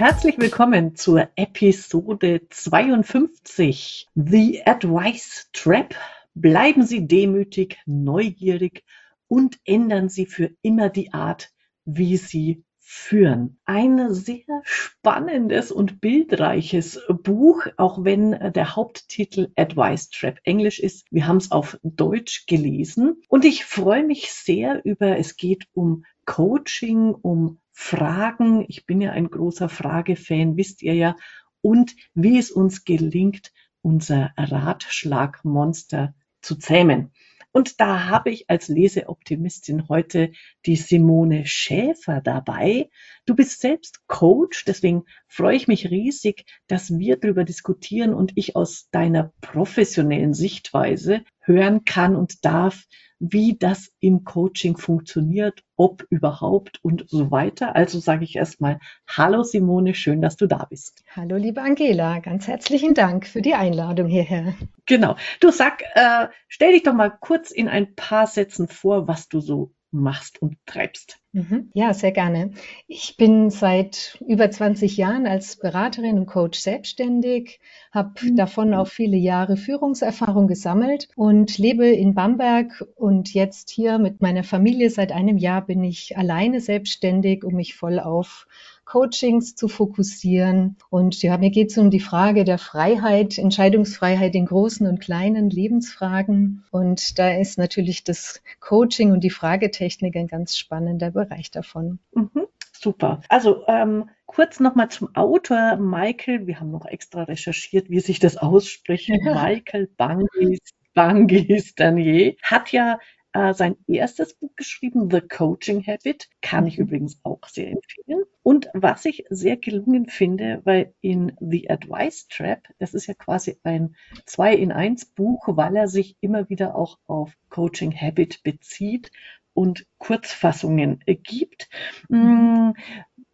Herzlich 0.00 0.38
willkommen 0.38 0.96
zur 0.96 1.28
Episode 1.36 2.40
52. 2.48 4.08
The 4.14 4.62
Advice 4.64 5.50
Trap. 5.52 5.94
Bleiben 6.32 6.84
Sie 6.84 7.06
demütig, 7.06 7.76
neugierig 7.84 8.82
und 9.28 9.58
ändern 9.66 10.08
Sie 10.08 10.24
für 10.24 10.52
immer 10.62 10.88
die 10.88 11.12
Art, 11.12 11.50
wie 11.84 12.16
Sie 12.16 12.64
führen. 12.78 13.58
Ein 13.66 14.14
sehr 14.14 14.62
spannendes 14.62 15.70
und 15.70 16.00
bildreiches 16.00 16.98
Buch, 17.22 17.66
auch 17.76 18.02
wenn 18.02 18.54
der 18.54 18.76
Haupttitel 18.76 19.48
Advice 19.56 20.08
Trap 20.08 20.38
Englisch 20.44 20.80
ist. 20.80 21.04
Wir 21.10 21.26
haben 21.26 21.36
es 21.36 21.50
auf 21.50 21.78
Deutsch 21.82 22.46
gelesen 22.46 23.20
und 23.28 23.44
ich 23.44 23.66
freue 23.66 24.04
mich 24.04 24.32
sehr 24.32 24.82
über, 24.82 25.18
es 25.18 25.36
geht 25.36 25.66
um 25.74 26.06
Coaching, 26.24 27.14
um 27.20 27.58
Fragen. 27.82 28.66
Ich 28.68 28.84
bin 28.84 29.00
ja 29.00 29.12
ein 29.12 29.30
großer 29.30 29.70
Fragefan, 29.70 30.58
wisst 30.58 30.82
ihr 30.82 30.94
ja. 30.94 31.16
Und 31.62 31.96
wie 32.14 32.38
es 32.38 32.50
uns 32.50 32.84
gelingt, 32.84 33.52
unser 33.80 34.32
Ratschlagmonster 34.36 36.14
zu 36.42 36.56
zähmen. 36.56 37.10
Und 37.52 37.80
da 37.80 38.04
habe 38.04 38.30
ich 38.30 38.48
als 38.48 38.68
Leseoptimistin 38.68 39.88
heute 39.88 40.30
die 40.66 40.76
Simone 40.76 41.46
Schäfer 41.46 42.20
dabei. 42.20 42.90
Du 43.24 43.34
bist 43.34 43.60
selbst 43.60 44.06
Coach, 44.06 44.66
deswegen 44.66 45.04
freue 45.26 45.56
ich 45.56 45.66
mich 45.66 45.90
riesig, 45.90 46.44
dass 46.68 46.96
wir 46.98 47.16
darüber 47.16 47.44
diskutieren 47.44 48.12
und 48.12 48.32
ich 48.36 48.56
aus 48.56 48.88
deiner 48.90 49.32
professionellen 49.40 50.34
Sichtweise 50.34 51.24
hören 51.40 51.84
kann 51.84 52.16
und 52.16 52.44
darf, 52.44 52.84
wie 53.18 53.56
das 53.58 53.92
im 54.00 54.24
Coaching 54.24 54.78
funktioniert, 54.78 55.62
ob 55.76 56.06
überhaupt 56.08 56.82
und 56.82 57.04
so 57.08 57.30
weiter. 57.30 57.76
Also 57.76 58.00
sage 58.00 58.24
ich 58.24 58.36
erstmal 58.36 58.80
Hallo 59.06 59.42
Simone, 59.42 59.94
schön, 59.94 60.22
dass 60.22 60.36
du 60.36 60.46
da 60.46 60.66
bist. 60.68 61.04
Hallo 61.14 61.36
liebe 61.36 61.60
Angela, 61.60 62.20
ganz 62.20 62.48
herzlichen 62.48 62.94
Dank 62.94 63.26
für 63.26 63.42
die 63.42 63.54
Einladung 63.54 64.08
hierher. 64.08 64.54
Genau. 64.86 65.14
Du 65.38 65.52
sag, 65.52 65.82
äh, 65.94 66.28
stell 66.48 66.72
dich 66.72 66.82
doch 66.82 66.94
mal 66.94 67.10
kurz 67.10 67.52
in 67.52 67.68
ein 67.68 67.94
paar 67.94 68.26
Sätzen 68.26 68.66
vor, 68.66 69.06
was 69.06 69.28
du 69.28 69.40
so 69.40 69.72
machst 69.92 70.40
und 70.40 70.56
treibst. 70.66 71.18
Mhm. 71.32 71.70
Ja, 71.74 71.94
sehr 71.94 72.12
gerne. 72.12 72.52
Ich 72.86 73.16
bin 73.16 73.50
seit 73.50 74.18
über 74.26 74.50
20 74.50 74.96
Jahren 74.96 75.26
als 75.26 75.56
Beraterin 75.56 76.18
und 76.18 76.26
Coach 76.26 76.58
selbstständig, 76.58 77.60
habe 77.92 78.12
mhm. 78.20 78.36
davon 78.36 78.74
auch 78.74 78.88
viele 78.88 79.16
Jahre 79.16 79.56
Führungserfahrung 79.56 80.48
gesammelt 80.48 81.08
und 81.16 81.58
lebe 81.58 81.86
in 81.86 82.14
Bamberg 82.14 82.84
und 82.96 83.32
jetzt 83.32 83.70
hier 83.70 83.98
mit 83.98 84.20
meiner 84.20 84.44
Familie 84.44 84.90
seit 84.90 85.12
einem 85.12 85.38
Jahr 85.38 85.64
bin 85.64 85.84
ich 85.84 86.16
alleine 86.16 86.60
selbstständig, 86.60 87.44
um 87.44 87.54
mich 87.54 87.74
voll 87.74 88.00
auf 88.00 88.46
Coachings 88.90 89.54
zu 89.54 89.68
fokussieren. 89.68 90.76
Und 90.90 91.22
ja, 91.22 91.38
mir 91.38 91.50
geht 91.50 91.70
es 91.70 91.78
um 91.78 91.90
die 91.90 92.00
Frage 92.00 92.42
der 92.42 92.58
Freiheit, 92.58 93.38
Entscheidungsfreiheit 93.38 94.34
in 94.34 94.46
großen 94.46 94.84
und 94.88 95.00
kleinen 95.00 95.48
Lebensfragen. 95.48 96.64
Und 96.72 97.20
da 97.20 97.30
ist 97.30 97.56
natürlich 97.56 98.02
das 98.02 98.42
Coaching 98.58 99.12
und 99.12 99.22
die 99.22 99.30
Fragetechnik 99.30 100.16
ein 100.16 100.26
ganz 100.26 100.58
spannender 100.58 101.12
Bereich 101.12 101.52
davon. 101.52 102.00
Mhm. 102.14 102.48
Super. 102.72 103.20
Also 103.28 103.64
ähm, 103.68 104.10
kurz 104.26 104.58
nochmal 104.58 104.88
zum 104.88 105.14
Autor 105.14 105.76
Michael. 105.76 106.48
Wir 106.48 106.58
haben 106.58 106.72
noch 106.72 106.86
extra 106.86 107.22
recherchiert, 107.22 107.90
wie 107.90 108.00
sich 108.00 108.18
das 108.18 108.38
ausspricht. 108.38 109.08
Ja. 109.08 109.44
Michael 109.44 109.86
Bangis, 109.96 110.58
Bangis 110.94 111.76
Danier 111.76 112.34
hat 112.42 112.72
ja 112.72 112.98
äh, 113.32 113.54
sein 113.54 113.76
erstes 113.86 114.34
Buch 114.34 114.54
geschrieben, 114.56 115.10
The 115.10 115.20
Coaching 115.20 115.86
Habit, 115.86 116.28
kann 116.42 116.66
ich 116.66 116.78
mhm. 116.78 116.84
übrigens 116.84 117.20
auch 117.22 117.40
sehr 117.46 117.70
empfehlen. 117.70 118.24
Und 118.42 118.68
was 118.72 119.04
ich 119.04 119.24
sehr 119.28 119.56
gelungen 119.56 120.08
finde, 120.08 120.62
weil 120.64 120.94
in 121.00 121.36
The 121.40 121.70
Advice 121.70 122.26
Trap, 122.28 122.62
das 122.78 122.94
ist 122.94 123.06
ja 123.06 123.14
quasi 123.14 123.58
ein 123.62 123.94
zwei 124.26 124.54
in 124.54 124.72
eins 124.72 125.04
Buch, 125.04 125.44
weil 125.46 125.76
er 125.76 125.88
sich 125.88 126.16
immer 126.20 126.48
wieder 126.48 126.74
auch 126.74 126.98
auf 127.06 127.32
Coaching 127.50 127.94
Habit 127.94 128.42
bezieht 128.42 129.12
und 129.52 129.86
Kurzfassungen 129.98 131.02
gibt. 131.06 131.68
Mhm. 132.08 132.74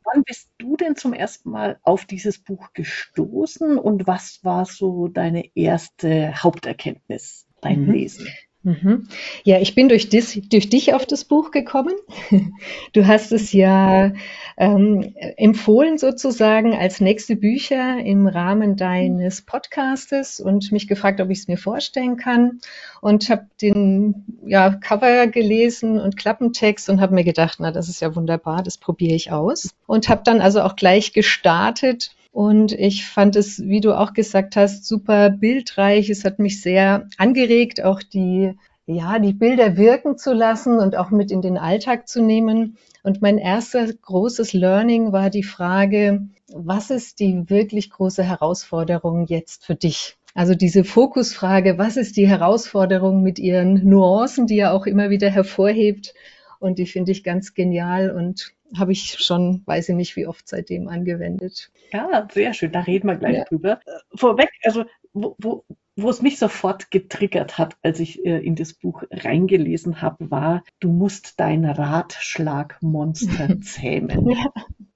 Wann 0.02 0.22
bist 0.24 0.50
du 0.58 0.76
denn 0.76 0.96
zum 0.96 1.12
ersten 1.12 1.50
Mal 1.50 1.78
auf 1.82 2.04
dieses 2.04 2.38
Buch 2.38 2.72
gestoßen 2.74 3.78
und 3.78 4.06
was 4.06 4.44
war 4.44 4.64
so 4.64 5.08
deine 5.08 5.56
erste 5.56 6.42
Haupterkenntnis 6.42 7.46
beim 7.60 7.86
mhm. 7.86 7.92
Lesen? 7.92 8.28
Mhm. 8.66 9.06
Ja, 9.44 9.60
ich 9.60 9.76
bin 9.76 9.88
durch, 9.88 10.08
dis, 10.08 10.40
durch 10.50 10.68
dich 10.68 10.92
auf 10.92 11.06
das 11.06 11.22
Buch 11.24 11.52
gekommen. 11.52 11.94
Du 12.92 13.06
hast 13.06 13.30
es 13.30 13.52
ja 13.52 14.12
ähm, 14.56 15.14
empfohlen 15.36 15.98
sozusagen 15.98 16.74
als 16.74 17.00
nächste 17.00 17.36
Bücher 17.36 17.98
im 17.98 18.26
Rahmen 18.26 18.76
deines 18.76 19.42
Podcastes 19.42 20.40
und 20.40 20.72
mich 20.72 20.88
gefragt, 20.88 21.20
ob 21.20 21.30
ich 21.30 21.40
es 21.40 21.48
mir 21.48 21.58
vorstellen 21.58 22.16
kann. 22.16 22.60
Und 23.00 23.30
habe 23.30 23.46
den 23.62 24.24
ja, 24.44 24.70
Cover 24.70 25.28
gelesen 25.28 26.00
und 26.00 26.16
Klappentext 26.16 26.88
und 26.88 27.00
habe 27.00 27.14
mir 27.14 27.24
gedacht, 27.24 27.58
na, 27.60 27.70
das 27.70 27.88
ist 27.88 28.00
ja 28.00 28.16
wunderbar, 28.16 28.64
das 28.64 28.78
probiere 28.78 29.14
ich 29.14 29.30
aus. 29.30 29.70
Und 29.86 30.08
habe 30.08 30.22
dann 30.24 30.40
also 30.40 30.62
auch 30.62 30.74
gleich 30.74 31.12
gestartet 31.12 32.15
und 32.36 32.72
ich 32.72 33.06
fand 33.06 33.34
es, 33.34 33.62
wie 33.62 33.80
du 33.80 33.98
auch 33.98 34.12
gesagt 34.12 34.56
hast, 34.56 34.84
super 34.84 35.30
bildreich. 35.30 36.10
Es 36.10 36.22
hat 36.22 36.38
mich 36.38 36.60
sehr 36.60 37.08
angeregt, 37.16 37.82
auch 37.82 38.02
die, 38.02 38.52
ja, 38.84 39.18
die 39.18 39.32
Bilder 39.32 39.78
wirken 39.78 40.18
zu 40.18 40.34
lassen 40.34 40.78
und 40.78 40.96
auch 40.96 41.10
mit 41.10 41.30
in 41.30 41.40
den 41.40 41.56
Alltag 41.56 42.06
zu 42.06 42.20
nehmen. 42.20 42.76
Und 43.02 43.22
mein 43.22 43.38
erster 43.38 43.90
großes 43.90 44.52
Learning 44.52 45.12
war 45.12 45.30
die 45.30 45.44
Frage, 45.44 46.28
was 46.52 46.90
ist 46.90 47.20
die 47.20 47.48
wirklich 47.48 47.88
große 47.88 48.22
Herausforderung 48.22 49.24
jetzt 49.24 49.64
für 49.64 49.74
dich? 49.74 50.18
Also 50.34 50.54
diese 50.54 50.84
Fokusfrage, 50.84 51.78
was 51.78 51.96
ist 51.96 52.18
die 52.18 52.28
Herausforderung 52.28 53.22
mit 53.22 53.38
ihren 53.38 53.88
Nuancen, 53.88 54.46
die 54.46 54.58
er 54.58 54.74
auch 54.74 54.84
immer 54.84 55.08
wieder 55.08 55.30
hervorhebt? 55.30 56.12
Und 56.58 56.78
die 56.78 56.86
finde 56.86 57.12
ich 57.12 57.24
ganz 57.24 57.54
genial 57.54 58.10
und 58.10 58.54
habe 58.76 58.92
ich 58.92 59.18
schon, 59.18 59.62
weiß 59.66 59.90
ich 59.90 59.94
nicht, 59.94 60.16
wie 60.16 60.26
oft 60.26 60.48
seitdem 60.48 60.88
angewendet. 60.88 61.70
Ja, 61.92 62.26
sehr 62.32 62.52
schön. 62.54 62.72
Da 62.72 62.80
reden 62.80 63.08
wir 63.08 63.16
gleich 63.16 63.36
ja. 63.36 63.44
drüber. 63.44 63.80
Äh, 63.86 64.16
vorweg, 64.16 64.50
also 64.64 64.84
wo, 65.12 65.36
wo, 65.38 65.64
wo 65.96 66.10
es 66.10 66.20
mich 66.20 66.38
sofort 66.38 66.90
getriggert 66.90 67.58
hat, 67.58 67.76
als 67.82 68.00
ich 68.00 68.24
äh, 68.24 68.38
in 68.38 68.54
das 68.54 68.74
Buch 68.74 69.04
reingelesen 69.10 70.02
habe, 70.02 70.30
war, 70.30 70.62
du 70.80 70.90
musst 70.90 71.40
dein 71.40 71.64
Ratschlagmonster 71.64 73.60
zähmen. 73.60 74.30
ja. 74.30 74.52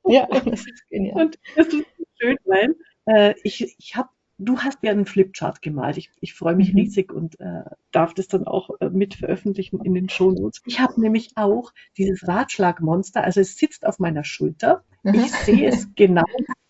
ja, 0.06 0.27
das 0.27 0.66
ist 0.66 0.88
genial. 0.88 1.27
Und 1.27 1.38
das 1.56 1.69
ist 1.69 1.87
schön, 2.19 2.37
weil 2.44 2.75
äh, 3.06 3.34
ich, 3.44 3.77
ich 3.78 3.97
habe 3.97 4.10
du 4.40 4.58
hast 4.58 4.78
ja 4.82 4.90
einen 4.90 5.06
Flipchart 5.06 5.62
gemalt. 5.62 5.96
Ich, 5.96 6.10
ich 6.20 6.34
freue 6.34 6.56
mich 6.56 6.72
mhm. 6.72 6.80
riesig 6.80 7.12
und 7.12 7.38
äh, 7.40 7.62
darf 7.92 8.14
das 8.14 8.28
dann 8.28 8.46
auch 8.46 8.70
äh, 8.80 8.88
mit 8.88 9.14
veröffentlichen 9.14 9.80
in 9.84 9.94
den 9.94 10.08
Shownotes. 10.08 10.62
Ich 10.66 10.80
habe 10.80 11.00
nämlich 11.00 11.32
auch 11.36 11.72
dieses 11.96 12.26
Ratschlagmonster, 12.26 13.22
also 13.22 13.40
es 13.40 13.56
sitzt 13.56 13.86
auf 13.86 13.98
meiner 13.98 14.24
Schulter. 14.24 14.84
Mhm. 15.02 15.14
Ich 15.14 15.32
sehe 15.32 15.68
es 15.68 15.88
genau 15.94 16.24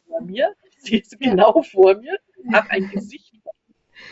vor 0.07 0.21
mir. 0.23 0.55
Ich 0.71 0.83
sehe 0.83 1.01
es 1.01 1.19
genau 1.19 1.63
vor 1.63 1.97
mir. 1.97 2.17
Ich 2.45 2.53
habe 2.53 2.71
ein 2.71 2.91
Gesicht 2.91 3.35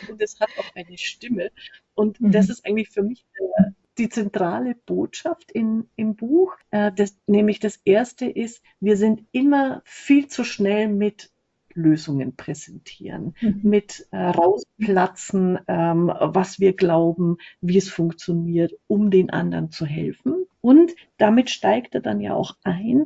und 0.09 0.21
es 0.21 0.39
hat 0.39 0.49
auch 0.57 0.75
eine 0.75 0.97
Stimme. 0.97 1.51
Und 1.95 2.21
mhm. 2.21 2.31
das 2.31 2.49
ist 2.49 2.65
eigentlich 2.65 2.89
für 2.89 3.03
mich 3.03 3.25
äh, 3.57 3.63
die 3.97 4.09
zentrale 4.09 4.75
Botschaft 4.75 5.51
in, 5.51 5.89
im 5.95 6.15
Buch. 6.15 6.55
Äh, 6.71 6.91
das, 6.95 7.17
nämlich 7.27 7.59
das 7.59 7.79
erste 7.83 8.25
ist, 8.25 8.61
wir 8.79 8.97
sind 8.97 9.25
immer 9.31 9.81
viel 9.85 10.27
zu 10.27 10.43
schnell 10.43 10.87
mit 10.87 11.31
Lösungen 11.73 12.35
präsentieren, 12.35 13.35
mhm. 13.41 13.59
mit 13.63 14.07
äh, 14.11 14.17
rausplatzen, 14.17 15.59
ähm, 15.67 16.11
was 16.19 16.59
wir 16.59 16.73
glauben, 16.73 17.37
wie 17.61 17.77
es 17.77 17.89
funktioniert, 17.89 18.73
um 18.87 19.11
den 19.11 19.29
anderen 19.29 19.71
zu 19.71 19.85
helfen. 19.85 20.45
Und 20.61 20.93
damit 21.17 21.49
steigt 21.49 21.95
er 21.95 22.01
dann 22.01 22.19
ja 22.19 22.33
auch 22.33 22.57
ein. 22.63 23.05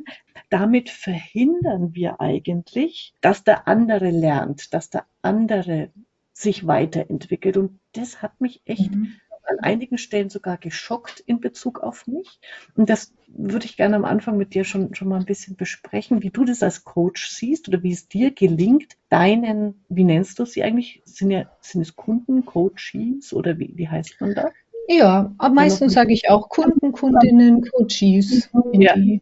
Damit 0.50 0.90
verhindern 0.90 1.94
wir 1.94 2.20
eigentlich, 2.20 3.14
dass 3.20 3.44
der 3.44 3.68
andere 3.68 4.10
lernt, 4.10 4.74
dass 4.74 4.90
der 4.90 5.06
andere 5.22 5.90
sich 6.32 6.66
weiterentwickelt. 6.66 7.56
Und 7.56 7.78
das 7.92 8.22
hat 8.22 8.40
mich 8.40 8.60
echt 8.64 8.90
mhm 8.90 9.14
an 9.54 9.60
einigen 9.60 9.98
Stellen 9.98 10.30
sogar 10.30 10.58
geschockt 10.58 11.20
in 11.20 11.40
Bezug 11.40 11.80
auf 11.80 12.06
mich. 12.06 12.40
Und 12.76 12.90
das 12.90 13.12
würde 13.28 13.66
ich 13.66 13.76
gerne 13.76 13.96
am 13.96 14.04
Anfang 14.04 14.36
mit 14.36 14.54
dir 14.54 14.64
schon, 14.64 14.94
schon 14.94 15.08
mal 15.08 15.18
ein 15.18 15.26
bisschen 15.26 15.56
besprechen, 15.56 16.22
wie 16.22 16.30
du 16.30 16.44
das 16.44 16.62
als 16.62 16.84
Coach 16.84 17.28
siehst 17.28 17.68
oder 17.68 17.82
wie 17.82 17.92
es 17.92 18.08
dir 18.08 18.30
gelingt, 18.30 18.94
deinen, 19.08 19.84
wie 19.88 20.04
nennst 20.04 20.38
du 20.38 20.44
sie 20.44 20.62
eigentlich? 20.62 21.02
Sind, 21.04 21.30
ja, 21.30 21.50
sind 21.60 21.82
es 21.82 21.96
Kunden, 21.96 22.44
Coaches 22.44 23.32
oder 23.32 23.58
wie, 23.58 23.72
wie 23.76 23.88
heißt 23.88 24.20
man 24.20 24.34
da? 24.34 24.50
Ja, 24.88 25.34
am 25.38 25.54
meisten 25.54 25.88
sage 25.88 26.12
ich 26.12 26.28
auch 26.28 26.48
Kunden, 26.48 26.92
Kundinnen, 26.92 27.62
Coaches. 27.70 28.50
Ja. 28.72 28.96
Mhm. 28.96 29.20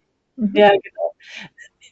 ja, 0.55 0.71
genau. 0.71 1.15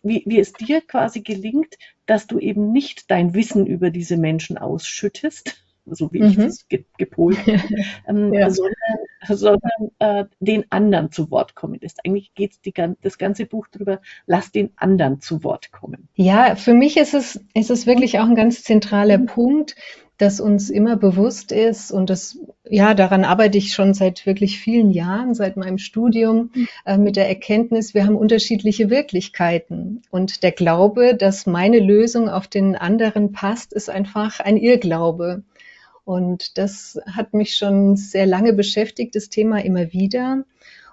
Wie, 0.02 0.22
wie 0.26 0.40
es 0.40 0.52
dir 0.52 0.80
quasi 0.80 1.20
gelingt, 1.20 1.76
dass 2.06 2.26
du 2.26 2.38
eben 2.38 2.72
nicht 2.72 3.10
dein 3.10 3.34
Wissen 3.34 3.66
über 3.66 3.90
diese 3.90 4.16
Menschen 4.16 4.58
ausschüttest, 4.58 5.62
so 5.86 6.12
wie 6.12 6.20
mhm. 6.20 6.28
ich 6.28 6.36
das 6.36 6.68
ge 6.68 6.84
gepolt 6.98 7.38
habe, 7.46 7.62
ähm, 8.08 8.32
ja. 8.32 8.50
sondern, 8.50 8.74
sondern 9.26 9.90
äh, 9.98 10.24
den 10.40 10.64
anderen 10.70 11.10
zu 11.10 11.30
Wort 11.30 11.54
kommen 11.54 11.78
lässt. 11.80 12.04
Eigentlich 12.04 12.34
geht 12.34 12.52
das 13.02 13.18
ganze 13.18 13.46
Buch 13.46 13.66
darüber, 13.70 14.00
lass 14.26 14.52
den 14.52 14.70
anderen 14.76 15.20
zu 15.20 15.44
Wort 15.44 15.72
kommen. 15.72 16.08
Ja, 16.14 16.56
für 16.56 16.74
mich 16.74 16.96
ist 16.96 17.14
es, 17.14 17.40
ist 17.54 17.70
es 17.70 17.86
wirklich 17.86 18.18
auch 18.18 18.26
ein 18.26 18.34
ganz 18.34 18.62
zentraler 18.62 19.18
mhm. 19.18 19.26
Punkt, 19.26 19.76
dass 20.20 20.38
uns 20.38 20.68
immer 20.68 20.96
bewusst 20.96 21.50
ist 21.50 21.90
und 21.90 22.10
das, 22.10 22.38
ja, 22.68 22.92
daran 22.92 23.24
arbeite 23.24 23.56
ich 23.56 23.72
schon 23.72 23.94
seit 23.94 24.26
wirklich 24.26 24.58
vielen 24.58 24.90
Jahren, 24.90 25.32
seit 25.32 25.56
meinem 25.56 25.78
Studium, 25.78 26.50
äh, 26.84 26.98
mit 26.98 27.16
der 27.16 27.28
Erkenntnis, 27.28 27.94
wir 27.94 28.04
haben 28.04 28.16
unterschiedliche 28.16 28.90
Wirklichkeiten. 28.90 30.02
Und 30.10 30.42
der 30.42 30.52
Glaube, 30.52 31.14
dass 31.14 31.46
meine 31.46 31.78
Lösung 31.78 32.28
auf 32.28 32.48
den 32.48 32.76
anderen 32.76 33.32
passt, 33.32 33.72
ist 33.72 33.88
einfach 33.88 34.40
ein 34.40 34.58
Irrglaube. 34.58 35.42
Und 36.04 36.58
das 36.58 36.98
hat 37.06 37.34
mich 37.34 37.56
schon 37.56 37.96
sehr 37.96 38.26
lange 38.26 38.52
beschäftigt, 38.52 39.14
das 39.14 39.28
Thema 39.28 39.64
immer 39.64 39.92
wieder. 39.92 40.44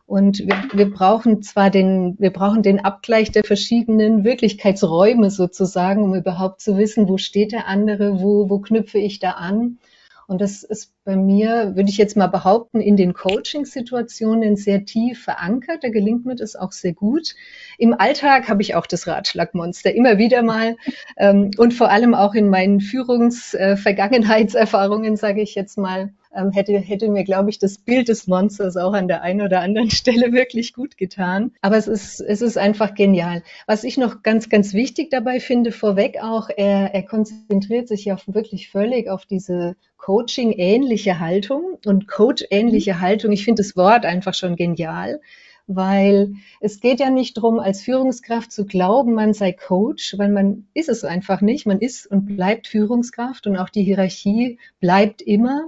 Und 0.05 0.39
wir, 0.39 0.63
wir 0.73 0.89
brauchen 0.89 1.41
zwar 1.41 1.69
den, 1.69 2.15
wir 2.17 2.31
brauchen 2.31 2.63
den 2.63 2.79
Abgleich 2.79 3.31
der 3.31 3.43
verschiedenen 3.43 4.23
Wirklichkeitsräume 4.23 5.29
sozusagen, 5.29 6.01
um 6.01 6.15
überhaupt 6.15 6.61
zu 6.61 6.77
wissen, 6.77 7.09
wo 7.09 7.17
steht 7.17 7.51
der 7.51 7.67
andere, 7.67 8.21
wo, 8.21 8.49
wo 8.49 8.59
knüpfe 8.59 8.99
ich 8.99 9.19
da 9.19 9.31
an. 9.31 9.79
Und 10.27 10.41
das 10.41 10.63
ist 10.63 10.93
bei 11.05 11.15
mir, 11.15 11.77
würde 11.77 11.89
ich 11.89 11.97
jetzt 11.97 12.17
mal 12.17 12.27
behaupten, 12.27 12.81
in 12.81 12.97
den 12.97 13.13
Coaching-Situationen 13.13 14.57
sehr 14.57 14.83
tief 14.83 15.23
verankert. 15.23 15.85
Da 15.85 15.89
gelingt 15.89 16.25
mir 16.25 16.35
das 16.35 16.57
auch 16.57 16.73
sehr 16.73 16.91
gut. 16.91 17.33
Im 17.77 17.93
Alltag 17.93 18.49
habe 18.49 18.61
ich 18.61 18.75
auch 18.75 18.85
das 18.85 19.07
Ratschlagmonster 19.07 19.95
immer 19.95 20.17
wieder 20.17 20.43
mal 20.43 20.75
ähm, 21.15 21.51
und 21.57 21.73
vor 21.73 21.89
allem 21.89 22.13
auch 22.13 22.35
in 22.35 22.49
meinen 22.49 22.81
Führungsvergangenheitserfahrungen, 22.81 25.13
äh, 25.13 25.17
sage 25.17 25.41
ich 25.41 25.55
jetzt 25.55 25.77
mal, 25.77 26.11
ähm, 26.35 26.51
hätte, 26.51 26.77
hätte 26.77 27.09
mir, 27.09 27.23
glaube 27.23 27.49
ich, 27.49 27.59
das 27.59 27.77
Bild 27.77 28.07
des 28.07 28.27
Monsters 28.27 28.77
auch 28.77 28.93
an 28.93 29.07
der 29.07 29.21
einen 29.21 29.41
oder 29.41 29.61
anderen 29.61 29.89
Stelle 29.91 30.31
wirklich 30.31 30.73
gut 30.73 30.97
getan. 30.97 31.51
Aber 31.61 31.77
es 31.77 31.87
ist, 31.87 32.19
es 32.19 32.41
ist 32.41 32.57
einfach 32.57 32.95
genial. 32.95 33.43
Was 33.65 33.83
ich 33.83 33.97
noch 33.97 34.23
ganz, 34.23 34.49
ganz 34.49 34.73
wichtig 34.73 35.09
dabei 35.09 35.39
finde, 35.39 35.71
vorweg 35.71 36.17
auch, 36.21 36.49
er, 36.55 36.93
er 36.93 37.03
konzentriert 37.03 37.87
sich 37.87 38.05
ja 38.05 38.17
wirklich 38.27 38.69
völlig 38.69 39.09
auf 39.09 39.25
diese 39.25 39.75
Coaching-ähnliche 39.97 41.19
Haltung 41.19 41.77
und 41.85 42.07
Coach-ähnliche 42.07 42.95
mhm. 42.95 43.01
Haltung. 43.01 43.31
Ich 43.31 43.43
finde 43.43 43.63
das 43.63 43.75
Wort 43.75 44.05
einfach 44.05 44.33
schon 44.33 44.55
genial 44.55 45.19
weil 45.67 46.35
es 46.61 46.79
geht 46.79 47.01
ja 47.01 47.09
nicht 47.09 47.37
darum, 47.37 47.59
als 47.59 47.81
Führungskraft 47.81 48.51
zu 48.51 48.65
glauben, 48.65 49.13
man 49.13 49.33
sei 49.33 49.51
Coach, 49.51 50.17
weil 50.17 50.29
man 50.29 50.67
ist 50.73 50.89
es 50.89 51.03
einfach 51.03 51.41
nicht. 51.41 51.65
Man 51.65 51.79
ist 51.79 52.07
und 52.07 52.25
bleibt 52.25 52.67
Führungskraft 52.67 53.45
und 53.47 53.57
auch 53.57 53.69
die 53.69 53.83
Hierarchie 53.83 54.59
bleibt 54.79 55.21
immer. 55.21 55.65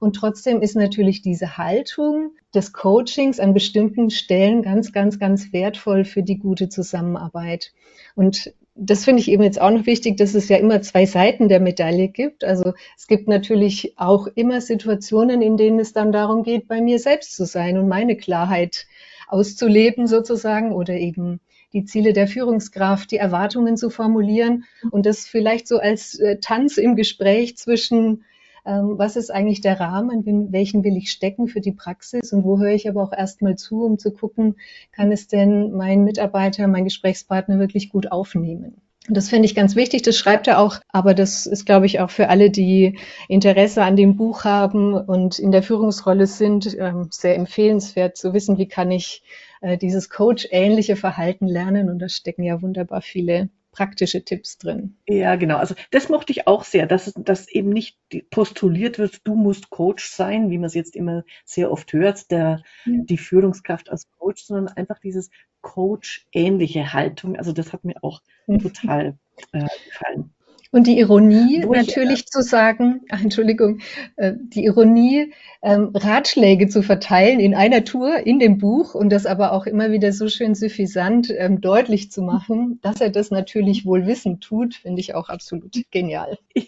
Und 0.00 0.16
trotzdem 0.16 0.62
ist 0.62 0.76
natürlich 0.76 1.22
diese 1.22 1.56
Haltung 1.56 2.32
des 2.54 2.72
Coachings 2.72 3.40
an 3.40 3.54
bestimmten 3.54 4.10
Stellen 4.10 4.62
ganz, 4.62 4.92
ganz, 4.92 5.18
ganz 5.18 5.52
wertvoll 5.52 6.04
für 6.04 6.22
die 6.22 6.38
gute 6.38 6.68
Zusammenarbeit. 6.68 7.72
Und 8.14 8.52
das 8.74 9.04
finde 9.04 9.22
ich 9.22 9.30
eben 9.30 9.42
jetzt 9.42 9.60
auch 9.60 9.70
noch 9.70 9.86
wichtig, 9.86 10.18
dass 10.18 10.34
es 10.34 10.48
ja 10.48 10.58
immer 10.58 10.82
zwei 10.82 11.06
Seiten 11.06 11.48
der 11.48 11.60
Medaille 11.60 12.08
gibt. 12.08 12.44
Also 12.44 12.74
es 12.96 13.06
gibt 13.06 13.26
natürlich 13.26 13.94
auch 13.96 14.26
immer 14.34 14.60
Situationen, 14.60 15.40
in 15.40 15.56
denen 15.56 15.80
es 15.80 15.94
dann 15.94 16.12
darum 16.12 16.42
geht, 16.42 16.68
bei 16.68 16.82
mir 16.82 16.98
selbst 16.98 17.34
zu 17.34 17.46
sein 17.46 17.78
und 17.78 17.88
meine 17.88 18.16
Klarheit 18.16 18.86
auszuleben 19.28 20.06
sozusagen 20.06 20.72
oder 20.72 20.94
eben 20.94 21.40
die 21.72 21.84
Ziele 21.84 22.12
der 22.12 22.28
Führungskraft, 22.28 23.10
die 23.10 23.16
Erwartungen 23.16 23.76
zu 23.76 23.90
formulieren 23.90 24.64
und 24.90 25.06
das 25.06 25.26
vielleicht 25.26 25.66
so 25.66 25.78
als 25.78 26.18
äh, 26.18 26.38
Tanz 26.40 26.76
im 26.76 26.96
Gespräch 26.96 27.56
zwischen 27.56 28.24
was 28.66 29.16
ist 29.16 29.30
eigentlich 29.30 29.60
der 29.60 29.78
Rahmen, 29.78 30.26
in 30.26 30.52
welchen 30.52 30.82
will 30.82 30.96
ich 30.96 31.10
stecken 31.10 31.46
für 31.48 31.60
die 31.60 31.72
Praxis 31.72 32.32
und 32.32 32.44
wo 32.44 32.58
höre 32.58 32.74
ich 32.74 32.88
aber 32.88 33.02
auch 33.02 33.12
erstmal 33.12 33.56
zu, 33.56 33.84
um 33.84 33.98
zu 33.98 34.12
gucken, 34.12 34.56
kann 34.92 35.12
es 35.12 35.28
denn 35.28 35.72
mein 35.72 36.04
Mitarbeiter, 36.04 36.66
mein 36.66 36.84
Gesprächspartner 36.84 37.58
wirklich 37.58 37.90
gut 37.90 38.10
aufnehmen. 38.10 38.82
Das 39.08 39.28
finde 39.28 39.46
ich 39.46 39.54
ganz 39.54 39.76
wichtig, 39.76 40.02
das 40.02 40.18
schreibt 40.18 40.48
er 40.48 40.58
auch, 40.58 40.80
aber 40.88 41.14
das 41.14 41.46
ist, 41.46 41.64
glaube 41.64 41.86
ich, 41.86 42.00
auch 42.00 42.10
für 42.10 42.28
alle, 42.28 42.50
die 42.50 42.98
Interesse 43.28 43.84
an 43.84 43.94
dem 43.94 44.16
Buch 44.16 44.42
haben 44.44 44.94
und 44.94 45.38
in 45.38 45.52
der 45.52 45.62
Führungsrolle 45.62 46.26
sind, 46.26 46.76
ähm, 46.76 47.06
sehr 47.10 47.36
empfehlenswert 47.36 48.16
zu 48.16 48.34
wissen, 48.34 48.58
wie 48.58 48.66
kann 48.66 48.90
ich 48.90 49.22
äh, 49.60 49.78
dieses 49.78 50.10
Coach-ähnliche 50.10 50.96
Verhalten 50.96 51.46
lernen. 51.46 51.88
Und 51.88 52.00
da 52.00 52.08
stecken 52.08 52.42
ja 52.42 52.60
wunderbar 52.62 53.00
viele 53.00 53.48
praktische 53.76 54.24
Tipps 54.24 54.56
drin. 54.56 54.96
Ja, 55.06 55.36
genau. 55.36 55.58
Also 55.58 55.74
das 55.90 56.08
mochte 56.08 56.32
ich 56.32 56.46
auch 56.46 56.64
sehr, 56.64 56.86
dass, 56.86 57.12
dass 57.14 57.46
eben 57.48 57.68
nicht 57.68 57.98
postuliert 58.30 58.98
wird, 58.98 59.26
du 59.26 59.34
musst 59.34 59.68
Coach 59.68 60.08
sein, 60.08 60.50
wie 60.50 60.56
man 60.56 60.66
es 60.66 60.74
jetzt 60.74 60.96
immer 60.96 61.24
sehr 61.44 61.70
oft 61.70 61.92
hört, 61.92 62.30
der, 62.30 62.62
die 62.86 63.18
Führungskraft 63.18 63.90
als 63.90 64.10
Coach, 64.18 64.44
sondern 64.44 64.68
einfach 64.68 64.98
dieses 64.98 65.30
Coach-ähnliche 65.60 66.94
Haltung. 66.94 67.36
Also 67.36 67.52
das 67.52 67.72
hat 67.72 67.84
mir 67.84 68.02
auch 68.02 68.22
mhm. 68.46 68.60
total 68.60 69.18
äh, 69.52 69.66
gefallen. 69.88 70.32
Und 70.76 70.86
die 70.86 70.98
Ironie 70.98 71.62
Wo 71.64 71.72
natürlich 71.72 72.20
ich, 72.20 72.26
zu 72.26 72.42
sagen, 72.42 73.00
ach, 73.10 73.22
Entschuldigung, 73.22 73.78
äh, 74.16 74.34
die 74.36 74.66
Ironie, 74.66 75.32
ähm, 75.62 75.90
Ratschläge 75.94 76.68
zu 76.68 76.82
verteilen 76.82 77.40
in 77.40 77.54
einer 77.54 77.82
Tour 77.82 78.18
in 78.26 78.38
dem 78.38 78.58
Buch 78.58 78.94
und 78.94 79.08
das 79.08 79.24
aber 79.24 79.52
auch 79.52 79.64
immer 79.64 79.90
wieder 79.90 80.12
so 80.12 80.28
schön 80.28 80.54
suffisant 80.54 81.32
ähm, 81.34 81.62
deutlich 81.62 82.12
zu 82.12 82.20
machen, 82.20 82.78
dass 82.82 83.00
er 83.00 83.08
das 83.08 83.30
natürlich 83.30 83.86
wohl 83.86 84.06
wissend 84.06 84.44
tut, 84.44 84.74
finde 84.74 85.00
ich 85.00 85.14
auch 85.14 85.30
absolut 85.30 85.72
genial. 85.90 86.38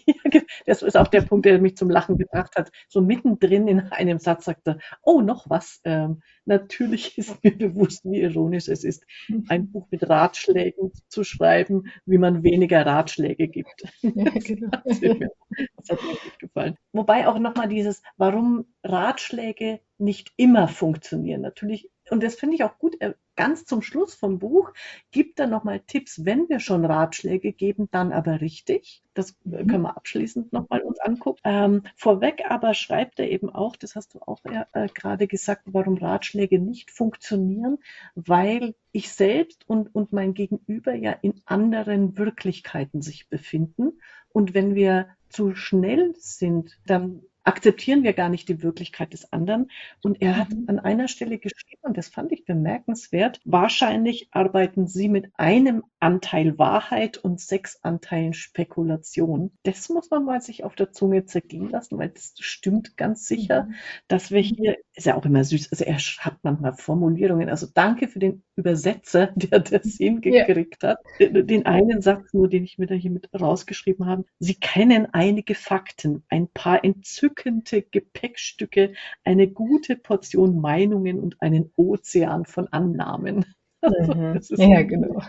Das 0.65 0.83
ist 0.83 0.97
auch 0.97 1.07
der 1.07 1.21
Punkt, 1.21 1.45
der 1.45 1.59
mich 1.59 1.77
zum 1.77 1.89
Lachen 1.89 2.17
gebracht 2.17 2.55
hat. 2.55 2.71
So 2.87 3.01
mittendrin 3.01 3.67
in 3.67 3.79
einem 3.91 4.19
Satz 4.19 4.45
sagte, 4.45 4.77
oh, 5.01 5.21
noch 5.21 5.49
was. 5.49 5.81
Ähm, 5.83 6.21
natürlich 6.49 7.17
ist 7.17 7.41
mir 7.43 7.57
bewusst, 7.57 8.03
wie 8.03 8.19
ironisch 8.19 8.67
es 8.67 8.83
ist, 8.83 9.05
ein 9.47 9.71
Buch 9.71 9.87
mit 9.91 10.09
Ratschlägen 10.09 10.91
zu 11.07 11.23
schreiben, 11.23 11.83
wie 12.05 12.17
man 12.17 12.43
weniger 12.43 12.85
Ratschläge 12.85 13.47
gibt. 13.47 13.83
Ja, 14.01 14.31
genau. 14.31 14.69
das, 14.83 15.01
hat 15.01 15.19
mir, 15.19 15.31
das 15.77 15.89
hat 15.89 16.01
mir 16.01 16.09
gut 16.09 16.39
gefallen. 16.39 16.75
Wobei 16.91 17.27
auch 17.27 17.39
nochmal 17.39 17.69
dieses, 17.69 18.01
warum 18.17 18.65
Ratschläge 18.83 19.79
nicht 19.97 20.33
immer 20.35 20.67
funktionieren. 20.67 21.41
Natürlich 21.41 21.89
und 22.11 22.23
das 22.23 22.35
finde 22.35 22.55
ich 22.55 22.63
auch 22.63 22.77
gut, 22.77 22.97
ganz 23.35 23.63
zum 23.63 23.81
Schluss 23.81 24.15
vom 24.15 24.37
Buch 24.37 24.73
gibt 25.11 25.39
er 25.39 25.47
nochmal 25.47 25.79
Tipps, 25.79 26.25
wenn 26.25 26.49
wir 26.49 26.59
schon 26.59 26.83
Ratschläge 26.83 27.53
geben, 27.53 27.87
dann 27.89 28.11
aber 28.11 28.41
richtig. 28.41 29.01
Das 29.13 29.33
mhm. 29.45 29.67
können 29.67 29.83
wir 29.83 29.95
abschließend 29.95 30.51
nochmal 30.51 30.81
uns 30.81 30.99
angucken. 30.99 31.39
Ähm, 31.45 31.83
vorweg 31.95 32.43
aber 32.49 32.73
schreibt 32.73 33.17
er 33.19 33.29
eben 33.29 33.49
auch, 33.49 33.77
das 33.77 33.95
hast 33.95 34.13
du 34.13 34.19
auch 34.19 34.39
äh, 34.43 34.87
gerade 34.93 35.27
gesagt, 35.27 35.63
warum 35.67 35.97
Ratschläge 35.97 36.59
nicht 36.59 36.91
funktionieren, 36.91 37.77
weil 38.15 38.75
ich 38.91 39.11
selbst 39.11 39.67
und, 39.69 39.95
und 39.95 40.11
mein 40.11 40.33
Gegenüber 40.33 40.93
ja 40.93 41.11
in 41.11 41.41
anderen 41.45 42.17
Wirklichkeiten 42.17 43.01
sich 43.01 43.29
befinden. 43.29 44.01
Und 44.33 44.53
wenn 44.53 44.75
wir 44.75 45.07
zu 45.29 45.55
schnell 45.55 46.13
sind, 46.17 46.77
dann 46.85 47.21
akzeptieren 47.43 48.03
wir 48.03 48.13
gar 48.13 48.29
nicht 48.29 48.49
die 48.49 48.61
Wirklichkeit 48.63 49.13
des 49.13 49.31
anderen. 49.31 49.69
Und 50.03 50.21
er 50.21 50.37
hat 50.37 50.49
mhm. 50.51 50.65
an 50.67 50.79
einer 50.79 51.07
Stelle 51.07 51.37
geschrieben, 51.37 51.81
und 51.83 51.97
das 51.97 52.09
fand 52.09 52.31
ich 52.31 52.45
bemerkenswert, 52.45 53.41
wahrscheinlich 53.45 54.29
arbeiten 54.31 54.87
Sie 54.87 55.09
mit 55.09 55.31
einem 55.35 55.83
Anteil 55.99 56.57
Wahrheit 56.57 57.17
und 57.17 57.39
sechs 57.39 57.83
Anteilen 57.83 58.33
Spekulation. 58.33 59.51
Das 59.63 59.89
muss 59.89 60.09
man 60.09 60.25
mal 60.25 60.41
sich 60.41 60.63
auf 60.63 60.75
der 60.75 60.91
Zunge 60.91 61.25
zergehen 61.25 61.69
lassen, 61.69 61.97
weil 61.97 62.09
das 62.09 62.33
stimmt 62.39 62.97
ganz 62.97 63.27
sicher, 63.27 63.63
mhm. 63.63 63.73
dass 64.07 64.31
wir 64.31 64.41
hier, 64.41 64.77
ist 64.93 65.05
ja 65.05 65.15
auch 65.15 65.25
immer 65.25 65.43
süß, 65.43 65.71
also 65.71 65.83
er 65.83 65.97
hat 65.97 66.37
manchmal 66.43 66.73
Formulierungen, 66.73 67.49
also 67.49 67.67
danke 67.73 68.07
für 68.07 68.19
den 68.19 68.43
Übersetzer, 68.55 69.27
der 69.35 69.59
das 69.59 69.97
hingekriegt 69.97 70.83
ja. 70.83 70.89
hat. 70.89 70.99
Den 71.19 71.65
einen 71.65 72.01
Satz 72.01 72.33
nur, 72.33 72.47
den 72.47 72.63
ich 72.63 72.77
mir 72.77 72.87
da 72.87 72.95
hier 72.95 73.11
mit 73.11 73.29
rausgeschrieben 73.33 74.05
habe. 74.05 74.25
Sie 74.39 74.55
kennen 74.55 75.07
einige 75.11 75.55
Fakten, 75.55 76.23
ein 76.29 76.47
paar 76.47 76.83
entzückende 76.83 77.81
Gepäckstücke, 77.81 78.93
eine 79.23 79.47
gute 79.49 79.95
Portion 79.95 80.59
Meinungen 80.61 81.19
und 81.19 81.41
einen 81.41 81.71
Ozean 81.75 82.45
von 82.45 82.67
Annahmen. 82.67 83.45
Mhm. 83.81 84.39
ja, 84.49 84.81
genau. 84.83 85.21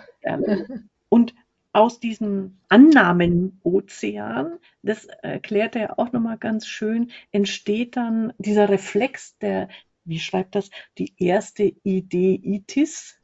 Und 1.09 1.35
aus 1.73 2.01
diesem 2.01 2.59
Annahmenozean, 2.69 4.59
das 4.83 5.05
erklärt 5.23 5.77
er 5.77 5.99
auch 5.99 6.13
nochmal 6.13 6.39
ganz 6.39 6.67
schön, 6.67 7.13
entsteht 7.31 7.97
dann 7.97 8.33
dieser 8.39 8.69
Reflex 8.69 9.39
der, 9.39 9.69
wie 10.05 10.19
schreibt 10.19 10.57
das, 10.57 10.71
die 10.99 11.15
erste 11.17 11.73
Ideitis, 11.85 13.21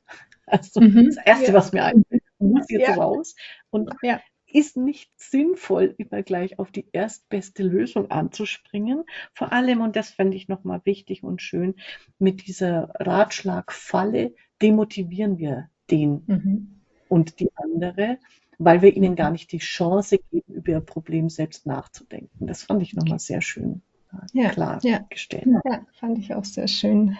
also 0.46 0.80
mhm. 0.80 1.06
das 1.06 1.16
Erste, 1.24 1.48
ja. 1.48 1.54
was 1.54 1.72
mir 1.72 1.84
einfällt, 1.84 2.22
muss 2.38 2.66
jetzt 2.68 2.88
ja. 2.88 2.94
raus. 2.94 3.34
Und 3.70 3.92
ja. 4.02 4.20
Ist 4.56 4.76
nicht 4.76 5.10
sinnvoll, 5.16 5.94
immer 5.98 6.22
gleich 6.22 6.58
auf 6.58 6.70
die 6.70 6.86
erstbeste 6.92 7.62
Lösung 7.62 8.10
anzuspringen. 8.10 9.04
Vor 9.34 9.52
allem, 9.52 9.82
und 9.82 9.96
das 9.96 10.10
fände 10.10 10.36
ich 10.36 10.48
nochmal 10.48 10.80
wichtig 10.84 11.22
und 11.22 11.42
schön, 11.42 11.74
mit 12.18 12.46
dieser 12.46 12.90
Ratschlagfalle 12.94 14.34
demotivieren 14.62 15.38
wir 15.38 15.68
den 15.90 16.24
mhm. 16.26 16.80
und 17.08 17.38
die 17.40 17.50
andere. 17.54 18.18
weil 18.58 18.80
wir 18.80 18.96
ihnen 18.96 19.16
gar 19.16 19.30
nicht 19.30 19.52
die 19.52 19.58
Chance 19.58 20.18
geben, 20.30 20.54
über 20.54 20.72
ihr 20.72 20.80
Problem 20.80 21.28
selbst 21.28 21.66
nachzudenken. 21.66 22.46
Das 22.46 22.62
fand 22.62 22.82
ich 22.82 22.94
nochmal 22.94 23.18
sehr 23.18 23.42
schön 23.42 23.82
ja, 24.32 24.50
klargestellt. 24.50 25.46
Ja, 25.46 25.60
ja, 25.64 25.80
fand 25.98 26.18
ich 26.18 26.34
auch 26.34 26.44
sehr 26.44 26.68
schön. 26.68 27.16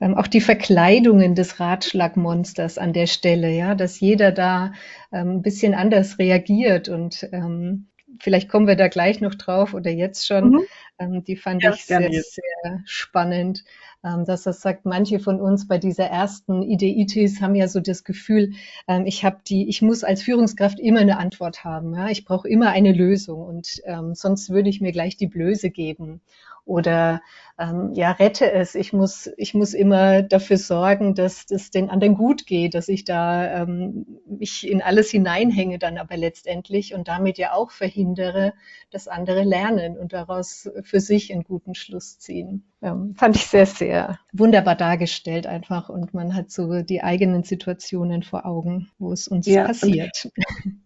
Ähm, 0.00 0.14
auch 0.14 0.26
die 0.26 0.40
Verkleidungen 0.40 1.34
des 1.34 1.60
Ratschlagmonsters 1.60 2.78
an 2.78 2.92
der 2.92 3.06
Stelle, 3.06 3.50
ja, 3.50 3.74
dass 3.74 4.00
jeder 4.00 4.32
da 4.32 4.72
ähm, 5.12 5.36
ein 5.36 5.42
bisschen 5.42 5.74
anders 5.74 6.18
reagiert 6.18 6.88
und 6.88 7.28
ähm, 7.32 7.88
vielleicht 8.20 8.48
kommen 8.48 8.66
wir 8.66 8.76
da 8.76 8.88
gleich 8.88 9.20
noch 9.20 9.34
drauf 9.34 9.74
oder 9.74 9.90
jetzt 9.90 10.26
schon. 10.26 10.50
Mhm. 10.50 10.62
Ähm, 10.98 11.24
die 11.24 11.36
fand 11.36 11.62
ja, 11.62 11.72
ich 11.72 11.84
sehr, 11.84 12.10
sehr 12.10 12.82
spannend, 12.84 13.64
dass 14.02 14.42
das 14.42 14.60
sagt, 14.60 14.84
manche 14.84 15.20
von 15.20 15.40
uns 15.40 15.68
bei 15.68 15.78
dieser 15.78 16.06
ersten 16.06 16.62
Ideitis 16.62 17.40
haben 17.40 17.54
ja 17.54 17.68
so 17.68 17.80
das 17.80 18.04
Gefühl, 18.04 18.52
ähm, 18.88 19.06
ich 19.06 19.24
habe 19.24 19.38
die, 19.46 19.68
ich 19.68 19.82
muss 19.82 20.04
als 20.04 20.22
Führungskraft 20.22 20.80
immer 20.80 21.00
eine 21.00 21.18
Antwort 21.18 21.64
haben. 21.64 21.94
Ja? 21.94 22.08
Ich 22.08 22.24
brauche 22.24 22.48
immer 22.48 22.70
eine 22.70 22.92
Lösung 22.92 23.42
und 23.42 23.80
ähm, 23.84 24.14
sonst 24.14 24.50
würde 24.50 24.70
ich 24.70 24.80
mir 24.80 24.92
gleich 24.92 25.16
die 25.16 25.28
Blöße 25.28 25.70
geben 25.70 26.20
oder 26.64 27.20
ähm, 27.58 27.92
ja, 27.94 28.12
rette 28.12 28.50
es. 28.50 28.74
Ich 28.74 28.92
muss, 28.92 29.30
ich 29.36 29.54
muss 29.54 29.74
immer 29.74 30.22
dafür 30.22 30.56
sorgen, 30.56 31.14
dass 31.14 31.46
das 31.46 31.70
den 31.70 31.90
anderen 31.90 32.14
gut 32.14 32.46
geht, 32.46 32.74
dass 32.74 32.88
ich 32.88 33.04
da 33.04 33.62
ähm, 33.62 34.06
mich 34.26 34.68
in 34.68 34.80
alles 34.82 35.10
hineinhänge 35.10 35.78
dann 35.78 35.98
aber 35.98 36.16
letztendlich 36.16 36.94
und 36.94 37.08
damit 37.08 37.38
ja 37.38 37.52
auch 37.52 37.70
verhindere, 37.70 38.54
dass 38.90 39.08
andere 39.08 39.42
lernen 39.42 39.98
und 39.98 40.12
daraus 40.12 40.70
für 40.82 41.00
sich 41.00 41.32
einen 41.32 41.44
guten 41.44 41.74
Schluss 41.74 42.18
ziehen. 42.18 42.64
Ähm, 42.80 43.14
fand 43.16 43.36
ich 43.36 43.46
sehr, 43.46 43.66
sehr 43.66 44.18
wunderbar 44.32 44.76
dargestellt 44.76 45.46
einfach 45.46 45.88
und 45.88 46.14
man 46.14 46.34
hat 46.34 46.50
so 46.50 46.82
die 46.82 47.02
eigenen 47.02 47.42
Situationen 47.42 48.22
vor 48.22 48.46
Augen, 48.46 48.90
wo 48.98 49.12
es 49.12 49.28
uns 49.28 49.46
ja, 49.46 49.66
passiert. 49.66 50.30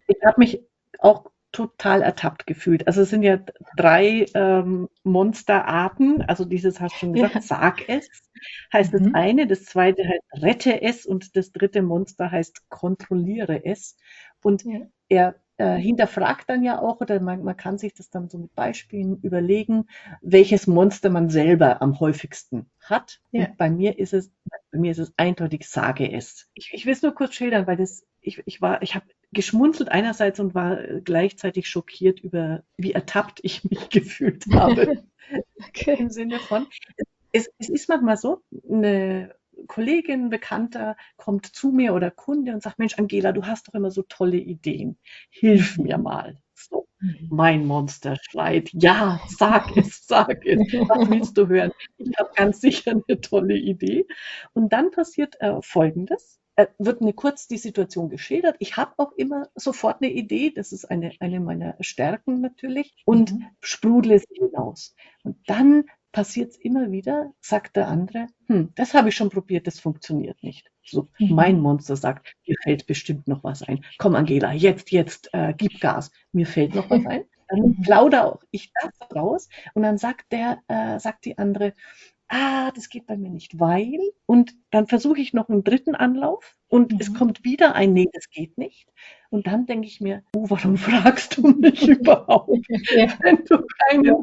Ich 0.07 0.17
habe 0.25 0.39
mich 0.39 0.61
auch 0.99 1.25
total 1.51 2.01
ertappt 2.01 2.45
gefühlt. 2.45 2.87
Also 2.87 3.01
es 3.01 3.09
sind 3.09 3.23
ja 3.23 3.39
drei 3.75 4.25
ähm, 4.33 4.89
Monsterarten. 5.03 6.21
Also 6.23 6.45
dieses 6.45 6.79
hast 6.79 6.95
du 6.95 6.99
schon 6.99 7.13
gesagt, 7.13 7.35
ja. 7.35 7.41
sag 7.41 7.87
es, 7.89 8.09
heißt 8.73 8.93
mhm. 8.93 9.03
das 9.03 9.13
eine. 9.13 9.47
Das 9.47 9.65
zweite 9.65 10.07
heißt 10.07 10.43
rette 10.43 10.81
es 10.81 11.05
und 11.05 11.35
das 11.35 11.51
dritte 11.51 11.81
Monster 11.81 12.31
heißt 12.31 12.69
kontrolliere 12.69 13.65
es. 13.65 13.97
Und 14.41 14.63
ja. 14.63 14.81
er 15.09 15.35
äh, 15.57 15.75
hinterfragt 15.77 16.49
dann 16.49 16.63
ja 16.63 16.79
auch, 16.79 17.01
oder 17.01 17.19
man, 17.19 17.43
man 17.43 17.57
kann 17.57 17.77
sich 17.77 17.93
das 17.93 18.09
dann 18.09 18.29
so 18.29 18.37
mit 18.37 18.53
Beispielen 18.53 19.19
überlegen, 19.21 19.87
welches 20.21 20.67
Monster 20.67 21.09
man 21.09 21.29
selber 21.29 21.81
am 21.81 21.99
häufigsten 21.99 22.69
hat. 22.81 23.19
Ja. 23.31 23.45
Und 23.45 23.57
bei 23.57 23.69
mir 23.69 23.97
ist 23.97 24.13
es, 24.13 24.31
bei 24.71 24.77
mir 24.77 24.91
ist 24.91 24.99
es 24.99 25.13
eindeutig, 25.17 25.67
sage 25.67 26.11
es. 26.11 26.47
Ich, 26.53 26.73
ich 26.73 26.85
will 26.85 26.93
es 26.93 27.01
nur 27.01 27.15
kurz 27.15 27.33
schildern, 27.33 27.65
weil 27.65 27.77
das, 27.77 28.05
ich, 28.21 28.43
ich 28.45 28.61
war, 28.61 28.81
ich 28.83 28.93
habe 28.93 29.05
geschmunzelt 29.31 29.89
einerseits 29.89 30.39
und 30.39 30.55
war 30.55 30.77
gleichzeitig 31.03 31.69
schockiert 31.69 32.19
über, 32.19 32.63
wie 32.77 32.93
ertappt 32.93 33.39
ich 33.43 33.63
mich 33.63 33.89
gefühlt 33.89 34.45
habe. 34.53 35.03
okay. 35.67 35.97
Im 35.99 36.09
Sinne 36.09 36.39
von, 36.39 36.67
es, 37.31 37.49
es 37.57 37.69
ist 37.69 37.89
manchmal 37.89 38.17
so, 38.17 38.41
eine 38.69 39.35
Kollegin, 39.67 40.29
Bekannter 40.29 40.95
kommt 41.15 41.47
zu 41.47 41.71
mir 41.71 41.93
oder 41.93 42.11
Kunde 42.11 42.53
und 42.53 42.61
sagt, 42.61 42.79
Mensch, 42.79 42.97
Angela, 42.97 43.31
du 43.31 43.45
hast 43.45 43.67
doch 43.67 43.73
immer 43.73 43.91
so 43.91 44.03
tolle 44.03 44.37
Ideen. 44.37 44.97
Hilf 45.29 45.77
mir 45.77 45.97
mal. 45.97 46.37
So, 46.53 46.87
mhm. 46.99 47.27
mein 47.29 47.65
Monster 47.65 48.17
schreit, 48.21 48.69
ja, 48.73 49.19
sag 49.27 49.75
es, 49.77 50.05
sag 50.05 50.45
es, 50.45 50.59
was 50.73 51.09
willst 51.09 51.37
du 51.37 51.47
hören? 51.47 51.71
Ich 51.97 52.11
habe 52.17 52.31
ganz 52.35 52.61
sicher 52.61 52.91
eine 52.91 53.21
tolle 53.21 53.55
Idee. 53.55 54.07
Und 54.53 54.73
dann 54.73 54.91
passiert 54.91 55.39
äh, 55.39 55.61
Folgendes 55.61 56.39
äh, 56.45 56.46
wird 56.79 57.01
mir 57.01 57.13
kurz 57.13 57.47
die 57.47 57.57
Situation 57.57 58.09
geschildert. 58.09 58.55
Ich 58.59 58.77
habe 58.77 58.93
auch 58.97 59.11
immer 59.13 59.47
sofort 59.55 60.01
eine 60.01 60.11
Idee, 60.11 60.51
das 60.51 60.71
ist 60.71 60.85
eine, 60.85 61.11
eine 61.19 61.39
meiner 61.39 61.75
Stärken 61.81 62.41
natürlich, 62.41 62.95
und 63.05 63.33
mhm. 63.33 63.45
sprudle 63.61 64.15
es 64.15 64.25
hinaus. 64.33 64.95
Und 65.23 65.37
dann 65.47 65.85
passiert 66.11 66.51
es 66.51 66.57
immer 66.57 66.91
wieder, 66.91 67.31
sagt 67.41 67.75
der 67.75 67.87
andere, 67.87 68.27
hm, 68.47 68.71
das 68.75 68.93
habe 68.95 69.09
ich 69.09 69.15
schon 69.15 69.29
probiert, 69.29 69.67
das 69.67 69.79
funktioniert 69.79 70.41
nicht. 70.41 70.71
So, 70.83 71.09
mhm. 71.19 71.35
mein 71.35 71.59
Monster 71.59 71.95
sagt, 71.95 72.33
mir 72.47 72.55
fällt 72.63 72.87
bestimmt 72.87 73.27
noch 73.27 73.43
was 73.43 73.61
ein. 73.61 73.85
Komm, 73.99 74.15
Angela, 74.15 74.53
jetzt, 74.53 74.91
jetzt, 74.91 75.29
äh, 75.33 75.53
gib 75.55 75.79
Gas. 75.79 76.11
Mir 76.31 76.47
fällt 76.47 76.73
noch 76.73 76.89
was 76.89 77.05
ein. 77.05 77.25
Dann 77.49 77.59
mhm. 77.59 77.81
plauder 77.81 78.25
auch 78.25 78.41
ich 78.51 78.71
das 78.81 79.15
raus 79.15 79.47
und 79.73 79.83
dann 79.83 79.97
sagt 79.97 80.31
der, 80.31 80.59
äh, 80.67 80.99
sagt 80.99 81.25
die 81.25 81.37
andere, 81.37 81.73
ah, 82.29 82.71
das 82.71 82.89
geht 82.89 83.07
bei 83.07 83.17
mir 83.17 83.29
nicht, 83.29 83.59
weil. 83.59 83.99
Und 84.25 84.53
dann 84.71 84.87
versuche 84.87 85.19
ich 85.19 85.33
noch 85.33 85.49
einen 85.49 85.63
dritten 85.63 85.95
Anlauf 85.95 86.57
und 86.67 86.93
mhm. 86.93 86.97
es 86.99 87.13
kommt 87.13 87.43
wieder 87.43 87.75
ein, 87.75 87.93
nee, 87.93 88.09
das 88.13 88.29
geht 88.29 88.57
nicht. 88.57 88.87
Und 89.29 89.47
dann 89.47 89.65
denke 89.65 89.87
ich 89.87 90.01
mir, 90.01 90.23
oh, 90.35 90.45
warum 90.49 90.77
fragst 90.77 91.37
du 91.37 91.47
mich 91.47 91.87
überhaupt, 91.87 92.65
ja. 92.95 93.07
wenn, 93.21 93.43
du 93.45 93.63
keine, 93.79 94.13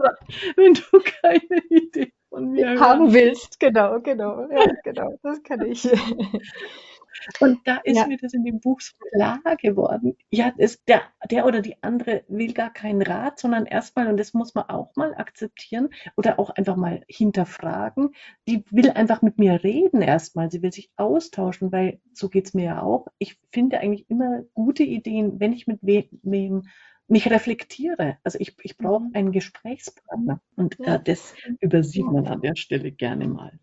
wenn 0.56 0.74
du 0.74 1.00
keine 1.22 1.62
Idee 1.70 2.12
von 2.28 2.52
mir 2.52 2.78
haben 2.80 3.12
willst? 3.12 3.60
Genau, 3.60 4.00
genau, 4.00 4.48
ja, 4.50 4.66
genau, 4.82 5.18
das 5.22 5.42
kann 5.42 5.64
ich. 5.66 5.88
Und 7.40 7.60
da 7.64 7.76
ist 7.84 7.96
ja. 7.96 8.06
mir 8.06 8.18
das 8.18 8.34
in 8.34 8.44
dem 8.44 8.60
Buch 8.60 8.80
so 8.80 8.94
klar 9.12 9.40
geworden. 9.56 10.16
Ja, 10.30 10.52
es, 10.58 10.82
der, 10.84 11.02
der 11.30 11.46
oder 11.46 11.60
die 11.60 11.82
andere 11.82 12.24
will 12.28 12.52
gar 12.52 12.72
keinen 12.72 13.02
Rat, 13.02 13.38
sondern 13.38 13.66
erstmal, 13.66 14.08
und 14.08 14.16
das 14.16 14.34
muss 14.34 14.54
man 14.54 14.68
auch 14.68 14.94
mal 14.96 15.14
akzeptieren 15.14 15.90
oder 16.16 16.38
auch 16.38 16.50
einfach 16.50 16.76
mal 16.76 17.02
hinterfragen, 17.08 18.14
die 18.48 18.64
will 18.70 18.90
einfach 18.90 19.22
mit 19.22 19.38
mir 19.38 19.62
reden 19.62 20.02
erstmal. 20.02 20.50
Sie 20.50 20.62
will 20.62 20.72
sich 20.72 20.90
austauschen, 20.96 21.72
weil 21.72 22.00
so 22.12 22.28
geht 22.28 22.46
es 22.46 22.54
mir 22.54 22.64
ja 22.64 22.82
auch. 22.82 23.06
Ich 23.18 23.38
finde 23.52 23.80
eigentlich 23.80 24.08
immer 24.08 24.42
gute 24.54 24.82
Ideen, 24.82 25.40
wenn 25.40 25.52
ich 25.52 25.66
mit 25.66 25.80
wem 25.82 26.62
mich 27.06 27.30
reflektiere. 27.30 28.18
Also 28.24 28.38
ich, 28.40 28.56
ich 28.62 28.76
brauche 28.76 29.08
einen 29.12 29.32
Gesprächspartner 29.32 30.40
und 30.56 30.80
äh, 30.80 31.00
das 31.02 31.34
übersieht 31.60 32.06
man 32.06 32.26
an 32.26 32.40
der 32.40 32.56
Stelle 32.56 32.92
gerne 32.92 33.28
mal. 33.28 33.58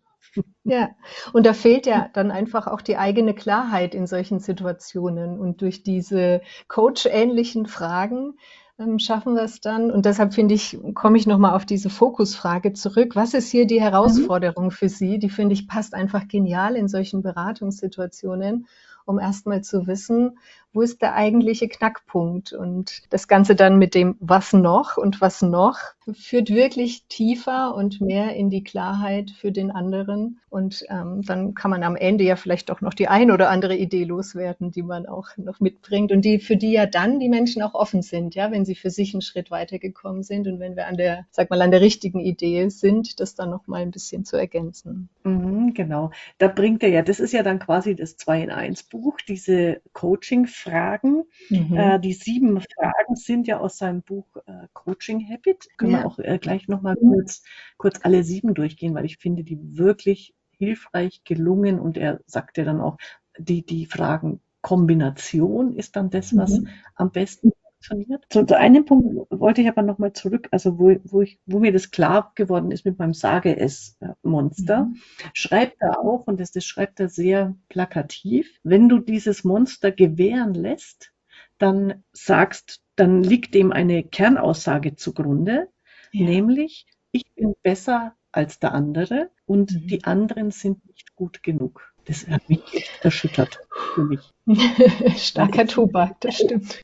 Ja, 0.64 0.90
und 1.32 1.44
da 1.44 1.52
fehlt 1.52 1.86
ja 1.86 2.08
dann 2.12 2.30
einfach 2.30 2.66
auch 2.66 2.80
die 2.80 2.96
eigene 2.96 3.34
Klarheit 3.34 3.94
in 3.94 4.06
solchen 4.06 4.38
Situationen. 4.38 5.38
Und 5.38 5.60
durch 5.60 5.82
diese 5.82 6.40
coach-ähnlichen 6.68 7.66
Fragen 7.66 8.34
ähm, 8.78 8.98
schaffen 8.98 9.34
wir 9.34 9.42
es 9.42 9.60
dann. 9.60 9.90
Und 9.90 10.06
deshalb 10.06 10.34
finde 10.34 10.54
ich, 10.54 10.78
komme 10.94 11.18
ich 11.18 11.26
nochmal 11.26 11.54
auf 11.54 11.66
diese 11.66 11.90
Fokusfrage 11.90 12.72
zurück. 12.72 13.16
Was 13.16 13.34
ist 13.34 13.50
hier 13.50 13.66
die 13.66 13.78
mhm. 13.78 13.84
Herausforderung 13.84 14.66
mhm. 14.66 14.70
für 14.70 14.88
Sie? 14.88 15.18
Die 15.18 15.30
finde 15.30 15.54
ich 15.54 15.68
passt 15.68 15.94
einfach 15.94 16.28
genial 16.28 16.76
in 16.76 16.88
solchen 16.88 17.22
Beratungssituationen, 17.22 18.66
um 19.04 19.18
erstmal 19.18 19.62
zu 19.62 19.86
wissen, 19.86 20.38
wo 20.72 20.82
ist 20.82 21.02
der 21.02 21.14
eigentliche 21.14 21.68
Knackpunkt? 21.68 22.52
Und 22.52 23.02
das 23.10 23.28
Ganze 23.28 23.54
dann 23.54 23.78
mit 23.78 23.94
dem 23.94 24.16
Was 24.20 24.52
noch 24.52 24.96
und 24.96 25.20
was 25.20 25.42
noch 25.42 25.78
führt 26.12 26.50
wirklich 26.50 27.04
tiefer 27.06 27.74
und 27.74 28.00
mehr 28.00 28.34
in 28.34 28.50
die 28.50 28.64
Klarheit 28.64 29.30
für 29.30 29.52
den 29.52 29.70
anderen. 29.70 30.40
Und 30.50 30.84
ähm, 30.88 31.22
dann 31.22 31.54
kann 31.54 31.70
man 31.70 31.82
am 31.82 31.96
Ende 31.96 32.24
ja 32.24 32.36
vielleicht 32.36 32.70
auch 32.70 32.80
noch 32.80 32.94
die 32.94 33.08
ein 33.08 33.30
oder 33.30 33.50
andere 33.50 33.76
Idee 33.76 34.04
loswerden, 34.04 34.70
die 34.72 34.82
man 34.82 35.06
auch 35.06 35.28
noch 35.36 35.60
mitbringt 35.60 36.10
und 36.12 36.24
die 36.24 36.40
für 36.40 36.56
die 36.56 36.72
ja 36.72 36.86
dann 36.86 37.20
die 37.20 37.28
Menschen 37.28 37.62
auch 37.62 37.74
offen 37.74 38.02
sind, 38.02 38.34
ja, 38.34 38.50
wenn 38.50 38.64
sie 38.64 38.74
für 38.74 38.90
sich 38.90 39.14
einen 39.14 39.22
Schritt 39.22 39.50
weitergekommen 39.50 40.22
sind 40.22 40.48
und 40.48 40.58
wenn 40.58 40.76
wir 40.76 40.88
an 40.88 40.96
der, 40.96 41.26
sag 41.30 41.50
mal, 41.50 41.62
an 41.62 41.70
der 41.70 41.80
richtigen 41.80 42.20
Idee 42.20 42.68
sind, 42.68 43.20
das 43.20 43.34
dann 43.34 43.50
noch 43.50 43.66
mal 43.66 43.82
ein 43.82 43.92
bisschen 43.92 44.24
zu 44.24 44.36
ergänzen. 44.36 45.08
Mhm, 45.22 45.72
genau. 45.74 46.10
Da 46.38 46.48
bringt 46.48 46.82
er 46.82 46.88
ja, 46.88 47.02
das 47.02 47.20
ist 47.20 47.32
ja 47.32 47.42
dann 47.42 47.60
quasi 47.60 47.94
das 47.94 48.16
2 48.16 48.42
in 48.42 48.50
1 48.50 48.84
Buch, 48.84 49.18
diese 49.26 49.80
Coaching 49.92 50.46
Fragen. 50.62 51.24
Mhm. 51.50 51.76
Äh, 51.76 52.00
die 52.00 52.12
sieben 52.12 52.60
Fragen 52.60 53.16
sind 53.16 53.46
ja 53.46 53.58
aus 53.58 53.78
seinem 53.78 54.02
Buch 54.02 54.26
äh, 54.46 54.68
Coaching 54.72 55.26
Habit. 55.28 55.68
Können 55.76 55.92
ja. 55.92 55.98
wir 56.00 56.06
auch 56.06 56.18
äh, 56.18 56.38
gleich 56.38 56.68
nochmal 56.68 56.96
kurz, 56.96 57.42
kurz 57.76 58.00
alle 58.02 58.24
sieben 58.24 58.54
durchgehen, 58.54 58.94
weil 58.94 59.04
ich 59.04 59.18
finde 59.18 59.44
die 59.44 59.58
wirklich 59.76 60.34
hilfreich 60.58 61.22
gelungen 61.24 61.80
und 61.80 61.98
er 61.98 62.20
sagt 62.26 62.58
ja 62.58 62.64
dann 62.64 62.80
auch, 62.80 62.96
die, 63.38 63.64
die 63.64 63.86
Fragen 63.86 64.40
Kombination 64.60 65.74
ist 65.74 65.96
dann 65.96 66.10
das, 66.10 66.36
was 66.36 66.60
mhm. 66.60 66.68
am 66.94 67.10
besten 67.10 67.52
funktioniert. 67.82 68.24
Zu, 68.30 68.44
zu 68.46 68.56
einem 68.56 68.84
Punkt 68.84 69.30
wollte 69.30 69.62
ich 69.62 69.68
aber 69.68 69.82
nochmal 69.82 70.12
zurück, 70.12 70.48
also 70.50 70.78
wo, 70.78 70.96
wo, 71.04 71.22
ich, 71.22 71.38
wo 71.46 71.58
mir 71.58 71.72
das 71.72 71.90
klar 71.90 72.32
geworden 72.34 72.70
ist 72.70 72.84
mit 72.84 72.98
meinem 72.98 73.14
Sage-Es-Monster, 73.14 74.84
mhm. 74.84 74.96
schreibt 75.34 75.76
er 75.80 76.00
auch, 76.00 76.26
und 76.26 76.40
das, 76.40 76.52
das 76.52 76.64
schreibt 76.64 77.00
er 77.00 77.08
sehr 77.08 77.54
plakativ, 77.68 78.48
wenn 78.62 78.88
du 78.88 78.98
dieses 78.98 79.44
Monster 79.44 79.92
gewähren 79.92 80.54
lässt, 80.54 81.12
dann 81.58 82.02
sagst, 82.12 82.82
dann 82.96 83.22
liegt 83.22 83.54
dem 83.54 83.72
eine 83.72 84.02
Kernaussage 84.02 84.96
zugrunde, 84.96 85.68
ja. 86.12 86.26
nämlich, 86.26 86.86
ich 87.12 87.24
bin 87.34 87.54
besser 87.62 88.14
als 88.32 88.58
der 88.58 88.72
andere 88.72 89.30
und 89.46 89.72
mhm. 89.72 89.86
die 89.86 90.04
anderen 90.04 90.50
sind 90.50 90.86
nicht 90.86 91.14
gut 91.14 91.42
genug. 91.42 91.92
Das 92.06 92.26
hat 92.26 92.48
mich 92.48 92.62
echt 92.74 93.04
erschüttert 93.04 93.60
für 93.94 94.02
mich. 94.02 94.28
Starker 95.16 95.66
Tobak, 95.66 96.20
das 96.20 96.36
stimmt. 96.36 96.82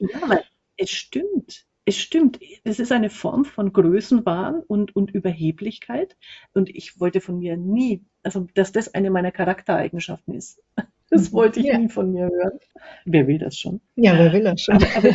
Ja, 0.00 0.28
weil 0.28 0.44
es 0.76 0.90
stimmt. 0.90 1.66
Es 1.84 1.96
stimmt. 1.96 2.38
Es 2.64 2.78
ist 2.78 2.92
eine 2.92 3.10
Form 3.10 3.44
von 3.44 3.72
Größenwahn 3.72 4.60
und, 4.60 4.94
und 4.94 5.10
Überheblichkeit. 5.10 6.16
Und 6.52 6.68
ich 6.68 7.00
wollte 7.00 7.20
von 7.20 7.38
mir 7.38 7.56
nie, 7.56 8.04
also, 8.22 8.46
dass 8.54 8.72
das 8.72 8.94
eine 8.94 9.10
meiner 9.10 9.32
Charaktereigenschaften 9.32 10.34
ist. 10.34 10.60
Das 11.12 11.32
wollte 11.32 11.58
ich 11.58 11.66
ja. 11.66 11.76
nie 11.76 11.88
von 11.88 12.12
mir 12.12 12.28
hören. 12.28 12.60
Wer 13.04 13.26
will 13.26 13.38
das 13.38 13.58
schon? 13.58 13.80
Ja, 13.96 14.16
wer 14.16 14.32
will 14.32 14.44
das 14.44 14.62
schon? 14.62 14.76
Aber, 14.76 14.86
aber, 14.94 15.08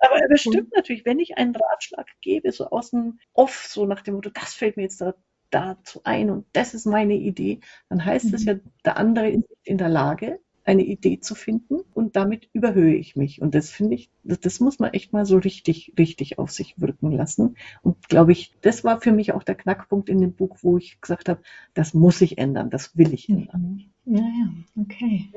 aber, 0.00 0.24
aber 0.24 0.36
stimmt 0.36 0.74
natürlich, 0.74 1.04
wenn 1.04 1.20
ich 1.20 1.38
einen 1.38 1.54
Ratschlag 1.54 2.08
gebe, 2.20 2.50
so 2.50 2.68
aus 2.70 2.90
dem 2.90 3.20
Off, 3.32 3.66
so 3.68 3.86
nach 3.86 4.00
dem 4.00 4.14
Motto, 4.14 4.30
das 4.30 4.54
fällt 4.54 4.76
mir 4.76 4.82
jetzt 4.82 5.00
da, 5.00 5.14
dazu 5.50 6.00
ein 6.02 6.30
und 6.30 6.46
das 6.52 6.74
ist 6.74 6.84
meine 6.84 7.14
Idee, 7.14 7.60
dann 7.88 8.04
heißt 8.04 8.34
es 8.34 8.42
mhm. 8.42 8.48
ja, 8.48 8.54
der 8.84 8.96
andere 8.96 9.30
ist 9.30 9.44
in 9.62 9.78
der 9.78 9.88
Lage, 9.88 10.40
eine 10.66 10.82
Idee 10.82 11.20
zu 11.20 11.34
finden 11.34 11.80
und 11.94 12.16
damit 12.16 12.48
überhöhe 12.52 12.94
ich 12.96 13.16
mich. 13.16 13.40
Und 13.40 13.54
das 13.54 13.70
finde 13.70 13.94
ich, 13.94 14.10
das, 14.24 14.40
das, 14.40 14.60
muss 14.60 14.78
man 14.78 14.92
echt 14.92 15.12
mal 15.12 15.24
so 15.24 15.38
richtig, 15.38 15.92
richtig 15.96 16.38
auf 16.38 16.50
sich 16.50 16.80
wirken 16.80 17.12
lassen. 17.12 17.56
Und 17.82 18.08
glaube 18.08 18.32
ich, 18.32 18.52
das 18.62 18.82
war 18.82 19.00
für 19.00 19.12
mich 19.12 19.32
auch 19.32 19.44
der 19.44 19.54
Knackpunkt 19.54 20.08
in 20.08 20.20
dem 20.20 20.32
Buch, 20.32 20.58
wo 20.62 20.76
ich 20.76 21.00
gesagt 21.00 21.28
habe, 21.28 21.40
das 21.74 21.94
muss 21.94 22.20
ich 22.20 22.38
ändern, 22.38 22.70
das 22.70 22.96
will 22.96 23.14
ich 23.14 23.28
ändern. 23.28 23.84
Ja, 24.08 24.20
ja, 24.20 24.82
okay. 24.82 25.30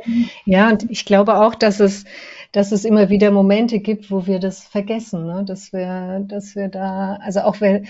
Ja, 0.45 0.69
und 0.69 0.91
ich 0.91 1.05
glaube 1.05 1.39
auch, 1.39 1.55
dass 1.55 1.79
es, 1.79 2.05
dass 2.51 2.71
es 2.71 2.85
immer 2.85 3.09
wieder 3.09 3.31
Momente 3.31 3.79
gibt, 3.79 4.11
wo 4.11 4.27
wir 4.27 4.39
das 4.39 4.63
vergessen, 4.63 5.25
ne? 5.25 5.43
dass 5.43 5.73
wir, 5.73 6.23
dass 6.27 6.55
wir 6.55 6.67
da, 6.67 7.15
also 7.15 7.41
auch 7.41 7.61
weil, 7.61 7.85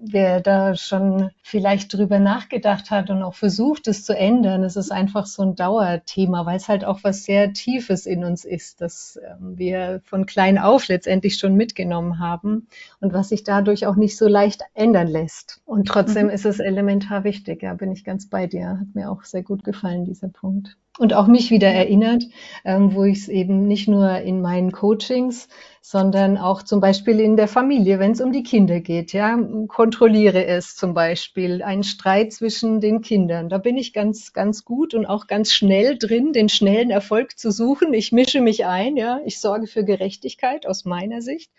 wer 0.00 0.40
da 0.40 0.74
schon 0.74 1.30
vielleicht 1.42 1.92
drüber 1.92 2.18
nachgedacht 2.18 2.90
hat 2.90 3.10
und 3.10 3.22
auch 3.22 3.34
versucht, 3.34 3.88
es 3.88 4.04
zu 4.04 4.16
ändern, 4.16 4.64
es 4.64 4.76
ist 4.76 4.90
einfach 4.90 5.26
so 5.26 5.42
ein 5.42 5.54
Dauerthema, 5.54 6.46
weil 6.46 6.56
es 6.56 6.68
halt 6.68 6.84
auch 6.84 7.00
was 7.02 7.24
sehr 7.24 7.52
Tiefes 7.52 8.06
in 8.06 8.24
uns 8.24 8.44
ist, 8.44 8.80
das 8.80 9.18
ähm, 9.24 9.58
wir 9.58 10.00
von 10.04 10.26
klein 10.26 10.58
auf 10.58 10.88
letztendlich 10.88 11.38
schon 11.38 11.54
mitgenommen 11.54 12.18
haben 12.18 12.68
und 13.00 13.12
was 13.12 13.28
sich 13.28 13.44
dadurch 13.44 13.86
auch 13.86 13.96
nicht 13.96 14.16
so 14.16 14.26
leicht 14.26 14.62
ändern 14.74 15.08
lässt. 15.08 15.60
Und 15.64 15.86
trotzdem 15.88 16.26
mhm. 16.26 16.32
ist 16.32 16.46
es 16.46 16.58
elementar 16.58 17.24
wichtig. 17.24 17.62
Ja, 17.62 17.74
bin 17.74 17.92
ich 17.92 18.04
ganz 18.04 18.28
bei 18.28 18.46
dir. 18.46 18.78
Hat 18.80 18.94
mir 18.94 19.10
auch 19.10 19.24
sehr 19.24 19.42
gut 19.42 19.64
gefallen, 19.64 20.04
dieser 20.04 20.28
Punkt 20.28 20.76
und 20.98 21.14
auch 21.14 21.26
mich 21.26 21.50
wieder 21.50 21.68
erinnert, 21.68 22.24
ähm, 22.64 22.94
wo 22.94 23.04
ich 23.04 23.18
es 23.18 23.28
eben 23.28 23.66
nicht 23.66 23.88
nur 23.88 24.18
in 24.18 24.40
meinen 24.42 24.72
Coachings, 24.72 25.48
sondern 25.80 26.36
auch 26.36 26.62
zum 26.62 26.80
Beispiel 26.80 27.20
in 27.20 27.36
der 27.36 27.48
Familie, 27.48 27.98
wenn 27.98 28.12
es 28.12 28.20
um 28.20 28.32
die 28.32 28.42
Kinder 28.42 28.80
geht, 28.80 29.12
ja, 29.12 29.38
kontrolliere 29.68 30.44
es 30.44 30.76
zum 30.76 30.92
Beispiel, 30.92 31.62
einen 31.62 31.84
Streit 31.84 32.32
zwischen 32.32 32.80
den 32.80 33.00
Kindern. 33.00 33.48
Da 33.48 33.58
bin 33.58 33.76
ich 33.76 33.92
ganz, 33.92 34.32
ganz 34.32 34.64
gut 34.64 34.92
und 34.92 35.06
auch 35.06 35.28
ganz 35.28 35.52
schnell 35.52 35.96
drin, 35.96 36.32
den 36.32 36.48
schnellen 36.48 36.90
Erfolg 36.90 37.38
zu 37.38 37.50
suchen. 37.50 37.94
Ich 37.94 38.12
mische 38.12 38.40
mich 38.40 38.66
ein, 38.66 38.96
ja, 38.96 39.20
ich 39.24 39.40
sorge 39.40 39.66
für 39.66 39.84
Gerechtigkeit 39.84 40.66
aus 40.66 40.84
meiner 40.84 41.22
Sicht. 41.22 41.50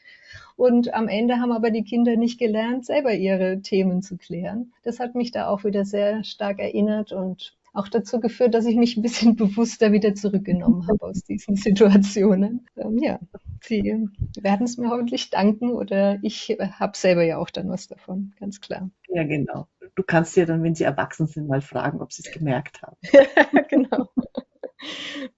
Und 0.55 0.93
am 0.93 1.07
Ende 1.07 1.37
haben 1.37 1.53
aber 1.53 1.71
die 1.71 1.85
Kinder 1.85 2.17
nicht 2.17 2.37
gelernt, 2.37 2.85
selber 2.85 3.13
ihre 3.13 3.61
Themen 3.61 4.01
zu 4.01 4.17
klären. 4.17 4.73
Das 4.83 4.99
hat 4.99 5.15
mich 5.15 5.31
da 5.31 5.47
auch 5.47 5.63
wieder 5.63 5.85
sehr 5.85 6.25
stark 6.25 6.59
erinnert 6.59 7.13
und 7.13 7.57
auch 7.73 7.87
dazu 7.87 8.19
geführt, 8.19 8.53
dass 8.53 8.65
ich 8.65 8.75
mich 8.75 8.97
ein 8.97 9.01
bisschen 9.01 9.35
bewusster 9.35 9.91
wieder 9.91 10.15
zurückgenommen 10.15 10.87
habe 10.87 11.05
aus 11.05 11.23
diesen 11.23 11.55
Situationen. 11.55 12.65
Ähm, 12.77 12.97
ja, 12.97 13.19
Sie 13.61 14.07
werden 14.41 14.65
es 14.65 14.77
mir 14.77 14.89
hoffentlich 14.89 15.29
danken 15.29 15.71
oder 15.71 16.19
ich 16.23 16.57
habe 16.79 16.97
selber 16.97 17.23
ja 17.23 17.37
auch 17.37 17.49
dann 17.49 17.69
was 17.69 17.87
davon, 17.87 18.33
ganz 18.39 18.61
klar. 18.61 18.89
Ja, 19.09 19.23
genau. 19.23 19.67
Du 19.95 20.03
kannst 20.03 20.37
ja 20.37 20.45
dann, 20.45 20.63
wenn 20.63 20.75
sie 20.75 20.83
erwachsen 20.83 21.27
sind, 21.27 21.47
mal 21.47 21.61
fragen, 21.61 22.01
ob 22.01 22.13
sie 22.13 22.23
es 22.25 22.31
gemerkt 22.31 22.81
haben. 22.81 22.95
genau. 23.69 24.09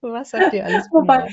Was 0.01 0.33
habt 0.33 0.53
ihr 0.53 0.65
alles 0.65 0.87
wobei, 0.91 1.27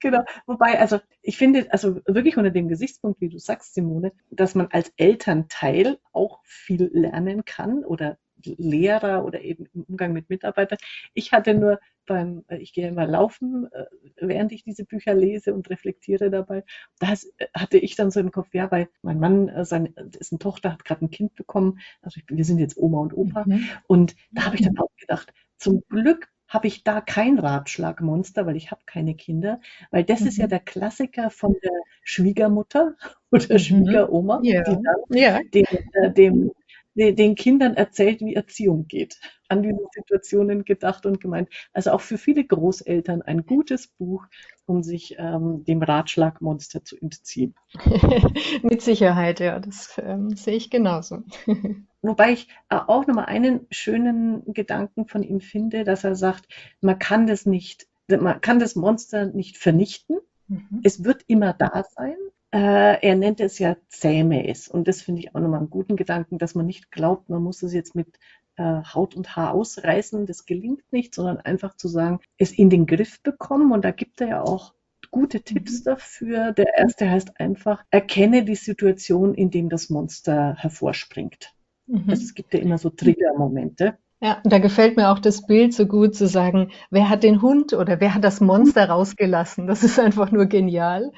Genau. 0.00 0.22
Wobei, 0.46 0.78
also 0.78 1.00
ich 1.22 1.38
finde, 1.38 1.72
also 1.72 1.96
wirklich 2.06 2.36
unter 2.36 2.50
dem 2.50 2.68
Gesichtspunkt, 2.68 3.22
wie 3.22 3.30
du 3.30 3.38
sagst, 3.38 3.72
Simone, 3.72 4.12
dass 4.30 4.54
man 4.54 4.66
als 4.66 4.92
Elternteil 4.98 5.98
auch 6.12 6.40
viel 6.44 6.90
lernen 6.92 7.46
kann 7.46 7.84
oder 7.84 8.18
Lehrer 8.44 9.24
oder 9.24 9.40
eben 9.40 9.66
im 9.74 9.82
Umgang 9.84 10.12
mit 10.12 10.30
Mitarbeitern. 10.30 10.78
Ich 11.14 11.32
hatte 11.32 11.54
nur 11.54 11.80
beim, 12.06 12.44
äh, 12.48 12.56
ich 12.56 12.72
gehe 12.72 12.88
immer 12.88 13.06
laufen, 13.06 13.68
äh, 13.72 13.84
während 14.16 14.52
ich 14.52 14.64
diese 14.64 14.84
Bücher 14.84 15.14
lese 15.14 15.54
und 15.54 15.70
reflektiere 15.70 16.30
dabei. 16.30 16.64
Da 16.98 17.12
äh, 17.12 17.46
hatte 17.54 17.78
ich 17.78 17.96
dann 17.96 18.10
so 18.10 18.20
im 18.20 18.30
Kopf, 18.30 18.48
ja, 18.52 18.70
weil 18.70 18.88
mein 19.02 19.18
Mann, 19.18 19.64
seine, 19.64 19.90
dessen 19.90 20.38
Tochter 20.38 20.72
hat 20.72 20.84
gerade 20.84 21.04
ein 21.04 21.10
Kind 21.10 21.34
bekommen. 21.34 21.80
Also 22.02 22.20
ich, 22.20 22.24
wir 22.28 22.44
sind 22.44 22.58
jetzt 22.58 22.76
Oma 22.76 23.00
und 23.00 23.16
Opa. 23.16 23.44
Mhm. 23.46 23.66
Und 23.86 24.16
da 24.30 24.46
habe 24.46 24.56
ich 24.56 24.62
dann 24.62 24.78
auch 24.78 24.94
gedacht, 24.98 25.32
zum 25.56 25.82
Glück 25.88 26.28
habe 26.46 26.68
ich 26.68 26.84
da 26.84 27.00
kein 27.00 27.38
Ratschlagmonster, 27.38 28.46
weil 28.46 28.56
ich 28.56 28.70
habe 28.70 28.82
keine 28.86 29.14
Kinder, 29.14 29.60
weil 29.90 30.04
das 30.04 30.20
mhm. 30.20 30.26
ist 30.28 30.36
ja 30.38 30.46
mhm. 30.46 30.50
der 30.50 30.60
Klassiker 30.60 31.30
von 31.30 31.56
der 31.62 31.72
Schwiegermutter 32.02 32.94
oder 33.30 33.54
mhm. 33.54 33.58
Schwiegeroma, 33.58 34.40
ja. 34.42 34.62
die 34.62 34.76
dann 34.82 35.18
ja. 35.18 35.40
dem, 35.52 35.66
äh, 35.92 36.12
dem 36.12 36.52
den 36.94 37.34
Kindern 37.34 37.74
erzählt, 37.74 38.20
wie 38.20 38.34
Erziehung 38.34 38.86
geht. 38.86 39.18
An 39.48 39.62
diese 39.62 39.86
Situationen 39.94 40.64
gedacht 40.64 41.06
und 41.06 41.20
gemeint. 41.20 41.48
Also 41.72 41.90
auch 41.90 42.00
für 42.00 42.18
viele 42.18 42.44
Großeltern 42.44 43.22
ein 43.22 43.44
gutes 43.44 43.88
Buch, 43.88 44.24
um 44.66 44.82
sich 44.82 45.16
ähm, 45.18 45.64
dem 45.64 45.82
Ratschlagmonster 45.82 46.84
zu 46.84 46.96
entziehen. 46.96 47.54
Mit 48.62 48.82
Sicherheit, 48.82 49.40
ja, 49.40 49.58
das 49.60 50.00
ähm, 50.02 50.36
sehe 50.36 50.56
ich 50.56 50.70
genauso. 50.70 51.22
Wobei 52.02 52.32
ich 52.32 52.48
äh, 52.68 52.76
auch 52.76 53.06
nochmal 53.06 53.26
einen 53.26 53.66
schönen 53.70 54.42
Gedanken 54.52 55.06
von 55.06 55.22
ihm 55.22 55.40
finde, 55.40 55.84
dass 55.84 56.04
er 56.04 56.16
sagt, 56.16 56.48
man 56.80 56.98
kann 56.98 57.26
das 57.26 57.44
nicht, 57.46 57.86
man 58.08 58.40
kann 58.40 58.58
das 58.58 58.76
Monster 58.76 59.26
nicht 59.26 59.58
vernichten. 59.58 60.18
Mhm. 60.48 60.80
Es 60.82 61.04
wird 61.04 61.24
immer 61.26 61.52
da 61.52 61.84
sein, 61.96 62.16
er 62.58 63.16
nennt 63.16 63.40
es 63.40 63.58
ja 63.58 63.76
Zähmes. 63.88 64.68
Und 64.68 64.86
das 64.86 65.02
finde 65.02 65.20
ich 65.20 65.34
auch 65.34 65.40
nochmal 65.40 65.60
einen 65.60 65.70
guten 65.70 65.96
Gedanken, 65.96 66.38
dass 66.38 66.54
man 66.54 66.66
nicht 66.66 66.90
glaubt, 66.92 67.28
man 67.28 67.42
muss 67.42 67.62
es 67.62 67.72
jetzt 67.72 67.94
mit 67.94 68.18
äh, 68.56 68.82
Haut 68.94 69.16
und 69.16 69.34
Haar 69.34 69.52
ausreißen. 69.52 70.26
Das 70.26 70.46
gelingt 70.46 70.84
nicht, 70.92 71.14
sondern 71.14 71.38
einfach 71.38 71.76
zu 71.76 71.88
sagen, 71.88 72.20
es 72.38 72.52
in 72.52 72.70
den 72.70 72.86
Griff 72.86 73.20
bekommen. 73.22 73.72
Und 73.72 73.84
da 73.84 73.90
gibt 73.90 74.20
er 74.20 74.28
ja 74.28 74.42
auch 74.42 74.74
gute 75.10 75.40
Tipps 75.40 75.80
mhm. 75.80 75.84
dafür. 75.84 76.52
Der 76.52 76.76
erste 76.76 77.10
heißt 77.10 77.40
einfach, 77.40 77.84
erkenne 77.90 78.44
die 78.44 78.56
Situation, 78.56 79.34
in 79.34 79.50
dem 79.50 79.68
das 79.68 79.90
Monster 79.90 80.54
hervorspringt. 80.56 81.52
Mhm. 81.86 82.04
Also 82.08 82.22
es 82.22 82.34
gibt 82.34 82.54
ja 82.54 82.60
immer 82.60 82.78
so 82.78 82.90
Triggermomente. 82.90 83.98
Ja, 84.20 84.40
da 84.44 84.58
gefällt 84.58 84.96
mir 84.96 85.10
auch 85.10 85.18
das 85.18 85.46
Bild 85.46 85.74
so 85.74 85.86
gut 85.86 86.14
zu 86.14 86.26
sagen, 86.26 86.70
wer 86.90 87.10
hat 87.10 87.24
den 87.24 87.42
Hund 87.42 87.74
oder 87.74 88.00
wer 88.00 88.14
hat 88.14 88.24
das 88.24 88.40
Monster 88.40 88.88
rausgelassen? 88.88 89.66
Das 89.66 89.82
ist 89.82 89.98
einfach 89.98 90.30
nur 90.30 90.46
genial. 90.46 91.12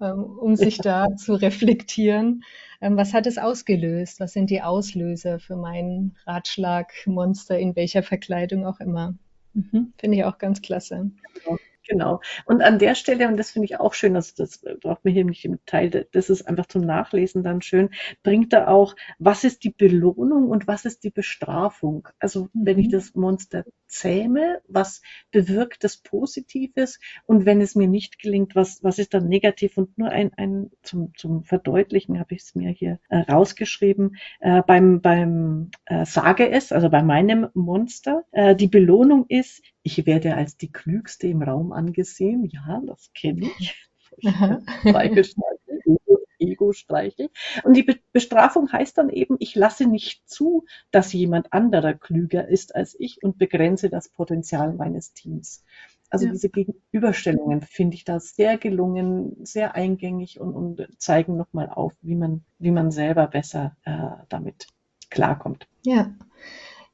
Ähm, 0.00 0.24
um 0.24 0.54
sich 0.54 0.78
da 0.78 1.16
zu 1.16 1.34
reflektieren. 1.34 2.44
Ähm, 2.80 2.96
was 2.96 3.14
hat 3.14 3.26
es 3.26 3.38
ausgelöst? 3.38 4.20
Was 4.20 4.32
sind 4.32 4.50
die 4.50 4.62
Auslöser 4.62 5.40
für 5.40 5.56
mein 5.56 6.16
Ratschlagmonster 6.24 7.58
in 7.58 7.74
welcher 7.74 8.04
Verkleidung 8.04 8.64
auch 8.64 8.78
immer? 8.78 9.14
Mhm, 9.54 9.92
Finde 9.98 10.18
ich 10.18 10.24
auch 10.24 10.38
ganz 10.38 10.62
klasse. 10.62 11.10
Genau. 11.34 11.58
Genau. 11.88 12.20
Und 12.44 12.60
an 12.60 12.78
der 12.78 12.94
Stelle, 12.94 13.28
und 13.28 13.38
das 13.38 13.50
finde 13.50 13.64
ich 13.64 13.80
auch 13.80 13.94
schön, 13.94 14.14
also 14.14 14.34
das 14.36 14.62
braucht 14.80 15.06
mir 15.06 15.10
hier 15.10 15.24
nicht 15.24 15.44
im 15.46 15.58
Teil, 15.64 16.06
das 16.12 16.28
ist 16.28 16.42
einfach 16.42 16.66
zum 16.66 16.82
Nachlesen 16.82 17.42
dann 17.42 17.62
schön, 17.62 17.88
bringt 18.22 18.52
er 18.52 18.68
auch, 18.68 18.94
was 19.18 19.42
ist 19.42 19.64
die 19.64 19.70
Belohnung 19.70 20.48
und 20.50 20.68
was 20.68 20.84
ist 20.84 21.02
die 21.02 21.10
Bestrafung? 21.10 22.06
Also 22.18 22.50
wenn 22.52 22.78
ich 22.78 22.88
mhm. 22.88 22.92
das 22.92 23.14
Monster 23.14 23.64
zähme, 23.86 24.60
was 24.68 25.00
bewirkt 25.30 25.82
das 25.82 25.96
Positives? 25.96 27.00
Und 27.24 27.46
wenn 27.46 27.62
es 27.62 27.74
mir 27.74 27.88
nicht 27.88 28.18
gelingt, 28.18 28.54
was, 28.54 28.84
was 28.84 28.98
ist 28.98 29.14
dann 29.14 29.26
negativ? 29.26 29.78
Und 29.78 29.96
nur 29.96 30.10
ein, 30.10 30.30
ein 30.36 30.70
zum, 30.82 31.12
zum 31.16 31.42
Verdeutlichen 31.44 32.18
habe 32.20 32.34
ich 32.34 32.42
es 32.42 32.54
mir 32.54 32.70
hier 32.70 32.98
äh, 33.08 33.20
rausgeschrieben. 33.20 34.16
Äh, 34.40 34.62
beim 34.66 35.00
beim 35.00 35.70
äh, 35.86 36.04
Sage 36.04 36.50
es, 36.50 36.70
also 36.70 36.90
bei 36.90 37.02
meinem 37.02 37.48
Monster, 37.54 38.24
äh, 38.32 38.54
die 38.54 38.68
Belohnung 38.68 39.24
ist, 39.28 39.62
ich 39.88 40.04
werde 40.06 40.34
als 40.34 40.56
die 40.56 40.70
Klügste 40.70 41.28
im 41.28 41.42
Raum 41.42 41.72
angesehen. 41.72 42.44
Ja, 42.44 42.82
das 42.86 43.10
kenne 43.14 43.50
ich. 43.58 43.88
Ego-Streichel. 46.40 47.30
Und 47.64 47.74
die 47.74 47.82
Be 47.82 47.96
Bestrafung 48.12 48.70
heißt 48.70 48.98
dann 48.98 49.10
eben, 49.10 49.36
ich 49.38 49.54
lasse 49.54 49.86
nicht 49.86 50.28
zu, 50.28 50.64
dass 50.90 51.12
jemand 51.12 51.52
anderer 51.52 51.94
klüger 51.94 52.48
ist 52.48 52.74
als 52.74 52.96
ich 52.98 53.22
und 53.22 53.38
begrenze 53.38 53.90
das 53.90 54.08
Potenzial 54.08 54.72
meines 54.72 55.12
Teams. 55.12 55.64
Also 56.10 56.26
ja. 56.26 56.32
diese 56.32 56.48
Gegenüberstellungen 56.48 57.62
finde 57.62 57.96
ich 57.96 58.04
da 58.04 58.18
sehr 58.18 58.56
gelungen, 58.56 59.36
sehr 59.44 59.74
eingängig 59.74 60.40
und, 60.40 60.54
und 60.54 60.88
zeigen 60.98 61.36
nochmal 61.36 61.68
auf, 61.68 61.92
wie 62.02 62.14
man, 62.14 62.44
wie 62.58 62.70
man 62.70 62.90
selber 62.90 63.26
besser 63.26 63.76
äh, 63.84 64.24
damit 64.28 64.68
klarkommt. 65.10 65.66
Ja, 65.84 66.14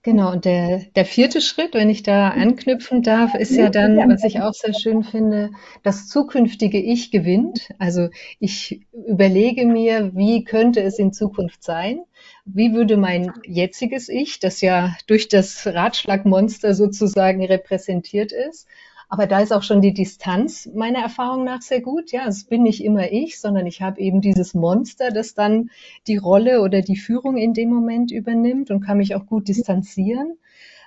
Genau, 0.05 0.33
und 0.33 0.45
der, 0.45 0.83
der 0.97 1.07
vierte 1.07 1.41
Schritt, 1.41 1.73
wenn 1.73 1.89
ich 1.89 2.03
da 2.03 2.29
anknüpfen 2.29 3.03
darf, 3.03 3.35
ist 3.35 3.53
ja 3.53 3.71
dann, 3.71 3.97
was 3.97 4.23
ich 4.23 4.43
auch 4.43 4.53
sehr 4.53 4.75
schön 4.75 5.03
finde, 5.03 5.51
das 5.83 6.09
zukünftige 6.09 6.79
Ich 6.79 7.11
gewinnt. 7.11 7.71
Also 7.79 8.11
ich 8.39 8.83
überlege 8.93 9.65
mir, 9.65 10.15
wie 10.15 10.45
könnte 10.45 10.83
es 10.83 10.99
in 10.99 11.15
Zukunft 11.15 11.65
sein? 11.65 12.01
Wie 12.45 12.75
würde 12.75 12.99
mein 12.99 13.33
jetziges 13.47 14.11
Ich, 14.11 14.41
das 14.41 14.61
ja 14.61 14.95
durch 15.07 15.29
das 15.29 15.67
Ratschlagmonster 15.67 16.75
sozusagen 16.75 17.43
repräsentiert 17.43 18.31
ist, 18.31 18.69
aber 19.09 19.27
da 19.27 19.41
ist 19.41 19.53
auch 19.53 19.63
schon 19.63 19.81
die 19.81 19.95
Distanz 19.95 20.69
meiner 20.75 21.01
Erfahrung 21.01 21.45
nach 21.45 21.63
sehr 21.63 21.81
gut. 21.81 22.13
Ja, 22.13 22.27
es 22.27 22.45
bin 22.45 22.63
nicht 22.63 22.83
immer 22.83 23.13
ich, 23.13 23.41
sondern 23.41 23.67
ich 23.67 23.83
habe 23.83 24.01
eben 24.01 24.21
dieses 24.21 24.55
Monster, 24.55 25.11
das 25.11 25.35
dann 25.35 25.71
die 26.07 26.17
Rolle 26.17 26.63
oder 26.63 26.81
die 26.83 26.97
Führung 26.97 27.37
in 27.37 27.55
dem 27.55 27.71
Moment 27.71 28.11
übernimmt 28.11 28.71
und 28.71 28.81
kann 28.81 28.99
mich 28.99 29.15
auch 29.15 29.27
gut 29.27 29.49
distanzieren. 29.49 30.39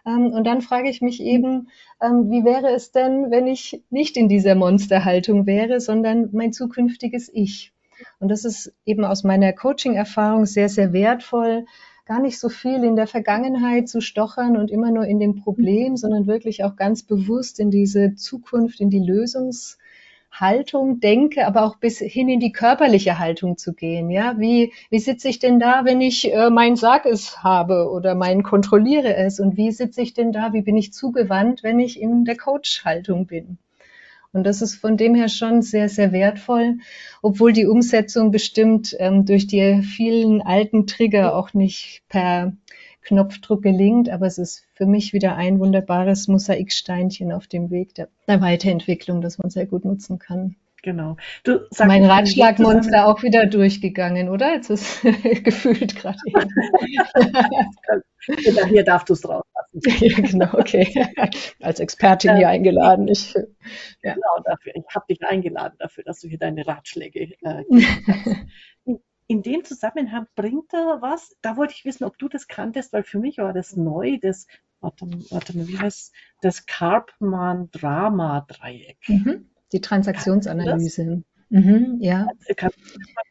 Ähm, 0.05 0.27
und 0.27 0.45
dann 0.45 0.61
frage 0.61 0.89
ich 0.89 1.01
mich 1.01 1.21
eben, 1.21 1.69
ähm, 2.01 2.29
wie 2.29 2.43
wäre 2.43 2.69
es 2.69 2.91
denn, 2.91 3.29
wenn 3.29 3.47
ich 3.47 3.83
nicht 3.89 4.17
in 4.17 4.29
dieser 4.29 4.55
Monsterhaltung 4.55 5.45
wäre, 5.45 5.79
sondern 5.79 6.29
mein 6.31 6.53
zukünftiges 6.53 7.29
Ich? 7.33 7.73
Und 8.19 8.29
das 8.29 8.45
ist 8.45 8.73
eben 8.85 9.03
aus 9.05 9.23
meiner 9.23 9.53
Coaching-Erfahrung 9.53 10.45
sehr, 10.45 10.69
sehr 10.69 10.93
wertvoll, 10.93 11.65
gar 12.07 12.19
nicht 12.19 12.39
so 12.39 12.49
viel 12.49 12.83
in 12.83 12.95
der 12.95 13.07
Vergangenheit 13.07 13.89
zu 13.89 14.01
stochern 14.01 14.57
und 14.57 14.71
immer 14.71 14.91
nur 14.91 15.05
in 15.05 15.19
dem 15.19 15.35
Problem, 15.35 15.97
sondern 15.97 16.25
wirklich 16.25 16.63
auch 16.63 16.75
ganz 16.75 17.03
bewusst 17.03 17.59
in 17.59 17.69
diese 17.69 18.15
Zukunft, 18.15 18.79
in 18.79 18.89
die 18.89 19.01
Lösungs- 19.01 19.77
Haltung 20.39 20.99
denke, 20.99 21.47
aber 21.47 21.63
auch 21.63 21.77
bis 21.77 21.99
hin 21.99 22.29
in 22.29 22.39
die 22.39 22.51
körperliche 22.51 23.17
Haltung 23.17 23.57
zu 23.57 23.73
gehen. 23.73 24.09
Ja, 24.09 24.35
wie, 24.37 24.73
wie 24.89 24.99
sitze 24.99 25.29
ich 25.29 25.39
denn 25.39 25.59
da, 25.59 25.83
wenn 25.85 26.01
ich 26.01 26.31
äh, 26.31 26.49
mein 26.49 26.75
Sag 26.75 27.05
es 27.05 27.43
habe 27.43 27.89
oder 27.89 28.15
mein 28.15 28.43
kontrolliere 28.43 29.15
es? 29.15 29.39
Und 29.39 29.57
wie 29.57 29.71
sitze 29.71 30.01
ich 30.01 30.13
denn 30.13 30.31
da? 30.31 30.53
Wie 30.53 30.61
bin 30.61 30.77
ich 30.77 30.93
zugewandt, 30.93 31.63
wenn 31.63 31.79
ich 31.79 31.99
in 31.99 32.25
der 32.25 32.37
Coach-Haltung 32.37 33.25
bin? 33.25 33.57
Und 34.37 34.43
das 34.43 34.61
ist 34.61 34.75
von 34.75 34.97
dem 34.97 35.15
her 35.15 35.29
schon 35.29 35.63
sehr, 35.63 35.89
sehr 35.89 36.11
wertvoll, 36.11 36.77
obwohl 37.23 37.53
die 37.53 37.65
Umsetzung 37.65 38.29
bestimmt 38.29 38.95
ähm, 38.99 39.25
durch 39.25 39.47
die 39.47 39.81
vielen 39.81 40.43
alten 40.43 40.85
Trigger 40.85 41.35
auch 41.35 41.55
nicht 41.55 42.03
per 42.07 42.53
Knopfdruck 43.01 43.63
gelingt, 43.63 44.09
aber 44.09 44.27
es 44.27 44.37
ist 44.37 44.67
für 44.75 44.85
mich 44.85 45.11
wieder 45.11 45.35
ein 45.37 45.59
wunderbares 45.59 46.27
Mosaiksteinchen 46.27 47.31
auf 47.31 47.47
dem 47.47 47.71
Weg 47.71 47.95
der, 47.95 48.09
der 48.27 48.39
Weiterentwicklung, 48.39 49.21
das 49.21 49.39
man 49.39 49.49
sehr 49.49 49.65
gut 49.65 49.85
nutzen 49.85 50.19
kann. 50.19 50.55
Genau. 50.83 51.17
Du, 51.43 51.65
sag 51.71 51.87
mein 51.87 52.05
Ratschlagmonster 52.05 53.07
auch 53.07 53.23
wieder 53.23 53.47
durchgegangen, 53.47 54.29
oder? 54.29 54.53
Jetzt 54.53 54.69
ist 54.69 55.01
gefühlt 55.43 55.95
gerade. 55.95 56.19
ja, 58.27 58.65
hier 58.67 58.83
darfst 58.83 59.09
du 59.09 59.13
es 59.13 59.27
rauslassen. 59.27 59.43
ja, 59.99 60.21
genau, 60.21 60.53
okay. 60.53 61.07
Als 61.61 61.79
Expertin 61.79 62.37
hier 62.37 62.49
eingeladen. 62.49 63.07
Ich, 63.07 63.33
ja. 64.03 64.13
Genau 64.13 64.43
dafür. 64.45 64.73
Ich 64.75 64.83
habe 64.93 65.05
dich 65.09 65.25
eingeladen 65.25 65.77
dafür, 65.79 66.03
dass 66.03 66.21
du 66.21 66.27
hier 66.27 66.37
deine 66.37 66.67
Ratschläge 66.67 67.33
äh, 67.41 67.63
in 69.27 69.43
dem 69.43 69.63
Zusammenhang 69.65 70.25
bringt 70.35 70.73
er 70.73 71.01
was. 71.01 71.35
Da 71.41 71.57
wollte 71.57 71.73
ich 71.75 71.83
wissen, 71.85 72.05
ob 72.05 72.17
du 72.17 72.29
das 72.29 72.47
kanntest, 72.47 72.93
weil 72.93 73.03
für 73.03 73.19
mich 73.19 73.39
war 73.39 73.51
das 73.53 73.75
neu, 73.75 74.17
das, 74.21 74.47
warte, 74.79 75.05
warte 75.29 75.57
mal, 75.57 75.67
wie 75.67 75.79
heißt 75.79 76.13
das 76.41 76.65
Karpman-Drama-Dreieck. 76.65 78.97
Mhm. 79.07 79.49
Die 79.71 79.81
Transaktionsanalyse. 79.81 81.23
Mhm, 81.49 81.97
ja. 82.01 82.25
Mal 82.25 82.71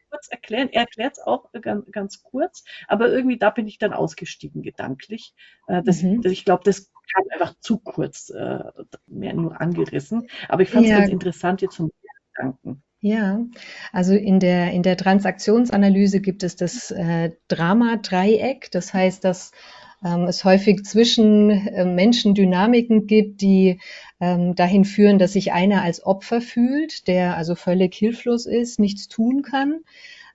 kurz 0.09 0.27
erklären? 0.29 0.69
Er 0.71 0.81
erklärt 0.81 1.13
es 1.13 1.19
auch 1.19 1.51
ganz, 1.61 1.85
ganz, 1.91 2.23
kurz, 2.23 2.63
aber 2.87 3.09
irgendwie 3.09 3.37
da 3.37 3.49
bin 3.49 3.67
ich 3.67 3.77
dann 3.77 3.93
ausgestiegen 3.93 4.63
gedanklich. 4.63 5.33
Äh, 5.67 5.83
das, 5.83 6.01
mhm. 6.01 6.21
ich 6.25 6.45
glaube, 6.45 6.63
das 6.63 6.91
kam 7.13 7.25
einfach 7.31 7.55
zu 7.59 7.77
kurz, 7.77 8.29
äh, 8.29 8.59
mehr 9.05 9.33
nur 9.33 9.59
angerissen. 9.61 10.27
Aber 10.49 10.63
ich 10.63 10.69
fand 10.69 10.85
es 10.85 10.91
ja. 10.91 10.99
ganz 10.99 11.11
interessant 11.11 11.61
jetzt 11.61 11.75
zum 11.75 11.91
Gedanken. 12.35 12.83
Ja, 12.99 13.45
also 13.91 14.15
in 14.15 14.39
der, 14.39 14.71
in 14.71 14.81
der 14.81 14.97
Transaktionsanalyse 14.97 16.19
gibt 16.19 16.43
es 16.43 16.55
das 16.55 16.89
äh, 16.89 17.31
Drama-Dreieck. 17.47 18.71
Das 18.71 18.93
heißt, 18.93 19.23
dass 19.23 19.51
es 20.01 20.43
häufig 20.43 20.83
zwischen 20.83 21.49
äh, 21.49 21.85
Menschen 21.85 22.35
Dynamiken 22.35 23.07
gibt, 23.07 23.41
die 23.41 23.79
ähm, 24.19 24.55
dahin 24.55 24.85
führen, 24.85 25.19
dass 25.19 25.33
sich 25.33 25.53
einer 25.53 25.81
als 25.81 26.05
Opfer 26.05 26.41
fühlt, 26.41 27.07
der 27.07 27.35
also 27.37 27.55
völlig 27.55 27.95
hilflos 27.95 28.45
ist, 28.45 28.79
nichts 28.79 29.07
tun 29.07 29.41
kann 29.41 29.81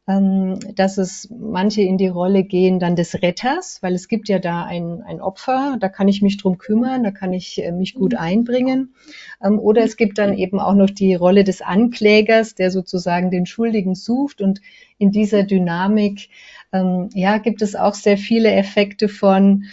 ähm, 0.09 0.59
dass 0.75 0.99
es 0.99 1.29
manche 1.31 1.83
in 1.83 1.97
die 1.97 2.09
Rolle 2.09 2.43
gehen 2.43 2.81
dann 2.81 2.97
des 2.97 3.23
Retters, 3.23 3.79
weil 3.83 3.95
es 3.95 4.09
gibt 4.09 4.29
ja 4.29 4.41
da 4.41 4.65
ein, 4.65 5.01
ein 5.03 5.21
Opfer, 5.21 5.77
da 5.79 5.89
kann 5.89 6.09
ich 6.09 6.23
mich 6.23 6.39
drum 6.39 6.59
kümmern, 6.59 7.05
da 7.05 7.13
kann 7.13 7.33
ich 7.33 7.63
äh, 7.63 7.71
mich 7.71 7.95
gut 7.95 8.17
einbringen. 8.17 8.95
Ähm, 9.43 9.61
oder 9.61 9.85
es 9.85 9.97
gibt 9.97 10.19
dann 10.19 10.37
eben 10.37 10.59
auch 10.59 10.75
noch 10.75 10.91
die 10.91 11.15
Rolle 11.15 11.45
des 11.45 11.63
Anklägers, 11.63 12.57
der 12.57 12.73
sozusagen 12.73 13.31
den 13.31 13.47
Schuldigen 13.47 13.95
sucht 13.95 14.41
und 14.41 14.61
in 14.99 15.13
dieser 15.13 15.45
Dynamik 15.45 16.31
ähm, 16.73 17.11
ja, 17.15 17.39
gibt 17.39 17.63
es 17.63 17.77
auch 17.77 17.95
sehr 17.95 18.19
viele 18.19 18.53
Effekte 18.53 19.09
von 19.09 19.65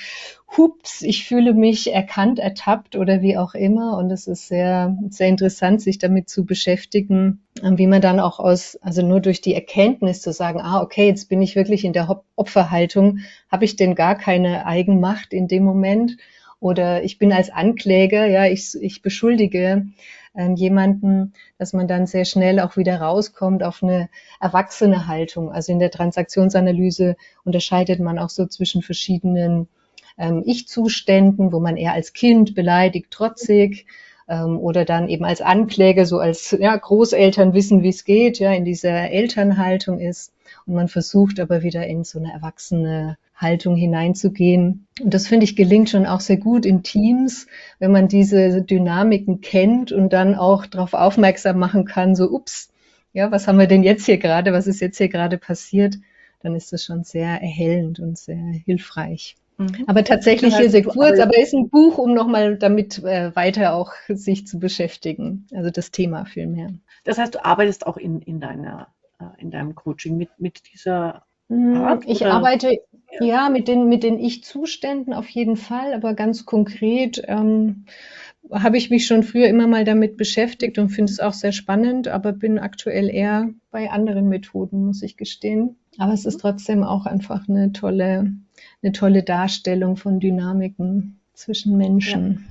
hups, 0.57 1.01
ich 1.01 1.25
fühle 1.25 1.53
mich 1.53 1.93
erkannt, 1.93 2.39
ertappt 2.39 2.95
oder 2.95 3.21
wie 3.21 3.37
auch 3.37 3.53
immer. 3.53 3.97
Und 3.97 4.11
es 4.11 4.27
ist 4.27 4.47
sehr, 4.47 4.97
sehr 5.09 5.27
interessant, 5.27 5.81
sich 5.81 5.99
damit 5.99 6.29
zu 6.29 6.45
beschäftigen, 6.45 7.41
ähm, 7.63 7.77
wie 7.77 7.87
man 7.87 8.01
dann 8.01 8.19
auch 8.19 8.39
aus, 8.39 8.77
also 8.81 9.05
nur 9.05 9.19
durch 9.19 9.41
die 9.41 9.53
Erkenntnis 9.53 10.21
zu 10.21 10.33
sagen, 10.33 10.59
ah, 10.61 10.81
okay, 10.81 11.07
jetzt 11.07 11.29
bin 11.29 11.41
ich 11.41 11.55
wirklich 11.55 11.85
in 11.85 11.93
der 11.93 12.23
Opferhaltung, 12.35 13.19
habe 13.51 13.65
ich 13.65 13.75
denn 13.75 13.95
gar 13.95 14.15
keine 14.15 14.65
Eigenmacht 14.65 15.33
in 15.33 15.47
dem 15.47 15.63
Moment? 15.63 16.17
Oder 16.59 17.03
ich 17.03 17.17
bin 17.17 17.31
als 17.31 17.49
Ankläger, 17.49 18.25
ja, 18.25 18.45
ich, 18.45 18.75
ich 18.81 19.01
beschuldige 19.01 19.85
ähm, 20.35 20.55
jemanden, 20.55 21.33
dass 21.57 21.73
man 21.73 21.87
dann 21.87 22.05
sehr 22.05 22.25
schnell 22.25 22.59
auch 22.59 22.77
wieder 22.77 23.01
rauskommt 23.01 23.63
auf 23.63 23.83
eine 23.83 24.09
erwachsene 24.39 25.07
Haltung. 25.07 25.51
Also 25.51 25.71
in 25.71 25.79
der 25.79 25.91
Transaktionsanalyse 25.91 27.15
unterscheidet 27.43 27.99
man 27.99 28.19
auch 28.19 28.29
so 28.29 28.45
zwischen 28.45 28.81
verschiedenen 28.81 29.67
ähm, 30.17 30.43
Ich-Zuständen, 30.45 31.51
wo 31.51 31.59
man 31.59 31.77
eher 31.77 31.93
als 31.93 32.13
Kind 32.13 32.55
beleidigt, 32.55 33.11
trotzig 33.11 33.87
ähm, 34.27 34.59
oder 34.59 34.85
dann 34.85 35.09
eben 35.09 35.25
als 35.25 35.41
Ankläger, 35.41 36.05
so 36.05 36.19
als 36.19 36.55
ja, 36.59 36.75
Großeltern 36.75 37.53
wissen, 37.53 37.83
wie 37.83 37.89
es 37.89 38.05
geht, 38.05 38.39
ja, 38.39 38.53
in 38.53 38.65
dieser 38.65 39.09
Elternhaltung 39.11 39.99
ist. 39.99 40.31
Und 40.69 40.75
man 40.75 40.87
versucht 40.87 41.39
aber 41.39 41.63
wieder 41.63 41.87
in 41.87 42.03
so 42.03 42.19
eine 42.19 42.31
erwachsene 42.31 43.17
Haltung 43.35 43.75
hineinzugehen. 43.75 44.85
Und 45.01 45.15
das 45.15 45.25
finde 45.25 45.45
ich 45.45 45.55
gelingt 45.55 45.89
schon 45.89 46.05
auch 46.05 46.19
sehr 46.19 46.37
gut 46.37 46.63
in 46.63 46.83
Teams, 46.83 47.47
wenn 47.79 47.91
man 47.91 48.07
diese 48.07 48.61
Dynamiken 48.61 49.41
kennt 49.41 49.91
und 49.91 50.13
dann 50.13 50.35
auch 50.35 50.67
darauf 50.67 50.93
aufmerksam 50.93 51.57
machen 51.57 51.85
kann, 51.85 52.15
so, 52.15 52.29
ups, 52.29 52.69
ja, 53.13 53.31
was 53.31 53.47
haben 53.47 53.57
wir 53.57 53.65
denn 53.65 53.81
jetzt 53.81 54.05
hier 54.05 54.19
gerade, 54.19 54.53
was 54.53 54.67
ist 54.67 54.79
jetzt 54.79 54.99
hier 54.99 55.09
gerade 55.09 55.39
passiert, 55.39 55.95
dann 56.43 56.55
ist 56.55 56.71
das 56.71 56.83
schon 56.83 57.03
sehr 57.03 57.41
erhellend 57.41 57.99
und 57.99 58.19
sehr 58.19 58.37
hilfreich. 58.37 59.37
Mhm. 59.57 59.85
Aber 59.87 60.03
tatsächlich 60.03 60.55
hier 60.55 60.69
sehr 60.69 60.83
kurz, 60.83 61.19
aber 61.19 61.35
ist 61.35 61.55
ein 61.55 61.69
Buch, 61.69 61.97
um 61.97 62.13
nochmal 62.13 62.57
damit 62.57 63.03
äh, 63.03 63.35
weiter 63.35 63.73
auch 63.73 63.93
sich 64.07 64.45
zu 64.45 64.59
beschäftigen. 64.59 65.47
Also 65.51 65.71
das 65.71 65.89
Thema 65.89 66.25
vielmehr. 66.25 66.67
Das 67.05 67.17
heißt, 67.17 67.33
du 67.33 67.43
arbeitest 67.43 67.87
auch 67.87 67.97
in, 67.97 68.21
in 68.21 68.39
deiner, 68.39 68.89
in 69.37 69.51
deinem 69.51 69.75
Coaching 69.75 70.17
mit, 70.17 70.29
mit 70.37 70.61
dieser 70.71 71.23
hm, 71.49 71.77
Art? 71.77 72.03
Ich 72.07 72.21
oder? 72.21 72.33
arbeite 72.33 72.79
ja. 73.19 73.25
ja 73.25 73.49
mit 73.49 73.67
den, 73.67 73.89
mit 73.89 74.03
den 74.03 74.19
Ich-Zuständen 74.19 75.13
auf 75.13 75.27
jeden 75.29 75.57
Fall, 75.57 75.93
aber 75.93 76.13
ganz 76.13 76.45
konkret 76.45 77.21
ähm, 77.27 77.85
habe 78.51 78.77
ich 78.77 78.89
mich 78.89 79.05
schon 79.05 79.23
früher 79.23 79.47
immer 79.47 79.67
mal 79.67 79.83
damit 79.83 80.17
beschäftigt 80.17 80.79
und 80.79 80.89
finde 80.89 81.11
es 81.11 81.19
auch 81.19 81.33
sehr 81.33 81.51
spannend, 81.51 82.07
aber 82.07 82.31
bin 82.31 82.57
aktuell 82.59 83.09
eher 83.09 83.49
bei 83.71 83.91
anderen 83.91 84.29
Methoden, 84.29 84.85
muss 84.85 85.03
ich 85.03 85.17
gestehen. 85.17 85.75
Aber 85.97 86.13
es 86.13 86.25
ist 86.25 86.37
mhm. 86.37 86.41
trotzdem 86.41 86.83
auch 86.83 87.05
einfach 87.05 87.47
eine 87.47 87.73
tolle 87.73 88.33
eine 88.81 88.91
tolle 88.91 89.23
Darstellung 89.23 89.97
von 89.97 90.19
Dynamiken 90.19 91.19
zwischen 91.33 91.77
Menschen. 91.77 92.45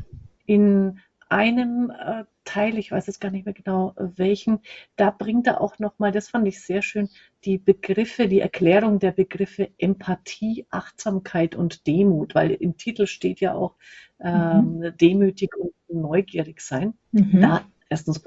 Ja. 0.47 0.55
In 0.55 0.99
einem 1.29 1.91
äh, 1.91 2.25
Teil, 2.49 2.79
ich 2.79 2.91
weiß 2.91 3.07
jetzt 3.07 3.21
gar 3.21 3.31
nicht 3.31 3.45
mehr 3.45 3.53
genau 3.53 3.93
äh, 3.97 4.09
welchen, 4.17 4.61
da 4.97 5.11
bringt 5.11 5.47
er 5.47 5.61
auch 5.61 5.79
nochmal, 5.79 6.13
das 6.13 6.31
fand 6.31 6.49
ich 6.49 6.63
sehr 6.63 6.81
schön, 6.81 7.11
die 7.45 7.59
Begriffe, 7.59 8.27
die 8.27 8.41
Erklärung 8.41 8.99
der 8.99 9.13
Begriffe 9.13 9.69
Empathie, 9.77 10.67
Achtsamkeit 10.71 11.55
und 11.55 11.87
Demut, 11.87 12.35
weil 12.35 12.53
im 12.53 12.79
Titel 12.79 13.07
steht 13.07 13.41
ja 13.41 13.55
auch 13.55 13.77
ähm, 14.21 14.79
mhm. 14.79 14.97
demütig 14.97 15.51
und 15.57 15.73
neugierig 15.89 16.63
sein. 16.63 16.95
Mhm. 17.13 17.41
Da 17.43 17.65
erstens 17.91 18.23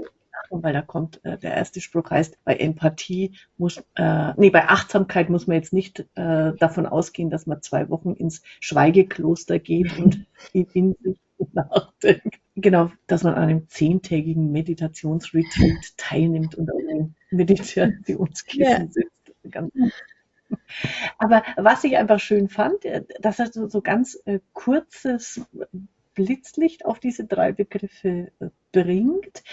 weil 0.52 0.74
da 0.74 0.82
kommt, 0.82 1.24
äh, 1.24 1.38
der 1.38 1.56
erste 1.56 1.80
Spruch 1.80 2.10
heißt, 2.12 2.38
bei 2.44 2.56
Empathie 2.56 3.32
muss, 3.58 3.82
äh, 3.96 4.34
nee, 4.36 4.50
bei 4.50 4.68
Achtsamkeit 4.68 5.30
muss 5.30 5.48
man 5.48 5.56
jetzt 5.56 5.72
nicht 5.72 6.06
äh, 6.16 6.54
davon 6.58 6.86
ausgehen, 6.86 7.30
dass 7.30 7.48
man 7.48 7.62
zwei 7.62 7.90
Wochen 7.90 8.12
ins 8.14 8.42
Schweigekloster 8.60 9.60
geht 9.60 9.98
und 9.98 10.26
in, 10.52 10.66
in 10.74 10.96
sich 11.02 11.18
nachdenkt. 11.54 12.40
Genau, 12.56 12.92
dass 13.08 13.24
man 13.24 13.36
an 13.36 13.50
einem 13.50 13.70
zehntägigen 13.70 14.52
Meditationsretreat 14.52 15.94
teilnimmt 15.98 16.56
und 16.56 16.72
auf 16.72 16.82
einem 16.90 17.16
Meditationskissen 17.30 18.58
ja. 18.58 18.88
sitzt. 18.88 19.12
Aber 21.18 21.44
was 21.56 21.84
ich 21.84 21.98
einfach 21.98 22.20
schön 22.20 22.50
fand, 22.50 22.86
äh, 22.86 23.04
dass 23.20 23.40
er 23.40 23.52
so, 23.52 23.68
so 23.68 23.82
ganz 23.82 24.20
äh, 24.26 24.40
kurzes 24.54 25.42
Blitzlicht 26.14 26.86
auf 26.86 27.00
diese 27.00 27.26
drei 27.26 27.52
Begriffe 27.54 28.32
äh, 28.40 28.50
bringt, 28.72 29.44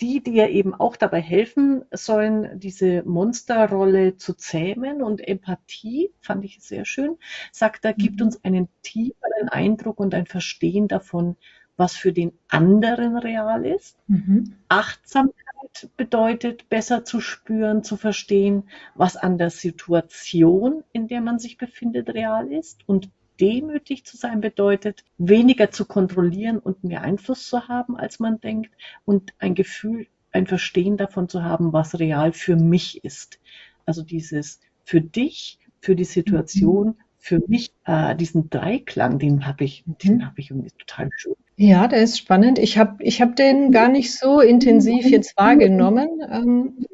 die 0.00 0.22
dir 0.22 0.48
eben 0.48 0.74
auch 0.74 0.96
dabei 0.96 1.20
helfen 1.20 1.84
sollen, 1.92 2.58
diese 2.58 3.02
Monsterrolle 3.02 4.16
zu 4.16 4.34
zähmen. 4.34 5.02
Und 5.02 5.26
Empathie, 5.26 6.12
fand 6.20 6.44
ich 6.44 6.60
sehr 6.60 6.84
schön, 6.84 7.16
sagt, 7.52 7.84
da 7.84 7.92
gibt 7.92 8.20
mhm. 8.20 8.26
uns 8.26 8.44
einen 8.44 8.68
tieferen 8.82 9.48
Eindruck 9.50 10.00
und 10.00 10.14
ein 10.14 10.26
Verstehen 10.26 10.88
davon, 10.88 11.36
was 11.76 11.96
für 11.96 12.12
den 12.12 12.32
anderen 12.48 13.16
real 13.16 13.64
ist. 13.64 13.96
Mhm. 14.06 14.54
Achtsamkeit 14.68 15.34
bedeutet, 15.96 16.68
besser 16.68 17.04
zu 17.04 17.20
spüren, 17.20 17.82
zu 17.82 17.96
verstehen, 17.96 18.68
was 18.94 19.16
an 19.16 19.38
der 19.38 19.50
Situation, 19.50 20.84
in 20.92 21.08
der 21.08 21.20
man 21.20 21.38
sich 21.38 21.58
befindet, 21.58 22.10
real 22.10 22.52
ist. 22.52 22.86
Und 22.86 23.10
demütig 23.40 24.04
zu 24.04 24.16
sein 24.16 24.40
bedeutet, 24.40 25.04
weniger 25.18 25.70
zu 25.70 25.84
kontrollieren 25.84 26.58
und 26.58 26.84
mehr 26.84 27.02
Einfluss 27.02 27.48
zu 27.48 27.68
haben, 27.68 27.96
als 27.96 28.20
man 28.20 28.40
denkt 28.40 28.70
und 29.04 29.32
ein 29.38 29.54
Gefühl, 29.54 30.06
ein 30.32 30.46
Verstehen 30.46 30.96
davon 30.96 31.28
zu 31.28 31.42
haben, 31.42 31.72
was 31.72 31.98
real 31.98 32.32
für 32.32 32.56
mich 32.56 33.04
ist. 33.04 33.40
Also 33.86 34.02
dieses 34.02 34.60
für 34.84 35.00
dich, 35.00 35.58
für 35.80 35.96
die 35.96 36.04
Situation, 36.04 36.88
mhm. 36.88 36.94
für 37.18 37.42
mich, 37.46 37.72
äh, 37.84 38.14
diesen 38.14 38.50
Dreiklang, 38.50 39.18
den 39.18 39.46
habe 39.46 39.64
ich, 39.64 39.84
den 39.86 40.16
mhm. 40.16 40.26
habe 40.26 40.40
ich 40.40 40.50
irgendwie 40.50 40.70
total 40.70 41.10
schön. 41.16 41.34
Ja, 41.56 41.88
der 41.88 42.02
ist 42.02 42.18
spannend. 42.18 42.58
Ich 42.58 42.78
habe 42.78 43.02
ich 43.02 43.20
hab 43.20 43.36
den 43.36 43.70
gar 43.70 43.88
nicht 43.88 44.14
so 44.14 44.40
intensiv 44.40 45.04
jetzt 45.06 45.36
wahrgenommen. 45.36 46.08
Ähm, 46.30 46.86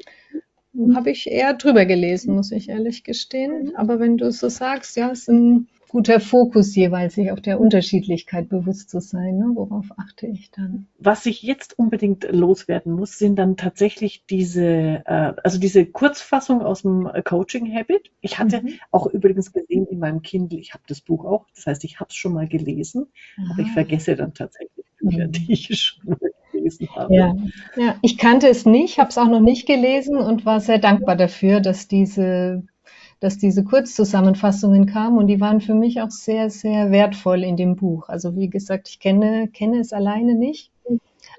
habe 0.93 1.09
ich 1.09 1.29
eher 1.29 1.53
drüber 1.53 1.85
gelesen, 1.85 2.35
muss 2.35 2.51
ich 2.51 2.69
ehrlich 2.69 3.03
gestehen. 3.03 3.75
Aber 3.75 3.99
wenn 3.99 4.17
du 4.17 4.25
es 4.25 4.39
so 4.39 4.49
sagst, 4.49 4.97
ja, 4.97 5.09
es 5.09 5.21
ist 5.21 5.29
ein 5.29 5.69
guter 5.87 6.19
Fokus 6.19 6.75
jeweils, 6.75 7.15
sich 7.15 7.31
auf 7.31 7.41
der 7.41 7.59
Unterschiedlichkeit 7.59 8.49
bewusst 8.49 8.89
zu 8.89 8.99
sein. 8.99 9.37
Ne? 9.37 9.51
Worauf 9.53 9.85
achte 9.97 10.27
ich 10.27 10.51
dann? 10.51 10.87
Was 10.99 11.25
ich 11.25 11.41
jetzt 11.43 11.77
unbedingt 11.77 12.27
loswerden 12.31 12.93
muss, 12.93 13.17
sind 13.17 13.37
dann 13.37 13.57
tatsächlich 13.57 14.25
diese, 14.29 15.03
äh, 15.05 15.33
also 15.43 15.59
diese 15.59 15.85
Kurzfassung 15.85 16.61
aus 16.61 16.81
dem 16.81 17.09
Coaching 17.23 17.73
Habit. 17.73 18.11
Ich 18.21 18.39
hatte 18.39 18.61
mhm. 18.61 18.73
auch 18.91 19.07
übrigens 19.07 19.51
gesehen 19.51 19.87
in 19.87 19.99
meinem 19.99 20.21
Kindle, 20.21 20.59
ich 20.59 20.73
habe 20.73 20.83
das 20.87 21.01
Buch 21.01 21.25
auch, 21.25 21.45
das 21.55 21.65
heißt, 21.65 21.83
ich 21.83 21.99
habe 21.99 22.09
es 22.09 22.15
schon 22.15 22.33
mal 22.33 22.47
gelesen, 22.47 23.07
Aha. 23.37 23.53
aber 23.53 23.61
ich 23.61 23.71
vergesse 23.71 24.15
dann 24.15 24.33
tatsächlich 24.33 24.85
Bücher, 24.99 25.27
mhm. 25.27 25.31
die 25.31 25.53
ich 25.53 25.79
schon 25.79 26.09
mal 26.09 26.17
gelesen 26.51 26.89
habe. 26.95 27.13
Ja, 27.13 27.35
ja. 27.75 27.95
ich 28.01 28.17
kannte 28.17 28.47
es 28.47 28.65
nicht, 28.65 28.99
habe 28.99 29.09
es 29.09 29.17
auch 29.17 29.27
noch 29.27 29.39
nicht 29.39 29.67
gelesen 29.67 30.17
und 30.17 30.45
war 30.45 30.59
sehr 30.59 30.79
dankbar 30.79 31.15
dafür, 31.15 31.59
dass 31.59 31.87
diese 31.87 32.63
dass 33.19 33.37
diese 33.37 33.63
Kurzzusammenfassungen 33.63 34.85
kamen 34.85 35.17
und 35.17 35.27
die 35.27 35.39
waren 35.39 35.61
für 35.61 35.73
mich 35.73 36.01
auch 36.01 36.11
sehr, 36.11 36.49
sehr 36.49 36.91
wertvoll 36.91 37.43
in 37.43 37.57
dem 37.57 37.75
Buch. 37.75 38.09
Also 38.09 38.35
wie 38.35 38.49
gesagt, 38.49 38.89
ich 38.89 38.99
kenne, 38.99 39.47
kenne 39.47 39.79
es 39.79 39.93
alleine 39.93 40.35
nicht, 40.35 40.71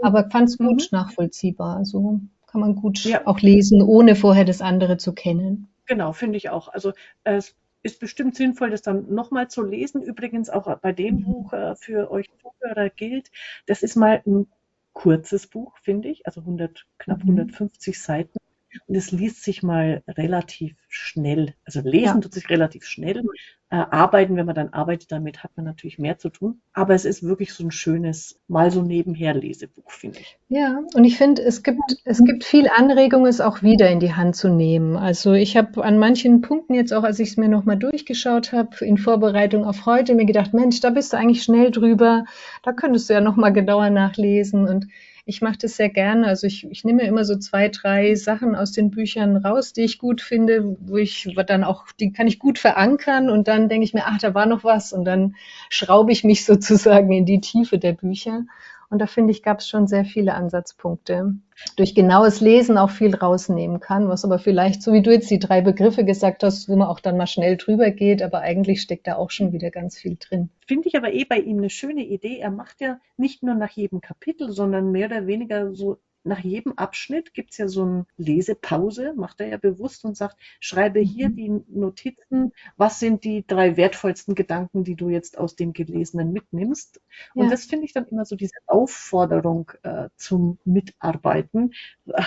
aber 0.03 0.29
fand 0.31 0.49
es 0.49 0.59
gut 0.59 0.89
mhm. 0.91 0.99
nachvollziehbar. 0.99 1.77
Also 1.77 2.21
kann 2.47 2.61
man 2.61 2.75
gut 2.75 3.05
ja. 3.05 3.27
auch 3.27 3.41
lesen, 3.41 3.83
ohne 3.83 4.17
vorher 4.17 4.45
das 4.45 4.61
andere 4.61 4.97
zu 4.97 5.13
kennen. 5.13 5.69
Genau, 5.87 6.13
finde 6.13 6.37
ich 6.37 6.51
auch. 6.51 6.69
Also 6.69 6.93
es 7.25 7.55
ist 7.83 8.01
bestimmt 8.01 8.35
sinnvoll, 8.35 8.71
das 8.71 8.83
dann 8.83 9.13
nochmal 9.15 9.49
zu 9.49 9.63
lesen. 9.63 10.03
Übrigens 10.03 10.51
auch 10.51 10.75
bei 10.79 10.93
dem 10.93 11.17
mhm. 11.17 11.25
Buch 11.25 11.53
äh, 11.53 11.77
für 11.77 12.11
euch 12.11 12.29
Zuhörer 12.43 12.91
gilt, 12.91 13.31
das 13.67 13.83
ist 13.83 13.97
mal 13.97 14.23
ein 14.27 14.47
kurzes 14.93 15.47
Buch, 15.47 15.79
finde 15.83 16.09
ich, 16.09 16.27
also 16.27 16.41
100, 16.41 16.87
knapp 16.99 17.23
mhm. 17.23 17.39
150 17.39 18.01
Seiten. 18.03 18.38
Und 18.87 18.95
es 18.95 19.13
liest 19.13 19.43
sich 19.43 19.63
mal 19.63 20.03
relativ 20.07 20.75
schnell. 20.89 21.55
Also 21.65 21.81
lesen 21.81 22.17
ja. 22.17 22.21
tut 22.21 22.35
sich 22.35 22.49
relativ 22.49 22.85
schnell. 22.85 23.23
Äh, 23.71 23.77
arbeiten, 23.77 24.37
wenn 24.37 24.47
man 24.47 24.55
dann 24.55 24.73
arbeitet 24.73 25.13
damit, 25.13 25.45
hat 25.45 25.51
man 25.57 25.67
natürlich 25.67 25.99
mehr 25.99 26.17
zu 26.17 26.31
tun. 26.31 26.63
Aber 26.73 26.95
es 26.95 27.05
ist 27.05 27.23
wirklich 27.23 27.53
so 27.53 27.65
ein 27.65 27.71
schönes, 27.71 28.41
mal 28.49 28.71
so 28.71 28.83
nebenher 28.83 29.35
Lesebuch, 29.35 29.91
finde 29.91 30.21
ich. 30.21 30.39
Ja, 30.49 30.81
und 30.95 31.05
ich 31.05 31.19
finde, 31.19 31.43
es 31.43 31.63
gibt, 31.63 31.83
es 32.05 32.25
gibt 32.25 32.45
viel 32.45 32.69
Anregung, 32.75 33.27
es 33.27 33.43
auch 33.43 33.63
wieder 33.63 33.91
in 33.91 34.01
die 34.01 34.15
Hand 34.15 34.37
zu 34.37 34.49
nehmen. 34.49 34.97
Also 34.97 35.35
ich 35.35 35.57
habe 35.59 35.85
an 35.85 35.99
manchen 35.99 36.41
Punkten 36.41 36.73
jetzt 36.73 36.95
auch, 36.95 37.05
als 37.05 37.19
ich 37.19 37.31
es 37.31 37.37
mir 37.37 37.51
nochmal 37.51 37.77
durchgeschaut 37.77 38.53
habe, 38.53 38.85
in 38.85 38.97
Vorbereitung 38.97 39.65
auf 39.65 39.85
heute, 39.85 40.15
mir 40.15 40.25
gedacht, 40.25 40.55
Mensch, 40.55 40.81
da 40.81 40.89
bist 40.89 41.13
du 41.13 41.19
eigentlich 41.19 41.43
schnell 41.43 41.71
drüber. 41.71 42.25
Da 42.63 42.73
könntest 42.73 43.11
du 43.11 43.15
ja 43.15 43.21
nochmal 43.21 43.53
genauer 43.53 43.91
nachlesen 43.91 44.67
und 44.67 44.87
ich 45.29 45.43
mache 45.43 45.59
das 45.61 45.77
sehr 45.77 45.91
gerne. 45.91 46.27
Also 46.27 46.47
ich, 46.47 46.67
ich 46.71 46.85
nehme 46.85 47.03
immer 47.03 47.23
so 47.23 47.37
zwei, 47.37 47.69
drei 47.69 48.15
Sachen 48.15 48.55
aus 48.57 48.73
den 48.73 48.91
Büchern 48.91 49.37
raus, 49.37 49.75
die 49.75 49.83
ich 49.83 49.99
gut 49.99 50.23
finde, 50.23 50.79
wo 50.81 50.97
ich 50.97 51.29
dann 51.47 51.65
auch, 51.65 51.85
die 52.01 52.13
kann 52.13 52.27
ich 52.27 52.39
gut 52.39 52.59
verankern 52.59 53.29
und 53.29 53.47
dann 53.47 53.69
denke 53.69 53.85
ich 53.85 53.93
mir, 53.93 54.07
ach, 54.07 54.17
da 54.19 54.33
war 54.33 54.47
noch 54.47 54.65
was 54.65 54.95
und 54.95 55.05
dann 55.05 55.37
schraube 55.69 56.13
ich 56.13 56.25
mich 56.25 56.45
sozusagen 56.47 57.13
in 57.13 57.27
die 57.27 57.43
Tiefe 57.43 57.77
der 57.77 57.93
Bücher. 57.93 58.45
Und 58.91 59.01
da 59.01 59.07
finde 59.07 59.33
ich, 59.33 59.43
gab 59.43 59.59
es 59.59 59.69
schon 59.69 59.87
sehr 59.87 60.05
viele 60.05 60.35
Ansatzpunkte. 60.35 61.35
Durch 61.77 61.95
genaues 61.95 62.41
Lesen 62.41 62.79
auch 62.79 62.91
viel 62.91 63.15
rausnehmen 63.15 63.81
kann, 63.81 64.09
was 64.09 64.25
aber 64.25 64.39
vielleicht, 64.39 64.83
so 64.83 64.93
wie 64.93 65.03
du 65.03 65.13
jetzt 65.13 65.31
die 65.31 65.39
drei 65.39 65.61
Begriffe 65.61 66.05
gesagt 66.05 66.43
hast, 66.43 66.69
wo 66.69 66.77
man 66.77 66.89
auch 66.89 67.01
dann 67.01 67.19
mal 67.19 67.27
schnell 67.27 67.57
drüber 67.59 67.91
geht, 67.91 68.23
aber 68.23 68.41
eigentlich 68.41 68.81
steckt 68.81 69.07
da 69.07 69.17
auch 69.17 69.31
schon 69.31 69.53
wieder 69.53 69.71
ganz 69.71 69.99
viel 69.99 70.17
drin. 70.19 70.49
Finde 70.67 70.89
ich 70.89 70.97
aber 70.97 71.13
eh 71.13 71.25
bei 71.25 71.39
ihm 71.39 71.59
eine 71.59 71.71
schöne 71.71 72.05
Idee. 72.05 72.39
Er 72.39 72.51
macht 72.51 72.81
ja 72.81 72.99
nicht 73.19 73.43
nur 73.43 73.55
nach 73.55 73.71
jedem 73.73 74.01
Kapitel, 74.01 74.53
sondern 74.53 74.91
mehr 74.91 75.07
oder 75.07 75.27
weniger 75.27 75.75
so 75.75 75.99
nach 76.25 76.41
jedem 76.41 76.77
Abschnitt 76.77 77.35
gibt 77.35 77.53
es 77.53 77.59
ja 77.59 77.69
so 77.69 77.83
eine 77.83 78.07
Lesepause, 78.17 79.15
macht 79.17 79.41
er 79.41 79.49
ja 79.49 79.57
bewusst 79.57 80.05
und 80.05 80.17
sagt, 80.17 80.37
schreibe 80.61 81.01
hier 81.01 81.31
mhm. 81.31 81.37
die 81.37 81.49
Notizen, 81.69 82.53
was 82.77 83.01
sind 83.01 83.25
die 83.25 83.47
drei 83.47 83.77
wertvollsten 83.77 84.35
Gedanken, 84.35 84.85
die 84.85 84.95
du 84.95 85.09
jetzt 85.09 85.39
aus 85.39 85.57
dem 85.57 85.73
Gelesenen 85.73 86.33
mitnimmst. 86.33 87.01
Und 87.35 87.45
ja. 87.45 87.51
das 87.51 87.65
finde 87.65 87.87
ich 87.87 87.93
dann 87.93 88.07
immer 88.07 88.25
so 88.25 88.37
diese 88.37 88.59
Aufforderung 88.67 89.73
äh, 89.83 90.09
zum 90.17 90.59
Mitarbeiten. 90.65 91.75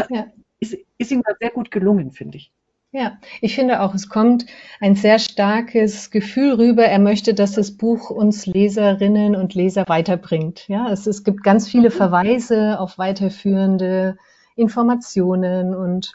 Ja. 0.10 0.32
Ist, 0.60 0.78
ist 0.98 1.12
ihm 1.12 1.24
da 1.24 1.34
sehr 1.40 1.50
gut 1.50 1.72
gelungen, 1.72 2.12
finde 2.12 2.38
ich. 2.38 2.54
Ja, 2.94 3.18
ich 3.40 3.56
finde 3.56 3.82
auch, 3.82 3.94
es 3.94 4.10
kommt 4.10 4.46
ein 4.82 4.96
sehr 4.96 5.18
starkes 5.18 6.12
Gefühl 6.12 6.56
rüber. 6.56 6.84
Er 6.84 7.00
möchte, 7.00 7.34
dass 7.34 7.54
das 7.54 7.72
Buch 7.78 8.10
uns 8.10 8.46
Leserinnen 8.46 9.36
und 9.38 9.54
Leser 9.54 9.86
weiterbringt. 9.88 10.68
Ja, 10.68 10.92
es, 10.92 11.08
es 11.08 11.24
gibt 11.24 11.42
ganz 11.42 11.70
viele 11.70 11.90
Verweise 11.90 12.80
auf 12.80 12.98
weiterführende 12.98 14.18
Informationen 14.56 15.74
und 15.74 16.14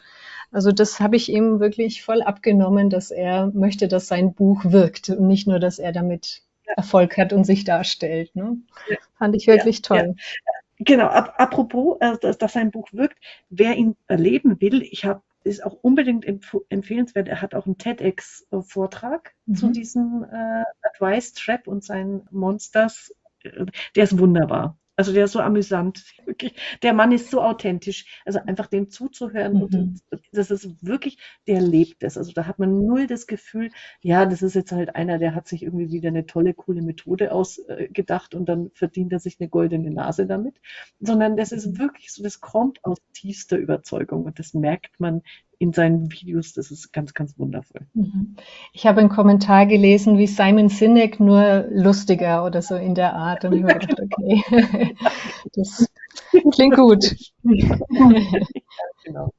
also 0.51 0.71
das 0.71 0.99
habe 0.99 1.15
ich 1.15 1.29
ihm 1.29 1.59
wirklich 1.59 2.03
voll 2.03 2.21
abgenommen, 2.21 2.89
dass 2.89 3.11
er 3.11 3.47
möchte, 3.47 3.87
dass 3.87 4.07
sein 4.07 4.33
Buch 4.33 4.63
wirkt 4.65 5.09
und 5.09 5.27
nicht 5.27 5.47
nur, 5.47 5.59
dass 5.59 5.79
er 5.79 5.91
damit 5.91 6.43
Erfolg 6.65 7.17
hat 7.17 7.33
und 7.33 7.43
sich 7.43 7.63
darstellt. 7.63 8.35
Ne? 8.35 8.57
Ja. 8.89 8.97
Fand 9.17 9.35
ich 9.35 9.47
wirklich 9.47 9.77
ja, 9.77 9.81
toll. 9.81 10.15
Ja. 10.15 10.53
Genau, 10.79 11.07
apropos, 11.07 11.97
äh, 12.01 12.17
dass, 12.21 12.37
dass 12.37 12.53
sein 12.53 12.69
Buch 12.71 12.87
wirkt, 12.91 13.17
wer 13.49 13.75
ihn 13.75 13.95
erleben 14.07 14.61
will, 14.61 14.83
ich 14.83 15.05
habe 15.05 15.21
ist 15.47 15.63
auch 15.63 15.73
unbedingt 15.81 16.25
empf 16.25 16.55
empfehlenswert. 16.69 17.27
Er 17.27 17.41
hat 17.41 17.55
auch 17.55 17.65
einen 17.65 17.77
TEDx-Vortrag 17.77 19.33
mhm. 19.45 19.55
zu 19.55 19.71
diesem 19.71 20.25
äh, 20.29 20.63
Advice 20.81 21.33
Trap 21.33 21.67
und 21.67 21.83
seinen 21.83 22.27
Monsters. 22.31 23.13
Der 23.43 24.03
ist 24.03 24.17
wunderbar. 24.17 24.77
Also 24.97 25.13
der 25.13 25.25
ist 25.25 25.33
so 25.33 25.39
amüsant. 25.39 26.03
Wirklich. 26.25 26.55
Der 26.81 26.93
Mann 26.93 27.11
ist 27.11 27.29
so 27.29 27.41
authentisch. 27.41 28.05
Also 28.25 28.39
einfach 28.39 28.65
dem 28.65 28.89
zuzuhören, 28.89 29.53
mhm. 29.53 29.61
und 29.61 30.01
das 30.31 30.51
ist 30.51 30.67
wirklich, 30.81 31.17
der 31.47 31.61
lebt 31.61 32.03
es. 32.03 32.17
Also 32.17 32.31
da 32.33 32.47
hat 32.47 32.59
man 32.59 32.85
null 32.85 33.07
das 33.07 33.27
Gefühl, 33.27 33.69
ja, 34.01 34.25
das 34.25 34.41
ist 34.41 34.55
jetzt 34.55 34.71
halt 34.71 34.95
einer, 34.95 35.19
der 35.19 35.35
hat 35.35 35.47
sich 35.47 35.63
irgendwie 35.63 35.91
wieder 35.91 36.09
eine 36.09 36.25
tolle, 36.25 36.53
coole 36.53 36.81
Methode 36.81 37.31
ausgedacht 37.31 38.33
und 38.33 38.49
dann 38.49 38.71
verdient 38.73 39.13
er 39.13 39.19
sich 39.19 39.37
eine 39.39 39.49
goldene 39.49 39.91
Nase 39.91 40.25
damit. 40.25 40.59
Sondern 40.99 41.37
das 41.37 41.51
ist 41.51 41.77
wirklich 41.77 42.11
so, 42.11 42.23
das 42.23 42.41
kommt 42.41 42.83
aus 42.83 42.97
tiefster 43.13 43.57
Überzeugung 43.57 44.25
und 44.25 44.39
das 44.39 44.53
merkt 44.55 44.99
man 44.99 45.21
in 45.59 45.73
seinen 45.73 46.11
Videos. 46.11 46.53
Das 46.53 46.71
ist 46.71 46.91
ganz, 46.93 47.13
ganz 47.13 47.37
wundervoll. 47.37 47.81
Mhm. 47.93 48.35
Ich 48.73 48.85
habe 48.85 48.99
einen 48.99 49.09
Kommentar 49.09 49.65
gelesen 49.65 50.17
wie 50.17 50.27
Simon 50.27 50.69
Sinek, 50.69 51.19
nur 51.19 51.65
lustiger 51.69 52.45
oder 52.45 52.61
so 52.61 52.75
in 52.75 52.95
der 52.95 53.13
Art. 53.13 53.45
Und 53.45 53.53
ich 53.53 53.63
habe 53.63 53.79
gedacht, 53.79 53.99
okay, 54.19 54.95
das 55.53 55.87
klingt 56.51 56.75
gut. 56.75 57.15
genau. 59.03 59.31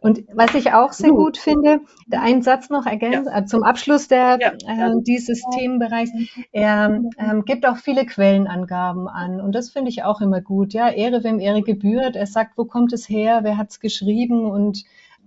Und 0.00 0.24
was 0.32 0.54
ich 0.54 0.72
auch 0.72 0.92
sehr 0.92 1.10
gut 1.10 1.36
finde, 1.36 1.80
einen 2.10 2.42
Satz 2.42 2.70
noch 2.70 2.86
ergänzen, 2.86 3.26
ja. 3.26 3.40
Äh, 3.40 3.44
zum 3.44 3.62
Abschluss 3.62 4.08
der, 4.08 4.38
ja. 4.40 4.52
äh, 4.66 4.92
dieses 5.02 5.42
Themenbereichs, 5.56 6.12
er 6.52 7.02
ähm, 7.18 7.44
gibt 7.44 7.66
auch 7.66 7.76
viele 7.76 8.06
Quellenangaben 8.06 9.08
an 9.08 9.40
und 9.40 9.52
das 9.52 9.70
finde 9.70 9.90
ich 9.90 10.04
auch 10.04 10.20
immer 10.20 10.40
gut. 10.40 10.72
Ja, 10.72 10.88
Ehre, 10.88 11.24
wem 11.24 11.40
Ehre 11.40 11.62
gebührt. 11.62 12.16
Er 12.16 12.26
sagt, 12.26 12.56
wo 12.56 12.64
kommt 12.64 12.92
es 12.92 13.08
her, 13.08 13.40
wer 13.42 13.58
hat 13.58 13.70
es 13.70 13.80
geschrieben 13.80 14.50
und 14.50 14.84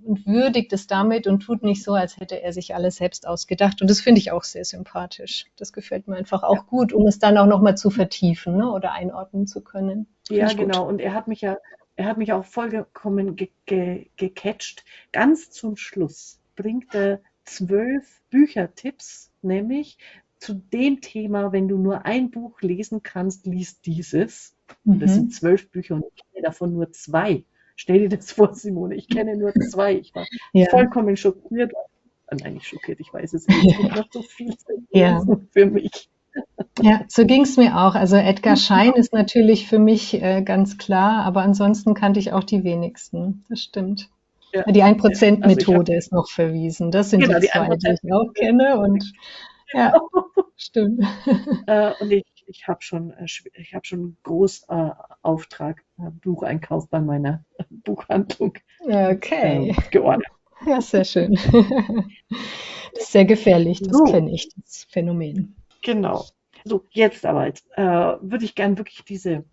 und 0.08 0.26
würdigt 0.26 0.72
es 0.74 0.88
damit 0.88 1.28
und 1.28 1.42
tut 1.42 1.64
nicht 1.64 1.84
so, 1.84 1.94
als 1.94 2.18
hätte 2.18 2.42
er 2.42 2.54
sich 2.54 2.74
alles 2.74 2.96
selbst 2.96 3.28
ausgedacht. 3.28 3.82
Und 3.82 3.90
das 3.90 4.00
finde 4.00 4.20
ich 4.20 4.32
auch 4.32 4.44
sehr 4.44 4.66
sympathisch. 4.66 5.46
Das 5.58 5.74
gefällt 5.74 6.08
mir 6.08 6.16
einfach 6.16 6.44
auch 6.44 6.56
ja. 6.56 6.66
gut, 6.68 6.94
um 6.94 7.06
es 7.06 7.20
dann 7.20 7.38
auch 7.38 7.46
nochmal 7.46 7.76
zu 7.78 7.90
vertiefen 7.90 8.58
ne, 8.58 8.72
oder 8.72 8.94
einordnen 8.94 9.48
zu 9.48 9.62
können. 9.62 10.08
Find 10.28 10.40
ja, 10.40 10.54
genau. 10.54 10.88
Und 10.88 11.00
er 11.00 11.14
hat 11.14 11.28
mich 11.28 11.42
ja, 11.42 11.58
er 11.96 12.06
hat 12.06 12.18
mich 12.18 12.32
auch 12.32 12.46
vollkommen 12.46 13.36
ge 13.36 13.50
ge 13.66 14.08
gecatcht. 14.16 14.86
Ganz 15.12 15.52
zum 15.52 15.76
Schluss 15.76 16.40
bringt 16.56 16.96
er 16.96 17.20
zwölf 17.44 18.22
Büchertipps, 18.30 19.32
nämlich 19.42 19.98
zu 20.40 20.54
dem 20.54 21.02
Thema, 21.02 21.52
wenn 21.52 21.68
du 21.68 21.78
nur 21.78 22.06
ein 22.06 22.32
Buch 22.32 22.62
lesen 22.62 23.04
kannst, 23.04 23.46
liest 23.46 23.86
dieses. 23.86 24.56
Mhm. 24.84 25.00
Das 25.00 25.14
sind 25.14 25.34
zwölf 25.34 25.70
Bücher 25.70 25.96
und 25.96 26.06
ich 26.16 26.24
kenne 26.32 26.46
davon 26.46 26.74
nur 26.74 26.92
zwei. 26.92 27.44
Stell 27.78 28.00
dir 28.00 28.18
das 28.18 28.32
vor, 28.32 28.54
Simone. 28.56 28.96
Ich 28.96 29.08
kenne 29.08 29.38
nur 29.38 29.54
zwei. 29.54 29.94
Ich 29.94 30.14
war 30.14 30.26
ja. 30.52 30.68
vollkommen 30.70 31.16
schockiert. 31.16 31.72
Nein, 32.30 32.56
nicht 32.56 32.68
schockiert, 32.68 33.00
ich 33.00 33.14
weiß 33.14 33.34
es 33.34 33.48
nicht. 33.48 33.66
Es 33.66 33.78
gibt 33.78 33.96
noch 33.96 34.08
so 34.12 34.22
viel 34.24 34.54
ja. 34.90 35.24
für 35.52 35.68
mich. 35.68 36.10
Ja, 36.82 37.06
so 37.08 37.26
ging 37.26 37.44
es 37.44 37.56
mir 37.56 37.78
auch. 37.78 37.96
Also 37.96 38.16
Edgar 38.18 38.58
Schein 38.58 38.94
ist 38.94 39.14
natürlich 39.14 39.68
für 39.68 39.80
mich 39.80 40.22
äh, 40.22 40.42
ganz 40.42 40.78
klar, 40.78 41.24
aber 41.24 41.42
ansonsten 41.44 41.94
kannte 41.94 42.20
ich 42.20 42.34
auch 42.34 42.44
die 42.44 42.64
wenigsten. 42.64 43.46
Das 43.48 43.62
stimmt. 43.62 44.10
Ja. 44.54 44.64
Die 44.64 44.84
1%-Methode 44.84 45.74
ja. 45.74 45.80
also 45.80 45.94
ist 45.94 46.12
noch 46.12 46.30
verwiesen. 46.30 46.92
Das 46.92 47.12
sind 47.12 47.22
genau, 47.22 47.40
die 47.40 47.48
zwei, 47.48 47.70
die, 47.70 47.78
die 47.78 47.98
ich 48.04 48.14
auch 48.14 48.34
kenne. 48.34 48.80
Und 48.80 49.14
ja. 49.74 49.94
stimmt. 50.56 51.06
Äh, 51.68 51.92
und 52.00 52.12
ich, 52.12 52.26
ich 52.48 52.68
habe 52.68 52.82
schon, 52.82 53.12
äh, 53.12 53.26
ich 53.54 53.74
hab 53.74 53.86
schon 53.86 54.00
einen 54.00 54.18
Großauftrag, 54.24 55.84
äh, 56.00 56.10
Bucheinkauf 56.22 56.90
bei 56.90 57.00
meiner 57.00 57.44
Buchhandlung 57.70 58.58
Okay. 58.80 59.70
äh, 59.70 59.74
geordnet. 59.92 60.28
Ja, 60.66 60.82
sehr 60.82 61.06
schön. 61.06 61.38
Das 62.94 63.04
ist 63.04 63.12
sehr 63.12 63.26
gefährlich, 63.26 63.80
das 63.82 63.96
So. 63.96 64.06
kenne 64.06 64.34
ich, 64.34 64.50
das 64.56 64.88
Phänomen. 64.90 65.56
Genau. 65.84 66.26
So, 66.64 66.84
jetzt 66.92 67.26
aber, 67.28 67.46
jetzt 67.46 67.68
äh, 67.76 67.84
würde 67.84 68.44
ich 68.44 68.56
gern 68.56 68.78
wirklich 68.78 69.04
diese 69.06 69.32
äh, 69.32 69.44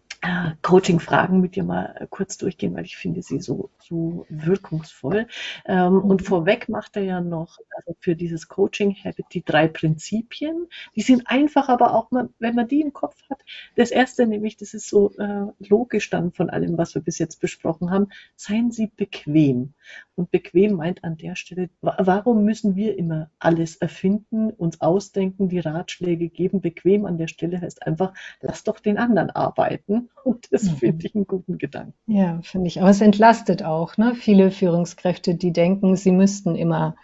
Coaching-Fragen 0.62 1.40
mit 1.40 1.56
dir 1.56 1.64
mal 1.64 1.94
äh, 1.98 2.06
kurz 2.08 2.36
durchgehen, 2.38 2.74
weil 2.74 2.84
ich 2.84 2.96
finde 2.96 3.22
sie 3.22 3.40
so, 3.40 3.70
so 3.78 4.26
wirkungsvoll. 4.28 5.26
Ähm, 5.66 5.98
Und 6.02 6.22
Mhm. 6.22 6.24
vorweg 6.24 6.68
macht 6.68 6.96
er 6.96 7.02
ja 7.04 7.20
noch 7.20 7.58
also 7.76 7.94
für 8.00 8.16
dieses 8.16 8.48
Coaching-Habit 8.48 9.26
die 9.32 9.44
drei 9.44 9.68
Prinzipien. 9.68 10.66
Die 10.96 11.02
sind 11.02 11.24
einfach, 11.26 11.68
aber 11.68 11.94
auch, 11.94 12.10
mal, 12.10 12.28
wenn 12.38 12.54
man 12.54 12.68
die 12.68 12.80
im 12.80 12.92
Kopf 12.92 13.16
hat. 13.30 13.42
Das 13.76 13.90
erste 13.90 14.26
nämlich, 14.26 14.56
das 14.56 14.74
ist 14.74 14.88
so 14.88 15.12
äh, 15.18 15.46
logisch 15.58 16.10
dann 16.10 16.32
von 16.32 16.50
allem, 16.50 16.78
was 16.78 16.94
wir 16.94 17.02
bis 17.02 17.18
jetzt 17.18 17.40
besprochen 17.40 17.90
haben, 17.90 18.08
seien 18.36 18.70
Sie 18.70 18.86
bequem. 18.96 19.74
Und 20.16 20.30
bequem 20.30 20.74
meint 20.74 21.04
an 21.04 21.16
der 21.16 21.36
Stelle, 21.36 21.70
wa- 21.80 21.96
warum 21.98 22.44
müssen 22.44 22.76
wir 22.76 22.96
immer 22.98 23.30
alles 23.38 23.76
erfinden, 23.76 24.50
uns 24.50 24.80
ausdenken, 24.80 25.48
die 25.48 25.58
Ratschläge 25.60 26.28
geben? 26.28 26.60
Bequem 26.60 27.04
an 27.06 27.18
der 27.18 27.28
Stelle 27.28 27.60
heißt 27.60 27.86
einfach, 27.86 28.14
lass 28.40 28.64
doch 28.64 28.80
den 28.80 28.98
anderen 28.98 29.30
arbeiten. 29.30 30.08
Und 30.24 30.52
das 30.52 30.68
Mhm. 30.68 30.68
finde 30.68 31.06
ich 31.06 31.14
einen 31.14 31.26
guten 31.26 31.58
Gedanken. 31.58 31.94
Ja, 32.06 32.40
finde 32.42 32.68
ich. 32.68 32.80
Aber 32.80 32.88
es 32.90 33.02
entlastet 33.02 33.62
auch, 33.62 33.98
ne? 33.98 34.14
Viele 34.14 34.50
Führungskräfte, 34.50 35.34
die 35.34 35.52
denken, 35.52 35.96
sie 35.96 36.12
müssten 36.12 36.56
immer 36.56 36.96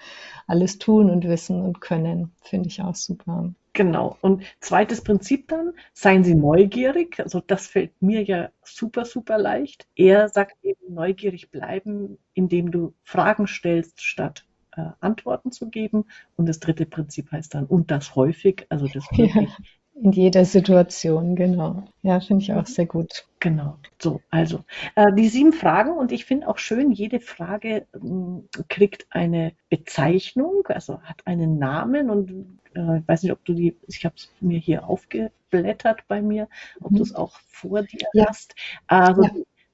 alles 0.46 0.78
tun 0.78 1.10
und 1.10 1.24
wissen 1.28 1.60
und 1.60 1.80
können. 1.82 2.32
Finde 2.42 2.68
ich 2.68 2.80
auch 2.82 2.94
super. 2.94 3.52
Genau. 3.72 4.18
Und 4.20 4.42
zweites 4.60 5.02
Prinzip 5.02 5.46
dann, 5.48 5.72
seien 5.92 6.24
Sie 6.24 6.34
neugierig. 6.34 7.20
Also 7.20 7.40
das 7.40 7.68
fällt 7.68 8.00
mir 8.02 8.22
ja 8.24 8.50
super, 8.64 9.04
super 9.04 9.38
leicht. 9.38 9.86
Er 9.94 10.28
sagt 10.28 10.56
eben 10.64 10.92
neugierig 10.94 11.50
bleiben, 11.50 12.18
indem 12.34 12.72
du 12.72 12.94
Fragen 13.04 13.46
stellst, 13.46 14.02
statt 14.02 14.44
äh, 14.76 14.86
Antworten 15.00 15.52
zu 15.52 15.70
geben. 15.70 16.04
Und 16.36 16.46
das 16.48 16.58
dritte 16.58 16.84
Prinzip 16.84 17.30
heißt 17.30 17.54
dann, 17.54 17.66
und 17.66 17.90
das 17.92 18.16
häufig, 18.16 18.66
also 18.70 18.88
das 18.88 19.10
Ja, 19.16 19.26
wirklich 19.36 19.60
in 20.02 20.12
jeder 20.12 20.44
Situation, 20.44 21.36
genau. 21.36 21.84
Ja, 22.02 22.20
finde 22.20 22.42
ich 22.42 22.52
auch 22.52 22.66
sehr 22.66 22.86
gut. 22.86 23.26
Genau. 23.38 23.76
So, 24.00 24.20
also 24.30 24.64
äh, 24.94 25.12
die 25.14 25.28
sieben 25.28 25.52
Fragen 25.52 25.92
und 25.92 26.12
ich 26.12 26.24
finde 26.24 26.48
auch 26.48 26.58
schön, 26.58 26.92
jede 26.92 27.20
Frage 27.20 27.86
ähm, 27.94 28.48
kriegt 28.68 29.06
eine 29.10 29.52
Bezeichnung, 29.68 30.66
also 30.68 31.00
hat 31.02 31.26
einen 31.26 31.58
Namen 31.58 32.10
und 32.10 32.30
äh, 32.74 32.98
ich 32.98 33.08
weiß 33.08 33.22
nicht, 33.22 33.32
ob 33.32 33.44
du 33.44 33.54
die, 33.54 33.76
ich 33.88 34.04
habe 34.04 34.14
es 34.16 34.30
mir 34.40 34.58
hier 34.58 34.88
aufgeblättert 34.88 36.00
bei 36.08 36.22
mir, 36.22 36.48
ob 36.80 36.94
du 36.94 37.02
es 37.02 37.14
auch 37.14 37.38
vor 37.48 37.82
dir 37.82 38.06
Ja. 38.12 38.26
hast. 38.28 38.54
Also 38.86 39.22
Ja. 39.22 39.30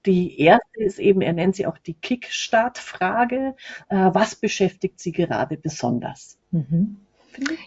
die 0.06 0.38
erste 0.40 0.80
ist 0.82 0.98
eben, 0.98 1.20
er 1.20 1.32
nennt 1.32 1.56
sie 1.56 1.66
auch 1.66 1.78
die 1.78 1.94
Kickstart-Frage. 1.94 3.54
Äh, 3.88 4.10
was 4.12 4.36
beschäftigt 4.36 5.00
Sie 5.00 5.12
gerade 5.12 5.56
besonders? 5.56 6.38
Mhm. 6.52 7.05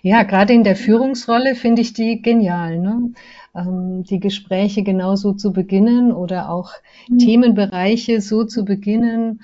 Ja, 0.01 0.23
gerade 0.23 0.53
in 0.53 0.63
der 0.63 0.75
Führungsrolle 0.75 1.55
finde 1.55 1.82
ich 1.82 1.93
die 1.93 2.21
genial, 2.21 2.79
ne? 2.79 3.12
Ähm, 3.55 4.03
die 4.03 4.19
Gespräche 4.19 4.84
genauso 4.84 5.34
zu 5.34 5.51
beginnen 5.53 6.12
oder 6.12 6.49
auch 6.49 6.71
Themenbereiche 7.17 8.21
so 8.21 8.43
zu 8.45 8.65
beginnen. 8.65 9.41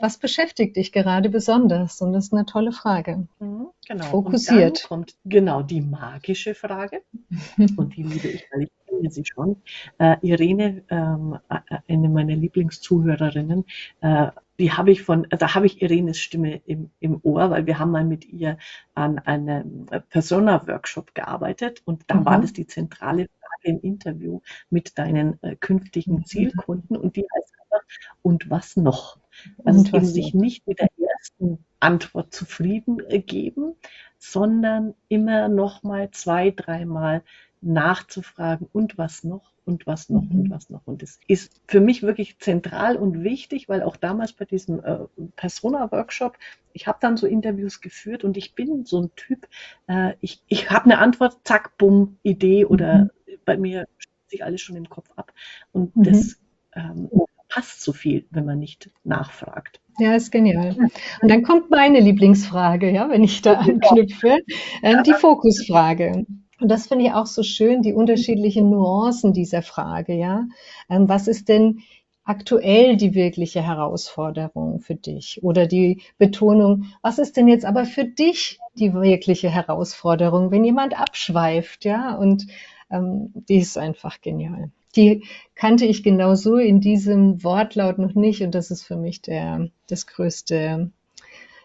Was 0.00 0.16
beschäftigt 0.18 0.76
dich 0.76 0.92
gerade 0.92 1.28
besonders? 1.28 2.00
Und 2.00 2.12
das 2.12 2.26
ist 2.26 2.32
eine 2.32 2.46
tolle 2.46 2.70
Frage. 2.72 3.26
Mhm, 3.40 3.66
Genau. 3.88 4.04
Fokussiert. 4.04 4.84
Kommt 4.84 5.16
genau 5.24 5.62
die 5.62 5.80
magische 5.80 6.54
Frage. 6.54 7.02
Und 7.76 7.96
die 7.96 8.04
liebe 8.04 8.28
ich, 8.28 8.46
weil 8.52 8.62
ich 8.62 8.70
kenne 8.86 9.10
sie 9.10 9.24
schon. 9.24 9.56
Äh, 9.98 10.16
Irene, 10.22 10.84
ähm, 10.88 11.36
äh, 11.48 11.78
eine 11.88 12.08
meiner 12.08 12.36
Lieblingszuhörerinnen, 12.36 13.64
äh, 14.02 14.28
die 14.58 14.72
habe 14.72 14.90
ich 14.92 15.02
von, 15.02 15.26
da 15.30 15.54
habe 15.54 15.66
ich 15.66 15.82
Irenes 15.82 16.18
Stimme 16.18 16.56
im, 16.66 16.90
im 17.00 17.18
Ohr, 17.22 17.50
weil 17.50 17.66
wir 17.66 17.78
haben 17.78 17.90
mal 17.90 18.04
mit 18.04 18.24
ihr 18.26 18.58
an 18.94 19.18
einem 19.18 19.86
Persona-Workshop 20.10 21.14
gearbeitet 21.14 21.82
und 21.84 22.04
da 22.08 22.14
Mhm. 22.18 22.24
war 22.24 22.38
das 22.40 22.52
die 22.52 22.66
zentrale 22.66 23.28
Frage 23.40 23.76
im 23.76 23.80
Interview 23.80 24.40
mit 24.70 24.98
deinen 24.98 25.42
äh, 25.42 25.56
künftigen 25.56 26.18
Mhm. 26.18 26.24
Zielkunden 26.24 26.96
und 26.96 27.16
die 27.16 27.26
heißt 27.34 27.54
einfach, 27.62 27.86
und 28.22 28.50
was 28.50 28.76
noch? 28.76 29.18
Also 29.64 29.80
Und 29.80 29.94
eben 29.94 30.06
sich 30.06 30.34
nicht 30.34 30.66
mit 30.66 30.78
der 30.80 30.88
ersten 30.98 31.64
Antwort 31.80 32.32
zufrieden 32.34 33.00
äh, 33.08 33.20
geben, 33.20 33.74
sondern 34.18 34.94
immer 35.08 35.48
noch 35.48 35.82
mal 35.82 36.10
zwei, 36.10 36.50
dreimal 36.50 37.22
nachzufragen 37.60 38.68
und 38.72 38.98
was 38.98 39.24
noch 39.24 39.51
und 39.64 39.86
was 39.86 40.08
noch 40.08 40.28
und 40.30 40.48
Mhm. 40.48 40.50
was 40.50 40.70
noch. 40.70 40.82
Und 40.86 41.02
das 41.02 41.18
ist 41.28 41.60
für 41.68 41.80
mich 41.80 42.02
wirklich 42.02 42.38
zentral 42.38 42.96
und 42.96 43.22
wichtig, 43.22 43.68
weil 43.68 43.82
auch 43.82 43.96
damals 43.96 44.32
bei 44.32 44.44
diesem 44.44 44.82
äh, 44.84 44.98
Persona-Workshop, 45.36 46.36
ich 46.72 46.86
habe 46.86 46.98
dann 47.00 47.16
so 47.16 47.26
Interviews 47.26 47.80
geführt 47.80 48.24
und 48.24 48.36
ich 48.36 48.54
bin 48.54 48.84
so 48.84 49.02
ein 49.02 49.14
Typ, 49.16 49.48
äh, 49.88 50.14
ich, 50.20 50.42
ich 50.48 50.70
habe 50.70 50.84
eine 50.86 50.98
Antwort, 50.98 51.38
zack, 51.44 51.76
bumm, 51.78 52.18
Idee 52.22 52.64
oder 52.64 53.10
bei 53.44 53.56
mir 53.56 53.86
spielt 53.98 54.30
sich 54.30 54.44
alles 54.44 54.60
schon 54.60 54.76
im 54.76 54.88
Kopf 54.88 55.10
ab. 55.16 55.32
Und 55.72 55.94
Mhm. 55.96 56.02
das 56.04 56.36
ähm, 56.74 57.10
passt 57.48 57.82
so 57.82 57.92
viel, 57.92 58.26
wenn 58.30 58.44
man 58.44 58.58
nicht 58.58 58.90
nachfragt. 59.04 59.80
Ja, 59.98 60.14
ist 60.14 60.30
genial. 60.32 60.76
Und 61.20 61.30
dann 61.30 61.42
kommt 61.42 61.70
meine 61.70 62.00
Lieblingsfrage, 62.00 62.90
ja, 62.90 63.08
wenn 63.10 63.22
ich 63.24 63.42
da 63.42 63.54
anknüpfe, 63.54 64.38
ähm, 64.82 65.02
die 65.02 65.14
Fokusfrage. 65.14 66.24
Und 66.62 66.68
das 66.68 66.86
finde 66.86 67.06
ich 67.06 67.12
auch 67.12 67.26
so 67.26 67.42
schön, 67.42 67.82
die 67.82 67.92
unterschiedlichen 67.92 68.70
Nuancen 68.70 69.32
dieser 69.32 69.62
Frage, 69.62 70.14
ja. 70.14 70.46
Ähm, 70.88 71.08
was 71.08 71.26
ist 71.26 71.48
denn 71.48 71.80
aktuell 72.22 72.96
die 72.96 73.16
wirkliche 73.16 73.62
Herausforderung 73.62 74.78
für 74.78 74.94
dich? 74.94 75.40
Oder 75.42 75.66
die 75.66 76.02
Betonung, 76.18 76.84
was 77.02 77.18
ist 77.18 77.36
denn 77.36 77.48
jetzt 77.48 77.64
aber 77.64 77.84
für 77.84 78.04
dich 78.04 78.60
die 78.74 78.94
wirkliche 78.94 79.50
Herausforderung, 79.50 80.52
wenn 80.52 80.64
jemand 80.64 80.96
abschweift, 80.96 81.84
ja? 81.84 82.14
Und 82.14 82.46
ähm, 82.92 83.32
die 83.34 83.56
ist 83.56 83.76
einfach 83.76 84.20
genial. 84.20 84.70
Die 84.94 85.24
kannte 85.56 85.84
ich 85.84 86.04
genau 86.04 86.36
so 86.36 86.58
in 86.58 86.80
diesem 86.80 87.42
Wortlaut 87.42 87.98
noch 87.98 88.14
nicht 88.14 88.42
und 88.42 88.54
das 88.54 88.70
ist 88.70 88.84
für 88.84 88.96
mich 88.96 89.20
der, 89.20 89.68
das 89.88 90.06
größte, 90.06 90.92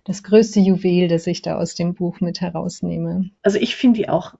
das 0.05 0.23
größte 0.23 0.59
Juwel, 0.59 1.07
das 1.07 1.27
ich 1.27 1.43
da 1.43 1.57
aus 1.57 1.75
dem 1.75 1.93
Buch 1.93 2.19
mit 2.19 2.41
herausnehme. 2.41 3.29
Also 3.43 3.59
ich 3.59 3.75
finde 3.75 3.99
die 3.99 4.09
auch, 4.09 4.33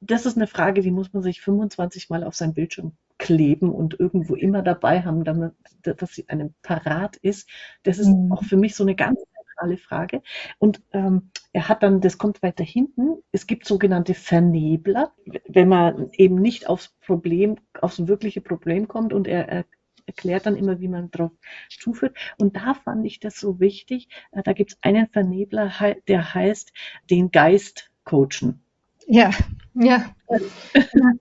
das 0.00 0.26
ist 0.26 0.36
eine 0.36 0.46
Frage, 0.46 0.80
die 0.82 0.90
muss 0.90 1.12
man 1.12 1.22
sich 1.22 1.40
25 1.40 2.10
Mal 2.10 2.24
auf 2.24 2.34
seinem 2.34 2.54
Bildschirm 2.54 2.92
kleben 3.18 3.70
und 3.70 3.98
irgendwo 4.00 4.34
immer 4.34 4.62
dabei 4.62 5.02
haben, 5.02 5.24
damit, 5.24 5.52
dass 5.82 6.14
sie 6.14 6.28
einem 6.28 6.54
parat 6.62 7.16
ist. 7.18 7.48
Das 7.82 7.98
ist 7.98 8.08
Mhm. 8.08 8.32
auch 8.32 8.42
für 8.44 8.56
mich 8.56 8.74
so 8.74 8.84
eine 8.84 8.94
ganz 8.96 9.20
zentrale 9.20 9.76
Frage. 9.76 10.22
Und 10.58 10.82
ähm, 10.92 11.30
er 11.52 11.68
hat 11.68 11.82
dann, 11.82 12.00
das 12.00 12.16
kommt 12.18 12.42
weiter 12.42 12.64
hinten, 12.64 13.22
es 13.32 13.46
gibt 13.46 13.66
sogenannte 13.66 14.14
Vernebler, 14.14 15.12
wenn 15.48 15.68
man 15.68 16.10
eben 16.12 16.36
nicht 16.36 16.66
aufs 16.68 16.88
Problem, 17.04 17.56
aufs 17.80 18.06
wirkliche 18.06 18.40
Problem 18.40 18.88
kommt 18.88 19.12
und 19.12 19.26
er, 19.28 19.48
er 19.48 19.64
erklärt 20.06 20.46
dann 20.46 20.56
immer, 20.56 20.80
wie 20.80 20.88
man 20.88 21.10
darauf 21.10 21.32
zuführt. 21.68 22.16
Und 22.38 22.56
da 22.56 22.74
fand 22.74 23.04
ich 23.06 23.20
das 23.20 23.38
so 23.38 23.60
wichtig. 23.60 24.08
Äh, 24.32 24.42
Da 24.42 24.52
gibt 24.54 24.72
es 24.72 24.78
einen 24.82 25.08
Vernebler, 25.08 25.70
der 26.08 26.34
heißt 26.34 26.72
den 27.10 27.30
Geist 27.30 27.90
coachen. 28.04 28.62
Ja, 29.06 29.30
ja, 29.74 30.14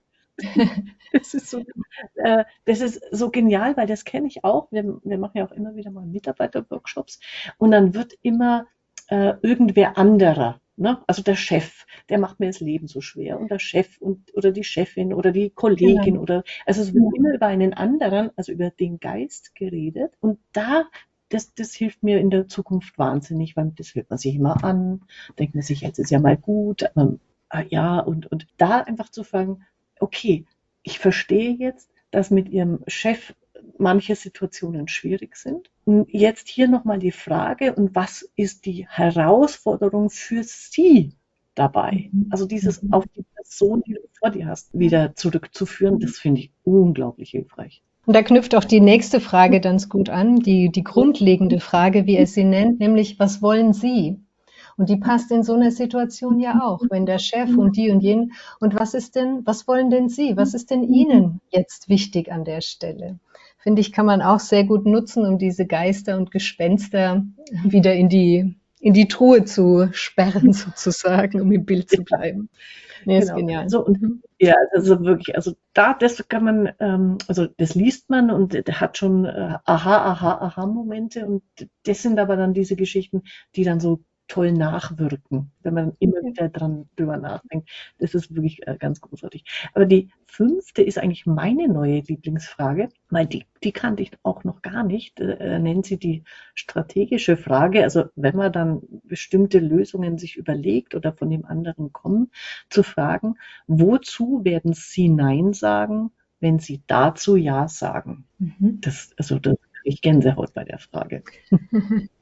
Das 1.12 1.34
ist 1.34 1.50
so, 1.50 1.64
äh, 2.16 2.46
das 2.66 2.82
ist 2.82 3.02
so 3.12 3.30
genial, 3.32 3.76
weil 3.78 3.88
das 3.88 4.06
kenne 4.06 4.28
ich 4.28 4.44
auch. 4.44 4.72
Wir, 4.72 5.00
wir 5.04 5.18
machen 5.18 5.38
ja 5.38 5.46
auch 5.48 5.52
immer 5.52 5.76
wieder 5.76 5.92
mal 5.92 6.06
Mitarbeiterworkshops 6.06 7.20
und 7.58 7.72
dann 7.72 7.94
wird 7.94 8.14
immer 8.22 8.68
äh, 9.08 9.34
irgendwer 9.42 9.98
anderer, 9.98 10.62
ne? 10.78 11.02
also 11.08 11.24
der 11.24 11.36
Chef, 11.36 11.86
der 12.10 12.20
macht 12.20 12.40
mir 12.40 12.48
das 12.48 12.60
Leben 12.60 12.88
so 12.88 13.02
schwer 13.02 13.40
und 13.40 13.50
der 13.50 13.60
Chef 13.60 13.98
und 14.00 14.34
oder 14.36 14.52
die 14.52 14.64
Chefin 14.64 15.14
oder 15.14 15.32
die 15.32 15.50
Kollegin 15.50 16.14
Genau. 16.14 16.22
oder 16.22 16.44
also 16.66 16.82
es 16.82 16.94
wird 16.94 17.12
immer 17.16 17.34
über 17.34 17.48
einen 17.48 17.74
anderen, 17.74 18.30
also 18.36 18.52
über 18.52 18.70
den 18.70 19.00
Geist 19.00 19.56
geredet 19.56 20.14
und 20.20 20.40
da 20.54 20.86
das, 21.30 21.54
das 21.54 21.74
hilft 21.74 22.02
mir 22.02 22.20
in 22.20 22.32
der 22.32 22.48
Zukunft 22.48 22.98
wahnsinnig, 22.98 23.56
weil 23.56 23.72
das 23.76 23.94
hört 23.94 24.10
man 24.10 24.18
sich 24.18 24.36
immer 24.36 24.64
an, 24.64 25.02
denkt 25.38 25.54
man 25.54 25.64
sich, 25.64 25.82
jetzt 25.82 26.00
ist 26.00 26.10
ja 26.10 26.20
mal 26.20 26.38
gut, 26.38 26.90
ähm, 26.98 27.20
ah, 27.50 27.64
ja, 27.70 28.00
und, 28.00 28.28
und 28.32 28.48
da 28.58 28.82
einfach 28.82 29.10
zu 29.10 29.24
fragen, 29.24 29.66
okay, 30.00 30.46
ich 30.84 31.00
verstehe 31.00 31.52
jetzt, 31.52 31.92
dass 32.12 32.32
mit 32.32 32.50
Ihrem 32.50 32.80
Chef 32.88 33.34
manche 33.78 34.16
Situationen 34.16 34.88
schwierig 34.88 35.36
sind. 35.36 35.70
Und 35.86 36.08
jetzt 36.12 36.48
hier 36.48 36.68
nochmal 36.68 37.00
die 37.00 37.12
Frage, 37.12 37.74
und 37.76 37.96
was 37.96 38.30
ist 38.36 38.66
die 38.66 38.88
Herausforderung 38.88 40.10
für 40.10 40.44
Sie 40.44 41.14
dabei? 41.56 42.10
Mhm. 42.12 42.28
Also 42.30 42.46
dieses 42.46 42.82
Mhm. 42.82 42.94
auf 42.94 43.06
die 43.16 43.24
Person, 43.36 43.84
die 43.86 43.94
du 43.94 44.02
vor 44.18 44.30
dir 44.32 44.48
hast, 44.48 44.78
wieder 44.78 45.16
zurückzuführen, 45.16 46.00
das 46.00 46.18
finde 46.18 46.42
ich 46.42 46.52
unglaublich 46.64 47.32
hilfreich. 47.32 47.82
Und 48.06 48.16
da 48.16 48.24
knüpft 48.24 48.56
auch 48.56 48.66
die 48.66 48.82
nächste 48.82 49.20
Frage 49.20 49.62
ganz 49.62 49.88
gut 49.88 50.10
an, 50.10 50.40
die, 50.40 50.70
die 50.72 50.84
grundlegende 50.84 51.60
Frage, 51.60 52.06
wie 52.06 52.16
er 52.18 52.28
sie 52.28 52.44
nennt, 52.44 52.80
nämlich, 52.80 53.20
was 53.20 53.42
wollen 53.42 53.74
Sie? 53.74 54.18
Und 54.80 54.88
die 54.88 54.96
passt 54.96 55.30
in 55.30 55.44
so 55.44 55.56
einer 55.56 55.72
Situation 55.72 56.40
ja 56.40 56.62
auch, 56.64 56.80
wenn 56.90 57.06
der 57.06 57.20
Chef 57.20 57.50
und 57.58 57.76
die 57.76 57.92
und 57.92 58.00
jen. 58.00 58.32
Und 58.62 58.80
was 58.80 58.94
ist 58.94 59.18
denn, 59.18 59.46
was 59.46 59.68
wollen 59.68 59.90
denn 59.90 60.08
Sie? 60.08 60.38
Was 60.38 60.54
ist 60.54 60.72
denn 60.72 60.84
Ihnen 60.84 61.42
jetzt 61.50 61.90
wichtig 61.90 62.32
an 62.32 62.46
der 62.46 62.62
Stelle? 62.62 63.20
Finde 63.58 63.82
ich, 63.82 63.92
kann 63.92 64.06
man 64.06 64.22
auch 64.22 64.40
sehr 64.40 64.64
gut 64.64 64.86
nutzen, 64.86 65.26
um 65.26 65.38
diese 65.38 65.68
Geister 65.68 66.16
und 66.16 66.32
Gespenster 66.32 67.26
wieder 67.66 67.94
in 67.94 68.08
die, 68.08 68.56
in 68.80 68.94
die 68.94 69.10
Truhe 69.10 69.44
zu 69.44 69.90
sperren, 69.92 70.54
sozusagen, 70.54 71.42
um 71.42 71.52
im 71.52 71.66
Bild 71.66 71.90
zu 71.90 72.02
bleiben. 72.02 72.48
Nee, 73.06 73.20
genau. 73.20 73.32
ist 73.32 73.36
genial. 73.36 73.70
So, 73.70 73.86
und, 73.86 74.02
mhm. 74.02 74.22
ja, 74.40 74.56
also 74.72 75.04
wirklich, 75.04 75.36
also 75.36 75.56
da, 75.74 75.94
das 75.94 76.26
kann 76.30 76.46
man, 76.46 76.72
ähm, 76.80 77.18
also 77.28 77.48
das 77.58 77.76
liest 77.76 78.10
man 78.10 78.32
und 78.32 78.54
der 78.54 78.80
hat 78.80 78.98
schon 78.98 79.26
äh, 79.26 79.58
aha, 79.66 80.12
aha, 80.12 80.38
aha 80.40 80.66
Momente 80.68 81.26
und 81.26 81.44
das 81.84 82.02
sind 82.02 82.18
aber 82.18 82.38
dann 82.38 82.54
diese 82.54 82.78
Geschichten, 82.78 83.24
die 83.58 83.66
dann 83.66 83.82
so 83.82 84.00
toll 84.30 84.54
nachwirken, 84.54 85.52
wenn 85.64 85.74
man 85.74 85.94
immer 86.00 86.22
wieder 86.24 86.48
dran 86.50 86.88
drüber 86.96 87.18
nachdenkt. 87.18 87.70
Das 87.98 88.14
ist 88.14 88.34
wirklich 88.34 88.66
äh, 88.66 88.78
ganz 88.80 89.02
großartig. 89.02 89.44
Aber 89.74 89.86
die 89.86 90.12
fünfte 90.28 90.84
ist 90.84 91.00
eigentlich 91.00 91.26
meine 91.26 91.68
neue 91.68 92.00
Lieblingsfrage, 92.00 92.90
weil 93.10 93.26
die, 93.26 93.46
die 93.64 93.72
kannte 93.72 94.04
ich 94.04 94.12
auch 94.24 94.44
noch 94.44 94.62
gar 94.62 94.84
nicht. 94.84 95.20
Äh, 95.20 95.60
nennt 95.60 95.88
sie 95.88 95.98
die 95.98 96.24
strategische 96.54 97.36
Frage. 97.36 97.84
Also 97.84 98.06
wenn 98.16 98.36
man 98.36 98.54
dann 98.54 98.82
bestimmte 99.04 99.60
Lösungen 99.60 100.18
sich 100.20 100.38
überlegt 100.38 100.96
oder 100.96 101.12
von 101.12 101.30
dem 101.30 101.44
anderen 101.46 101.92
kommen, 101.92 102.32
zu 102.70 102.84
fragen, 102.84 103.36
wozu 103.68 104.46
werden 104.46 104.74
Sie 104.74 105.10
Nein 105.10 105.54
sagen, 105.54 106.12
wenn 106.40 106.60
Sie 106.60 106.84
dazu 106.86 107.36
Ja 107.36 107.68
sagen? 107.68 108.26
Mhm. 108.38 108.80
Das, 108.82 109.12
also 109.18 109.40
das 109.40 109.58
kriege 109.58 109.90
ich 109.90 110.02
Gänsehaut 110.02 110.54
bei 110.54 110.64
der 110.64 110.78
Frage. 110.78 111.24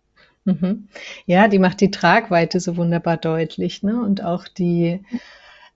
Mhm. 0.48 0.88
Ja, 1.26 1.50
die 1.50 1.60
macht 1.60 1.82
die 1.82 1.91
Tragweite 1.91 2.62
so 2.62 2.78
wunderbar 2.78 3.18
deutlich, 3.18 3.84
ne? 3.84 4.02
Und 4.02 4.24
auch 4.24 4.48
die, 4.48 5.02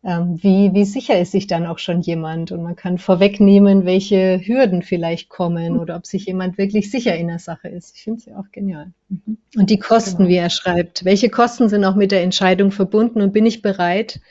ähm, 0.01 0.41
wie, 0.41 0.73
wie 0.73 0.85
sicher 0.85 1.19
ist 1.19 1.33
sich 1.33 1.45
dann 1.45 1.65
auch 1.65 1.77
schon 1.77 1.99
jemand? 1.99 2.53
Und 2.53 2.63
man 2.63 2.77
kann 2.77 2.97
vorwegnehmen, 2.97 3.85
welche 3.85 4.39
Hürden 4.39 4.81
vielleicht 4.81 5.27
kommen 5.27 5.77
oder 5.77 5.97
ob 5.97 6.07
sich 6.07 6.25
jemand 6.25 6.57
wirklich 6.57 6.89
sicher 6.89 7.15
in 7.17 7.27
der 7.27 7.39
Sache 7.39 7.67
ist. 7.67 7.97
Ich 7.97 8.03
finde 8.03 8.21
sie 8.21 8.33
auch 8.33 8.49
genial. 8.53 8.93
Mhm. 9.09 9.37
Und 9.57 9.69
die 9.69 9.79
Kosten, 9.79 10.19
genau. 10.19 10.29
wie 10.29 10.37
er 10.37 10.49
schreibt. 10.49 11.03
Welche 11.03 11.29
Kosten 11.29 11.67
sind 11.67 11.83
auch 11.83 11.95
mit 11.95 12.13
der 12.13 12.23
Entscheidung 12.23 12.71
verbunden 12.71 13.21
und 13.21 13.33
bin 13.33 13.45
ich 13.45 13.61
bereit, 13.61 14.21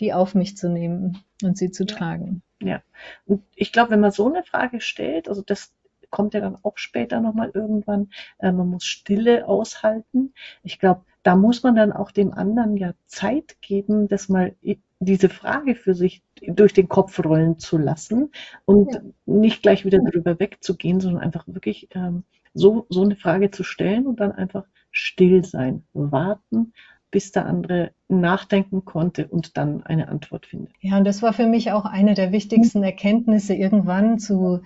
die 0.00 0.14
auf 0.14 0.34
mich 0.34 0.56
zu 0.56 0.70
nehmen 0.70 1.18
und 1.42 1.58
sie 1.58 1.70
zu 1.70 1.84
tragen? 1.84 2.40
Ja, 2.62 2.80
und 3.26 3.42
ich 3.56 3.72
glaube, 3.72 3.90
wenn 3.90 4.00
man 4.00 4.12
so 4.12 4.26
eine 4.26 4.42
Frage 4.42 4.80
stellt, 4.80 5.28
also 5.28 5.42
das, 5.44 5.70
kommt 6.12 6.34
ja 6.34 6.40
dann 6.40 6.56
auch 6.62 6.76
später 6.76 7.20
nochmal 7.20 7.50
irgendwann. 7.52 8.10
Äh, 8.38 8.52
man 8.52 8.68
muss 8.68 8.84
Stille 8.84 9.48
aushalten. 9.48 10.32
Ich 10.62 10.78
glaube, 10.78 11.02
da 11.24 11.34
muss 11.34 11.64
man 11.64 11.74
dann 11.74 11.92
auch 11.92 12.12
dem 12.12 12.32
anderen 12.32 12.76
ja 12.76 12.92
Zeit 13.06 13.60
geben, 13.60 14.06
das 14.06 14.28
mal 14.28 14.54
diese 15.00 15.28
Frage 15.28 15.74
für 15.74 15.94
sich 15.94 16.22
durch 16.40 16.72
den 16.72 16.88
Kopf 16.88 17.18
rollen 17.24 17.58
zu 17.58 17.78
lassen 17.78 18.30
und 18.64 18.94
ja. 18.94 19.00
nicht 19.26 19.62
gleich 19.62 19.84
wieder 19.84 19.98
drüber 19.98 20.38
wegzugehen, 20.38 21.00
sondern 21.00 21.22
einfach 21.22 21.44
wirklich 21.48 21.88
ähm, 21.94 22.22
so, 22.54 22.86
so 22.88 23.02
eine 23.02 23.16
Frage 23.16 23.50
zu 23.50 23.64
stellen 23.64 24.06
und 24.06 24.20
dann 24.20 24.32
einfach 24.32 24.64
still 24.90 25.44
sein, 25.44 25.84
warten, 25.92 26.72
bis 27.10 27.32
der 27.32 27.46
andere 27.46 27.92
nachdenken 28.08 28.84
konnte 28.84 29.26
und 29.28 29.56
dann 29.56 29.82
eine 29.82 30.08
Antwort 30.08 30.46
findet. 30.46 30.72
Ja, 30.80 30.98
und 30.98 31.04
das 31.04 31.22
war 31.22 31.32
für 31.32 31.46
mich 31.46 31.72
auch 31.72 31.84
eine 31.84 32.14
der 32.14 32.32
wichtigsten 32.32 32.82
Erkenntnisse, 32.82 33.54
irgendwann 33.54 34.18
zu 34.18 34.62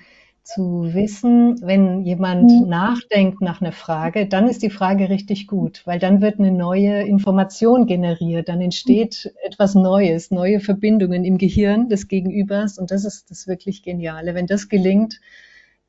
zu 0.46 0.94
wissen, 0.94 1.60
wenn 1.60 2.02
jemand 2.02 2.44
mhm. 2.44 2.68
nachdenkt 2.68 3.40
nach 3.40 3.60
einer 3.60 3.72
Frage, 3.72 4.28
dann 4.28 4.48
ist 4.48 4.62
die 4.62 4.70
Frage 4.70 5.10
richtig 5.10 5.48
gut, 5.48 5.82
weil 5.86 5.98
dann 5.98 6.20
wird 6.20 6.38
eine 6.38 6.52
neue 6.52 7.02
Information 7.02 7.86
generiert, 7.86 8.48
dann 8.48 8.60
entsteht 8.60 9.34
etwas 9.42 9.74
Neues, 9.74 10.30
neue 10.30 10.60
Verbindungen 10.60 11.24
im 11.24 11.36
Gehirn 11.36 11.88
des 11.88 12.06
Gegenübers 12.06 12.78
und 12.78 12.92
das 12.92 13.04
ist 13.04 13.28
das 13.28 13.48
wirklich 13.48 13.82
Geniale. 13.82 14.36
Wenn 14.36 14.46
das 14.46 14.68
gelingt, 14.68 15.20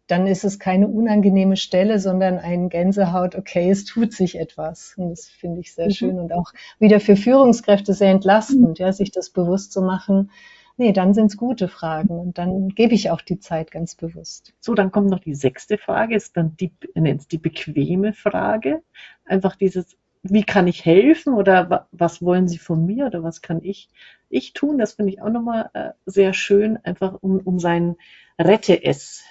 dann 0.07 0.25
ist 0.25 0.43
es 0.43 0.57
keine 0.57 0.87
unangenehme 0.87 1.55
Stelle, 1.55 1.99
sondern 1.99 2.39
ein 2.39 2.69
Gänsehaut, 2.69 3.35
okay, 3.35 3.69
es 3.69 3.85
tut 3.85 4.11
sich 4.13 4.39
etwas. 4.39 4.95
Und 4.97 5.11
das 5.11 5.27
finde 5.27 5.59
ich 5.59 5.75
sehr 5.75 5.87
mhm. 5.87 5.91
schön 5.91 6.19
und 6.19 6.33
auch 6.33 6.51
wieder 6.79 6.99
für 6.99 7.15
Führungskräfte 7.15 7.93
sehr 7.93 8.09
entlastend, 8.09 8.79
ja, 8.79 8.91
sich 8.91 9.11
das 9.11 9.29
bewusst 9.29 9.71
zu 9.71 9.81
machen 9.81 10.31
Nee, 10.79 10.93
dann 10.93 11.15
sind 11.15 11.27
es 11.27 11.37
gute 11.37 11.67
Fragen 11.67 12.19
und 12.19 12.37
dann 12.37 12.69
gebe 12.69 12.93
ich 12.93 13.09
auch 13.09 13.21
die 13.21 13.39
Zeit 13.39 13.71
ganz 13.71 13.95
bewusst. 13.95 14.53
So, 14.59 14.75
dann 14.75 14.91
kommt 14.91 15.09
noch 15.09 15.19
die 15.19 15.33
sechste 15.33 15.79
Frage, 15.79 16.15
ist 16.15 16.37
dann 16.37 16.55
die, 16.57 16.71
nennt 16.93 17.31
die 17.31 17.39
bequeme 17.39 18.13
Frage. 18.13 18.83
Einfach 19.25 19.55
dieses, 19.55 19.97
wie 20.21 20.43
kann 20.43 20.67
ich 20.67 20.85
helfen 20.85 21.33
oder 21.33 21.87
was 21.91 22.21
wollen 22.21 22.47
Sie 22.47 22.59
von 22.59 22.85
mir 22.85 23.07
oder 23.07 23.23
was 23.23 23.41
kann 23.41 23.63
ich, 23.63 23.89
ich 24.29 24.53
tun? 24.53 24.77
Das 24.77 24.93
finde 24.93 25.13
ich 25.13 25.21
auch 25.21 25.31
nochmal 25.31 25.71
äh, 25.73 25.89
sehr 26.05 26.33
schön, 26.33 26.77
einfach 26.83 27.17
um, 27.21 27.39
um 27.39 27.59
sein 27.59 27.95
Rette-Es 28.37 29.23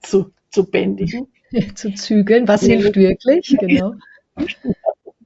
zu, 0.00 0.32
zu 0.50 0.70
bändigen. 0.70 1.26
zu 1.74 1.92
zügeln, 1.92 2.46
was 2.46 2.62
hilft 2.62 2.94
wirklich, 2.96 3.56
genau. 3.58 3.94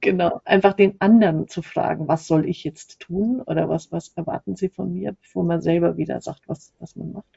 Genau, 0.01 0.41
einfach 0.45 0.73
den 0.73 0.99
anderen 0.99 1.47
zu 1.47 1.61
fragen, 1.61 2.07
was 2.07 2.27
soll 2.27 2.47
ich 2.47 2.63
jetzt 2.63 2.99
tun 2.99 3.41
oder 3.41 3.69
was, 3.69 3.91
was 3.91 4.09
erwarten 4.09 4.55
Sie 4.55 4.69
von 4.69 4.93
mir, 4.93 5.13
bevor 5.13 5.43
man 5.43 5.61
selber 5.61 5.97
wieder 5.97 6.21
sagt, 6.21 6.47
was, 6.47 6.73
was 6.79 6.95
man 6.95 7.11
macht. 7.11 7.29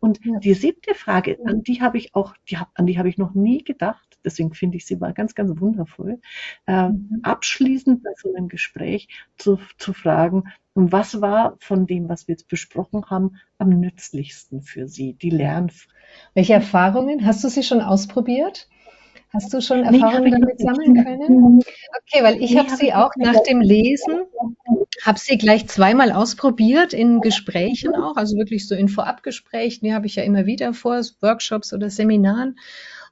Und 0.00 0.24
ja. 0.24 0.38
die 0.38 0.54
siebte 0.54 0.94
Frage, 0.94 1.38
an 1.44 1.62
die 1.62 1.82
habe 1.82 1.98
ich 1.98 2.14
auch, 2.14 2.34
die, 2.48 2.58
an 2.74 2.86
die 2.86 2.98
habe 2.98 3.08
ich 3.08 3.18
noch 3.18 3.34
nie 3.34 3.62
gedacht, 3.62 4.18
deswegen 4.24 4.54
finde 4.54 4.76
ich 4.76 4.86
sie 4.86 4.96
mal 4.96 5.12
ganz, 5.12 5.34
ganz 5.34 5.58
wundervoll, 5.60 6.20
äh, 6.66 6.88
mhm. 6.88 7.20
abschließend 7.22 8.02
bei 8.02 8.10
so 8.16 8.34
einem 8.34 8.48
Gespräch 8.48 9.08
zu, 9.36 9.58
zu 9.78 9.92
fragen, 9.92 10.44
und 10.72 10.92
was 10.92 11.20
war 11.20 11.56
von 11.58 11.86
dem, 11.86 12.08
was 12.08 12.28
wir 12.28 12.34
jetzt 12.34 12.48
besprochen 12.48 13.04
haben, 13.10 13.36
am 13.58 13.70
nützlichsten 13.70 14.62
für 14.62 14.86
Sie, 14.86 15.14
die 15.14 15.30
Lernfrage? 15.30 15.92
Welche 16.34 16.54
Erfahrungen? 16.54 17.26
Hast 17.26 17.42
du 17.42 17.48
sie 17.48 17.62
schon 17.62 17.80
ausprobiert? 17.80 18.68
Hast 19.32 19.54
du 19.54 19.60
schon 19.60 19.84
Erfahrungen 19.84 20.32
damit 20.32 20.58
sammeln 20.58 21.04
können? 21.04 21.60
Okay, 21.60 22.24
weil 22.24 22.42
ich 22.42 22.56
habe 22.56 22.70
sie 22.70 22.92
auch 22.92 23.12
nach 23.16 23.40
dem 23.44 23.60
Lesen, 23.60 24.24
habe 25.02 25.18
sie 25.18 25.38
gleich 25.38 25.68
zweimal 25.68 26.10
ausprobiert 26.10 26.92
in 26.92 27.20
Gesprächen 27.20 27.94
auch, 27.94 28.16
also 28.16 28.36
wirklich 28.36 28.66
so 28.66 28.74
in 28.74 28.88
Vorabgesprächen, 28.88 29.86
die 29.86 29.94
habe 29.94 30.06
ich 30.06 30.16
ja 30.16 30.24
immer 30.24 30.46
wieder 30.46 30.74
vor, 30.74 31.00
Workshops 31.20 31.72
oder 31.72 31.90
Seminaren. 31.90 32.58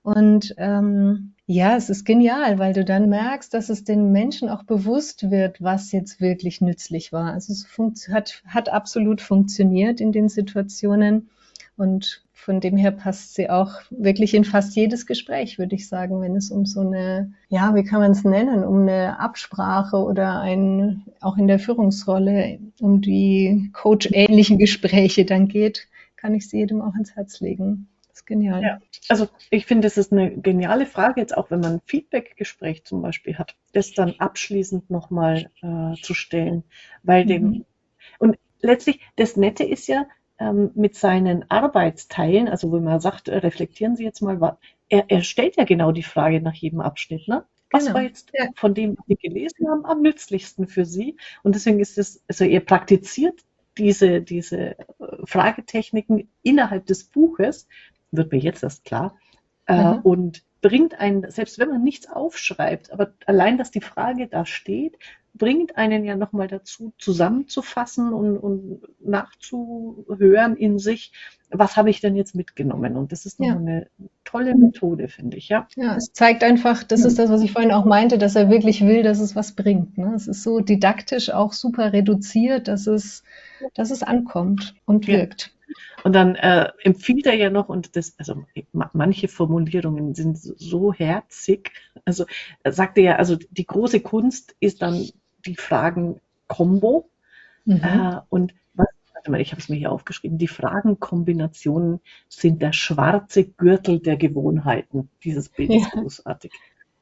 Und 0.02 0.54
ähm, 0.58 1.34
ja, 1.46 1.76
es 1.76 1.90
ist 1.90 2.04
genial, 2.04 2.58
weil 2.58 2.72
du 2.72 2.84
dann 2.84 3.08
merkst, 3.08 3.52
dass 3.52 3.68
es 3.68 3.84
den 3.84 4.10
Menschen 4.10 4.48
auch 4.48 4.62
bewusst 4.62 5.30
wird, 5.30 5.62
was 5.62 5.92
jetzt 5.92 6.20
wirklich 6.20 6.60
nützlich 6.60 7.12
war. 7.12 7.32
Also 7.32 7.52
es 7.52 8.08
hat, 8.08 8.42
hat 8.46 8.68
absolut 8.68 9.20
funktioniert 9.20 10.00
in 10.00 10.12
den 10.12 10.28
Situationen. 10.28 11.30
Und 11.76 12.22
von 12.38 12.60
dem 12.60 12.76
her 12.76 12.92
passt 12.92 13.34
sie 13.34 13.50
auch 13.50 13.72
wirklich 13.90 14.32
in 14.32 14.44
fast 14.44 14.76
jedes 14.76 15.06
Gespräch, 15.06 15.58
würde 15.58 15.74
ich 15.74 15.88
sagen, 15.88 16.20
wenn 16.20 16.36
es 16.36 16.52
um 16.52 16.66
so 16.66 16.80
eine, 16.80 17.32
ja, 17.48 17.74
wie 17.74 17.82
kann 17.82 18.00
man 18.00 18.12
es 18.12 18.22
nennen, 18.22 18.62
um 18.62 18.82
eine 18.82 19.18
Absprache 19.18 19.96
oder 19.96 20.40
ein, 20.40 21.02
auch 21.20 21.36
in 21.36 21.48
der 21.48 21.58
Führungsrolle, 21.58 22.60
um 22.80 23.00
die 23.00 23.70
coach-ähnlichen 23.72 24.56
Gespräche 24.56 25.24
dann 25.24 25.48
geht, 25.48 25.88
kann 26.16 26.34
ich 26.34 26.48
sie 26.48 26.58
jedem 26.58 26.80
auch 26.80 26.94
ins 26.94 27.16
Herz 27.16 27.40
legen. 27.40 27.88
Das 28.08 28.20
ist 28.20 28.26
genial. 28.26 28.62
Ja, 28.62 28.80
also 29.08 29.28
ich 29.50 29.66
finde, 29.66 29.88
es 29.88 29.98
ist 29.98 30.12
eine 30.12 30.30
geniale 30.30 30.86
Frage, 30.86 31.20
jetzt 31.20 31.36
auch 31.36 31.50
wenn 31.50 31.60
man 31.60 31.74
ein 31.74 31.82
Feedback-Gespräch 31.86 32.84
zum 32.84 33.02
Beispiel 33.02 33.36
hat, 33.36 33.56
das 33.72 33.92
dann 33.94 34.14
abschließend 34.18 34.90
nochmal 34.90 35.50
äh, 35.60 36.00
zu 36.02 36.14
stellen, 36.14 36.62
weil 37.02 37.26
dem, 37.26 37.42
mhm. 37.42 37.64
und 38.20 38.38
letztlich, 38.60 39.00
das 39.16 39.36
Nette 39.36 39.64
ist 39.64 39.88
ja, 39.88 40.06
ähm, 40.38 40.70
mit 40.74 40.94
seinen 40.94 41.50
Arbeitsteilen, 41.50 42.48
also 42.48 42.70
wo 42.70 42.78
man 42.80 43.00
sagt, 43.00 43.28
äh, 43.28 43.38
reflektieren 43.38 43.96
Sie 43.96 44.04
jetzt 44.04 44.22
mal, 44.22 44.40
was, 44.40 44.54
er, 44.88 45.04
er 45.08 45.22
stellt 45.22 45.56
ja 45.56 45.64
genau 45.64 45.92
die 45.92 46.02
Frage 46.02 46.40
nach 46.40 46.54
jedem 46.54 46.80
Abschnitt, 46.80 47.28
ne? 47.28 47.44
Was 47.70 47.84
genau. 47.84 47.96
war 47.96 48.02
jetzt 48.02 48.30
ja. 48.32 48.46
von 48.54 48.72
dem, 48.72 48.96
was 48.96 49.06
Sie 49.06 49.16
gelesen 49.16 49.68
haben, 49.68 49.84
am 49.84 50.00
nützlichsten 50.00 50.68
für 50.68 50.86
Sie? 50.86 51.16
Und 51.42 51.54
deswegen 51.54 51.80
ist 51.80 51.98
es, 51.98 52.22
also 52.26 52.44
er 52.44 52.60
praktiziert 52.60 53.44
diese, 53.76 54.22
diese 54.22 54.78
äh, 54.78 54.84
Fragetechniken 55.24 56.28
innerhalb 56.42 56.86
des 56.86 57.04
Buches, 57.04 57.68
wird 58.10 58.32
mir 58.32 58.38
jetzt 58.38 58.62
erst 58.62 58.84
klar, 58.84 59.16
äh, 59.66 59.94
mhm. 59.94 60.00
und 60.00 60.42
bringt 60.60 60.98
einen, 60.98 61.30
selbst 61.30 61.58
wenn 61.58 61.68
man 61.68 61.84
nichts 61.84 62.08
aufschreibt, 62.08 62.90
aber 62.90 63.12
allein, 63.26 63.58
dass 63.58 63.70
die 63.70 63.80
Frage 63.80 64.26
da 64.26 64.46
steht, 64.46 64.98
bringt 65.38 65.76
einen 65.76 66.04
ja 66.04 66.16
nochmal 66.16 66.48
dazu, 66.48 66.92
zusammenzufassen 66.98 68.12
und, 68.12 68.36
und 68.36 68.82
nachzuhören 69.00 70.56
in 70.56 70.78
sich, 70.78 71.12
was 71.50 71.76
habe 71.76 71.90
ich 71.90 72.00
denn 72.00 72.16
jetzt 72.16 72.34
mitgenommen? 72.34 72.96
Und 72.96 73.12
das 73.12 73.24
ist 73.24 73.40
ja. 73.40 73.56
eine 73.56 73.88
tolle 74.24 74.54
Methode, 74.54 75.08
finde 75.08 75.38
ich, 75.38 75.48
ja. 75.48 75.66
Ja, 75.76 75.96
es 75.96 76.12
zeigt 76.12 76.44
einfach, 76.44 76.82
das 76.82 77.04
ist 77.04 77.18
das, 77.18 77.30
was 77.30 77.42
ich 77.42 77.52
vorhin 77.52 77.72
auch 77.72 77.84
meinte, 77.84 78.18
dass 78.18 78.36
er 78.36 78.50
wirklich 78.50 78.82
will, 78.82 79.02
dass 79.02 79.20
es 79.20 79.34
was 79.34 79.52
bringt. 79.52 79.96
Ne? 79.96 80.12
Es 80.14 80.26
ist 80.26 80.42
so 80.42 80.60
didaktisch 80.60 81.30
auch 81.30 81.52
super 81.52 81.92
reduziert, 81.92 82.68
dass 82.68 82.86
es, 82.86 83.22
dass 83.74 83.90
es 83.90 84.02
ankommt 84.02 84.74
und 84.84 85.06
wirkt. 85.06 85.54
Und 86.04 86.12
dann 86.14 86.36
äh, 86.36 86.70
empfiehlt 86.82 87.26
er 87.26 87.34
ja 87.34 87.50
noch, 87.50 87.68
und 87.68 87.96
das, 87.96 88.14
also 88.18 88.44
manche 88.92 89.28
Formulierungen 89.28 90.14
sind 90.14 90.38
so 90.38 90.92
herzig. 90.92 91.72
Also 92.04 92.24
er 92.62 92.72
sagte 92.72 93.00
ja, 93.00 93.16
also 93.16 93.36
die 93.36 93.66
große 93.66 94.00
Kunst 94.00 94.54
ist 94.60 94.82
dann 94.82 95.08
die 95.46 95.56
Fragen-Kombo. 95.56 97.08
Mhm. 97.64 97.76
Äh, 97.82 98.20
und 98.28 98.54
was, 98.74 98.88
warte 99.14 99.30
mal, 99.30 99.40
ich 99.40 99.52
habe 99.52 99.60
es 99.60 99.68
mir 99.68 99.76
hier 99.76 99.92
aufgeschrieben, 99.92 100.38
die 100.38 100.48
Fragenkombinationen 100.48 102.00
sind 102.28 102.62
der 102.62 102.72
schwarze 102.72 103.44
Gürtel 103.44 104.00
der 104.00 104.16
Gewohnheiten. 104.16 105.10
Dieses 105.24 105.48
Bild 105.48 105.70
ja. 105.70 105.78
ist 105.78 105.90
großartig. 105.90 106.52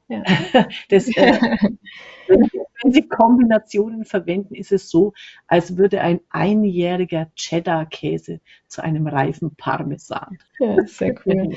Ja. 0.09 0.22
Das, 0.89 1.09
äh, 1.09 1.57
wenn, 2.28 2.51
wenn, 2.83 2.93
Sie 2.93 3.03
Kombinationen 3.03 4.05
verwenden, 4.05 4.55
ist 4.55 4.72
es 4.72 4.91
so, 4.91 5.12
als 5.47 5.77
würde 5.77 6.01
ein 6.01 6.20
einjähriger 6.31 7.29
Cheddar-Käse 7.37 8.41
zu 8.68 8.83
einem 8.83 9.07
reifen 9.07 9.55
Parmesan. 9.57 10.39
Ja, 10.59 10.77
sehr 10.87 11.14
cool. 11.27 11.51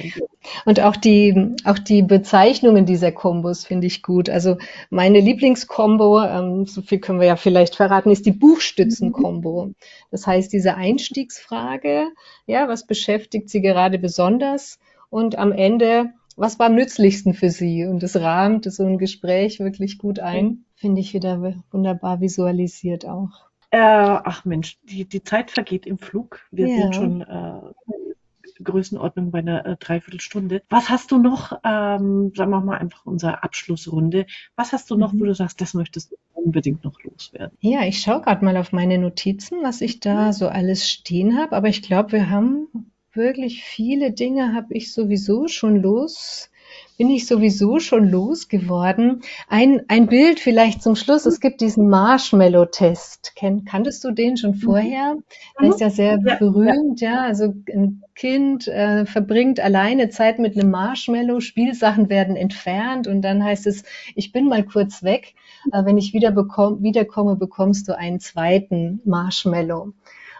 Und 0.65 0.80
auch 0.82 0.95
die, 0.95 1.55
auch 1.65 1.80
die 1.80 2.01
Bezeichnungen 2.01 2.86
dieser 2.86 3.11
Kombos 3.11 3.65
finde 3.65 3.88
ich 3.88 4.03
gut. 4.03 4.30
Also 4.30 4.57
meine 4.89 5.20
Lieblingskombo, 5.20 6.22
ähm, 6.22 6.65
so 6.65 6.82
viel 6.82 6.99
können 6.99 7.20
wir 7.20 7.28
ja 7.28 7.36
vielleicht 7.36 7.76
verraten, 7.76 8.11
ist 8.11 8.26
die 8.26 8.32
Buchstützen-Kombo. 8.32 9.72
Das 10.11 10.28
heißt, 10.28 10.51
diese 10.53 10.76
Einstiegsfrage, 10.76 12.07
ja, 12.45 12.67
was 12.67 12.86
beschäftigt 12.86 13.49
Sie 13.49 13.61
gerade 13.61 13.99
besonders? 13.99 14.80
Und 15.09 15.38
am 15.38 15.51
Ende 15.51 16.13
was 16.39 16.57
war 16.57 16.67
am 16.67 16.76
nützlichsten 16.76 17.34
für 17.34 17.49
Sie? 17.49 17.86
Und 17.86 18.01
das 18.01 18.15
rahmt 18.15 18.63
so 18.72 18.86
ein 18.86 18.97
Gespräch 18.97 19.59
wirklich 19.59 19.97
gut 19.97 20.20
ein. 20.20 20.63
Finde 20.80 21.01
ich 21.01 21.13
wieder 21.13 21.55
wunderbar 21.71 22.21
visualisiert 22.21 23.05
auch. 23.05 23.49
Äh, 23.69 23.80
ach 23.80 24.45
Mensch, 24.45 24.80
die, 24.84 25.03
die 25.03 25.21
Zeit 25.21 25.51
vergeht 25.51 25.86
im 25.86 25.97
Flug. 25.97 26.39
Wir 26.51 26.67
ja. 26.69 26.77
sind 26.77 26.95
schon 26.95 27.21
äh, 27.21 27.59
Größenordnung 28.63 29.30
bei 29.30 29.39
einer 29.39 29.65
äh, 29.65 29.75
Dreiviertelstunde. 29.75 30.63
Was 30.69 30.89
hast 30.89 31.11
du 31.11 31.17
noch, 31.17 31.51
ähm, 31.65 32.32
sagen 32.34 32.51
wir 32.51 32.61
mal 32.61 32.77
einfach 32.77 33.05
unsere 33.05 33.43
Abschlussrunde, 33.43 34.25
was 34.55 34.71
hast 34.71 34.89
du 34.89 34.95
noch, 34.95 35.11
mhm. 35.11 35.19
wo 35.19 35.25
du 35.25 35.36
sagst, 35.36 35.59
das 35.59 35.73
möchtest 35.73 36.11
du 36.13 36.15
unbedingt 36.34 36.86
noch 36.86 37.03
loswerden? 37.03 37.57
Ja, 37.59 37.84
ich 37.84 37.99
schaue 37.99 38.21
gerade 38.21 38.45
mal 38.45 38.55
auf 38.55 38.71
meine 38.71 38.97
Notizen, 38.97 39.61
was 39.61 39.82
ich 39.82 39.99
da 39.99 40.32
so 40.32 40.47
alles 40.47 40.89
stehen 40.89 41.38
habe, 41.38 41.57
aber 41.57 41.67
ich 41.67 41.82
glaube, 41.82 42.13
wir 42.13 42.30
haben 42.30 42.69
wirklich 43.11 43.63
viele 43.65 44.13
Dinge 44.13 44.53
habe 44.53 44.73
ich 44.73 44.93
sowieso 44.93 45.49
schon 45.49 45.82
los, 45.82 46.49
bin 46.99 47.09
ich 47.09 47.27
sowieso 47.27 47.79
schon 47.79 48.09
losgeworden. 48.09 49.21
Ein, 49.47 49.83
ein 49.87 50.07
Bild 50.07 50.41
vielleicht 50.41 50.83
zum 50.83 50.97
Schluss. 50.97 51.25
Es 51.25 51.39
gibt 51.39 51.61
diesen 51.61 51.87
Marshmallow-Test. 51.87 53.35
kanntest 53.65 54.03
du 54.03 54.11
den 54.11 54.35
schon 54.35 54.51
mhm. 54.51 54.55
vorher? 54.55 55.15
Der 55.61 55.69
ist 55.69 55.79
ja 55.79 55.89
sehr 55.89 56.17
berühmt, 56.17 56.99
ja. 56.99 57.21
Also 57.21 57.53
ein 57.73 58.03
Kind 58.15 58.67
äh, 58.67 59.05
verbringt 59.05 59.61
alleine 59.61 60.09
Zeit 60.09 60.39
mit 60.39 60.57
einem 60.57 60.71
Marshmallow, 60.71 61.39
Spielsachen 61.39 62.09
werden 62.09 62.35
entfernt 62.35 63.07
und 63.07 63.21
dann 63.21 63.45
heißt 63.45 63.65
es, 63.65 63.83
ich 64.15 64.33
bin 64.33 64.49
mal 64.49 64.65
kurz 64.65 65.01
weg. 65.01 65.35
Äh, 65.71 65.85
wenn 65.85 65.97
ich 65.97 66.13
wieder 66.13 66.31
bekomm, 66.31 66.83
wiederkomme, 66.83 67.37
bekommst 67.37 67.87
du 67.87 67.97
einen 67.97 68.19
zweiten 68.19 68.99
Marshmallow. 69.05 69.93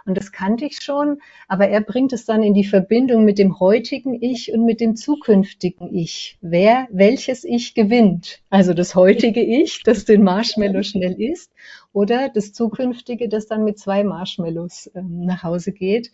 Und 0.06 0.18
das 0.18 0.32
kannte 0.32 0.66
ich 0.66 0.82
schon, 0.82 1.20
aber 1.48 1.68
er 1.68 1.82
bringt 1.82 2.14
es 2.14 2.26
dann 2.26 2.44
in 2.44 2.54
die 2.54 2.64
Verbindung 2.64 3.26
mit 3.26 3.38
dem 3.38 3.60
heutigen 3.60 4.22
Ich 4.22 4.52
und 4.54 4.66
mit 4.66 4.82
dem 4.82 4.96
zukünftigen 4.96 5.94
Ich. 5.94 6.38
Wer, 6.42 6.88
welches 6.92 7.44
Ich 7.44 7.74
gewinnt? 7.74 8.40
Also 8.50 8.74
das 8.74 8.96
heutige 8.96 9.42
Ich, 9.42 9.84
das 9.84 10.06
den 10.06 10.24
Marshmallow 10.24 10.84
schnell 10.84 11.22
isst, 11.22 11.52
oder 11.94 12.30
das 12.30 12.54
zukünftige, 12.54 13.30
das 13.30 13.48
dann 13.48 13.64
mit 13.64 13.80
zwei 13.80 14.04
Marshmallows 14.04 14.88
äh, 14.88 15.02
nach 15.02 15.44
Hause 15.44 15.72
geht. 15.72 16.12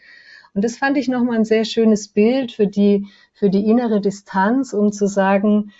Und 0.53 0.63
das 0.63 0.77
fand 0.77 0.97
ich 0.97 1.07
nochmal 1.07 1.37
ein 1.37 1.45
sehr 1.45 1.65
schönes 1.65 2.07
Bild 2.07 2.53
für 2.53 2.67
die, 2.67 3.07
für 3.33 3.49
die 3.49 3.65
innere 3.65 3.99
Distanz, 3.99 4.71
um 4.73 4.93
zu 4.93 5.07
sagen, 5.07 5.73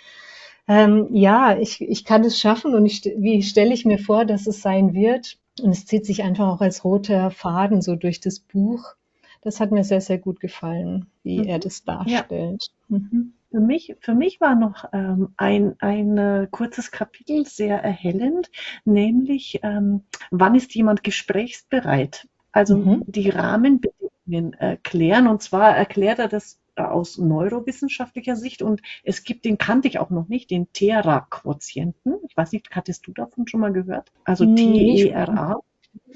ähm, 0.68 1.08
ja, 1.12 1.56
ich, 1.58 1.80
ich 1.80 2.04
kann 2.04 2.24
es 2.24 2.38
schaffen 2.38 2.74
und 2.74 2.84
ich, 2.84 3.02
wie 3.16 3.42
stelle 3.42 3.72
ich 3.72 3.84
mir 3.84 3.98
vor, 3.98 4.24
dass 4.24 4.46
es 4.46 4.60
sein 4.60 4.94
wird? 4.94 5.38
Und 5.60 5.70
es 5.70 5.86
zieht 5.86 6.06
sich 6.06 6.22
einfach 6.22 6.48
auch 6.48 6.60
als 6.60 6.84
roter 6.84 7.30
Faden 7.30 7.82
so 7.82 7.96
durch 7.96 8.20
das 8.20 8.40
Buch. 8.40 8.94
Das 9.42 9.60
hat 9.60 9.70
mir 9.70 9.84
sehr, 9.84 10.00
sehr 10.00 10.18
gut 10.18 10.40
gefallen, 10.40 11.06
wie 11.22 11.38
mhm. 11.38 11.44
er 11.44 11.58
das 11.58 11.84
darstellt. 11.84 12.70
Ja. 12.88 12.98
Mhm. 12.98 13.32
Für 13.50 13.60
mich, 13.60 13.96
für 14.00 14.14
mich 14.14 14.40
war 14.40 14.54
noch 14.54 14.86
ähm, 14.92 15.28
ein, 15.36 15.76
ein 15.78 16.18
äh, 16.18 16.48
kurzes 16.50 16.90
Kapitel 16.90 17.46
sehr 17.46 17.82
erhellend, 17.82 18.50
nämlich 18.84 19.60
ähm, 19.62 20.02
wann 20.30 20.56
ist 20.56 20.74
jemand 20.74 21.04
gesprächsbereit? 21.04 22.28
Also 22.52 22.76
mhm. 22.76 23.04
die 23.06 23.30
Rahmenbedingungen 23.30 24.52
äh, 24.54 24.78
klären. 24.82 25.26
Und 25.26 25.42
zwar 25.42 25.76
erklärt 25.76 26.18
er 26.18 26.28
das 26.28 26.58
aus 26.78 27.18
neurowissenschaftlicher 27.18 28.36
Sicht 28.36 28.62
und 28.62 28.82
es 29.02 29.24
gibt, 29.24 29.44
den 29.44 29.58
kannte 29.58 29.88
ich 29.88 29.98
auch 29.98 30.10
noch 30.10 30.28
nicht, 30.28 30.50
den 30.50 30.72
TERA-Quotienten. 30.72 32.14
Ich 32.28 32.36
weiß 32.36 32.52
nicht, 32.52 32.68
hattest 32.72 33.06
du 33.06 33.12
davon 33.12 33.46
schon 33.46 33.60
mal 33.60 33.72
gehört? 33.72 34.12
Also 34.24 34.44
T-E-R-A. 34.54 35.60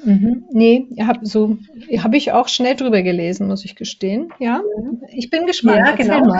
Mhm. 0.04 0.44
Nee, 0.52 0.88
hab 1.00 1.18
so 1.22 1.58
habe 1.98 2.16
ich 2.16 2.32
auch 2.32 2.48
schnell 2.48 2.76
drüber 2.76 3.02
gelesen, 3.02 3.48
muss 3.48 3.64
ich 3.64 3.76
gestehen. 3.76 4.32
Ja, 4.38 4.62
ich 5.08 5.30
bin 5.30 5.46
gespannt. 5.46 5.78
Ja, 5.78 5.92
genau. 5.92 6.22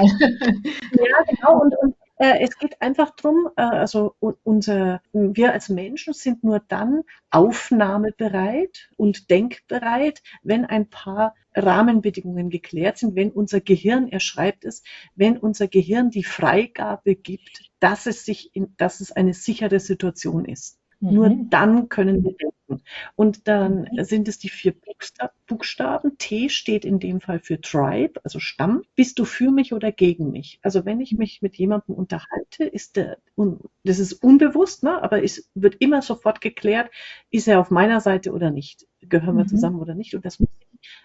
Ja, 0.92 1.24
genau. 1.28 1.60
Und, 1.60 1.74
und 1.82 1.94
es 2.22 2.58
geht 2.58 2.82
einfach 2.82 3.10
darum, 3.16 3.48
äh, 3.56 3.62
also 3.62 4.14
unser, 4.20 5.00
wir 5.12 5.52
als 5.52 5.68
Menschen 5.70 6.12
sind 6.12 6.44
nur 6.44 6.60
dann 6.60 7.02
aufnahmebereit 7.30 8.90
und 8.96 9.30
denkbereit, 9.30 10.22
wenn 10.42 10.66
ein 10.66 10.90
paar 10.90 11.34
Rahmenbedingungen 11.54 12.50
geklärt 12.50 12.98
sind, 12.98 13.16
wenn 13.16 13.30
unser 13.30 13.60
Gehirn, 13.60 14.08
er 14.08 14.20
schreibt 14.20 14.64
es, 14.64 14.82
wenn 15.14 15.38
unser 15.38 15.68
Gehirn 15.68 16.10
die 16.10 16.24
Freigabe 16.24 17.16
gibt, 17.16 17.70
dass 17.80 18.06
es 18.06 18.24
sich 18.24 18.54
in, 18.54 18.74
dass 18.76 19.00
es 19.00 19.12
eine 19.12 19.34
sichere 19.34 19.80
Situation 19.80 20.44
ist. 20.44 20.79
Mhm. 21.00 21.14
Nur 21.14 21.30
dann 21.50 21.88
können 21.88 22.22
wir 22.22 22.32
denken. 22.32 22.82
Und 23.16 23.48
dann 23.48 23.88
sind 23.98 24.28
es 24.28 24.38
die 24.38 24.48
vier 24.48 24.74
Buchstaben. 25.46 26.18
T 26.18 26.48
steht 26.48 26.84
in 26.84 27.00
dem 27.00 27.20
Fall 27.20 27.40
für 27.40 27.60
Tribe, 27.60 28.20
also 28.22 28.38
Stamm. 28.38 28.82
Bist 28.94 29.18
du 29.18 29.24
für 29.24 29.50
mich 29.50 29.72
oder 29.72 29.90
gegen 29.90 30.30
mich? 30.30 30.60
Also 30.62 30.84
wenn 30.84 31.00
ich 31.00 31.12
mich 31.12 31.42
mit 31.42 31.56
jemandem 31.56 31.94
unterhalte, 31.94 32.64
ist 32.64 32.96
der, 32.96 33.18
das 33.82 33.98
ist 33.98 34.22
unbewusst, 34.22 34.84
ne? 34.84 35.02
aber 35.02 35.24
es 35.24 35.50
wird 35.54 35.76
immer 35.80 36.02
sofort 36.02 36.40
geklärt, 36.40 36.90
ist 37.30 37.48
er 37.48 37.60
auf 37.60 37.70
meiner 37.70 38.00
Seite 38.00 38.32
oder 38.32 38.50
nicht? 38.50 38.86
Gehören 39.00 39.36
wir 39.36 39.44
mhm. 39.44 39.48
zusammen 39.48 39.80
oder 39.80 39.94
nicht? 39.94 40.14
Und 40.14 40.24
das 40.24 40.38
muss 40.38 40.50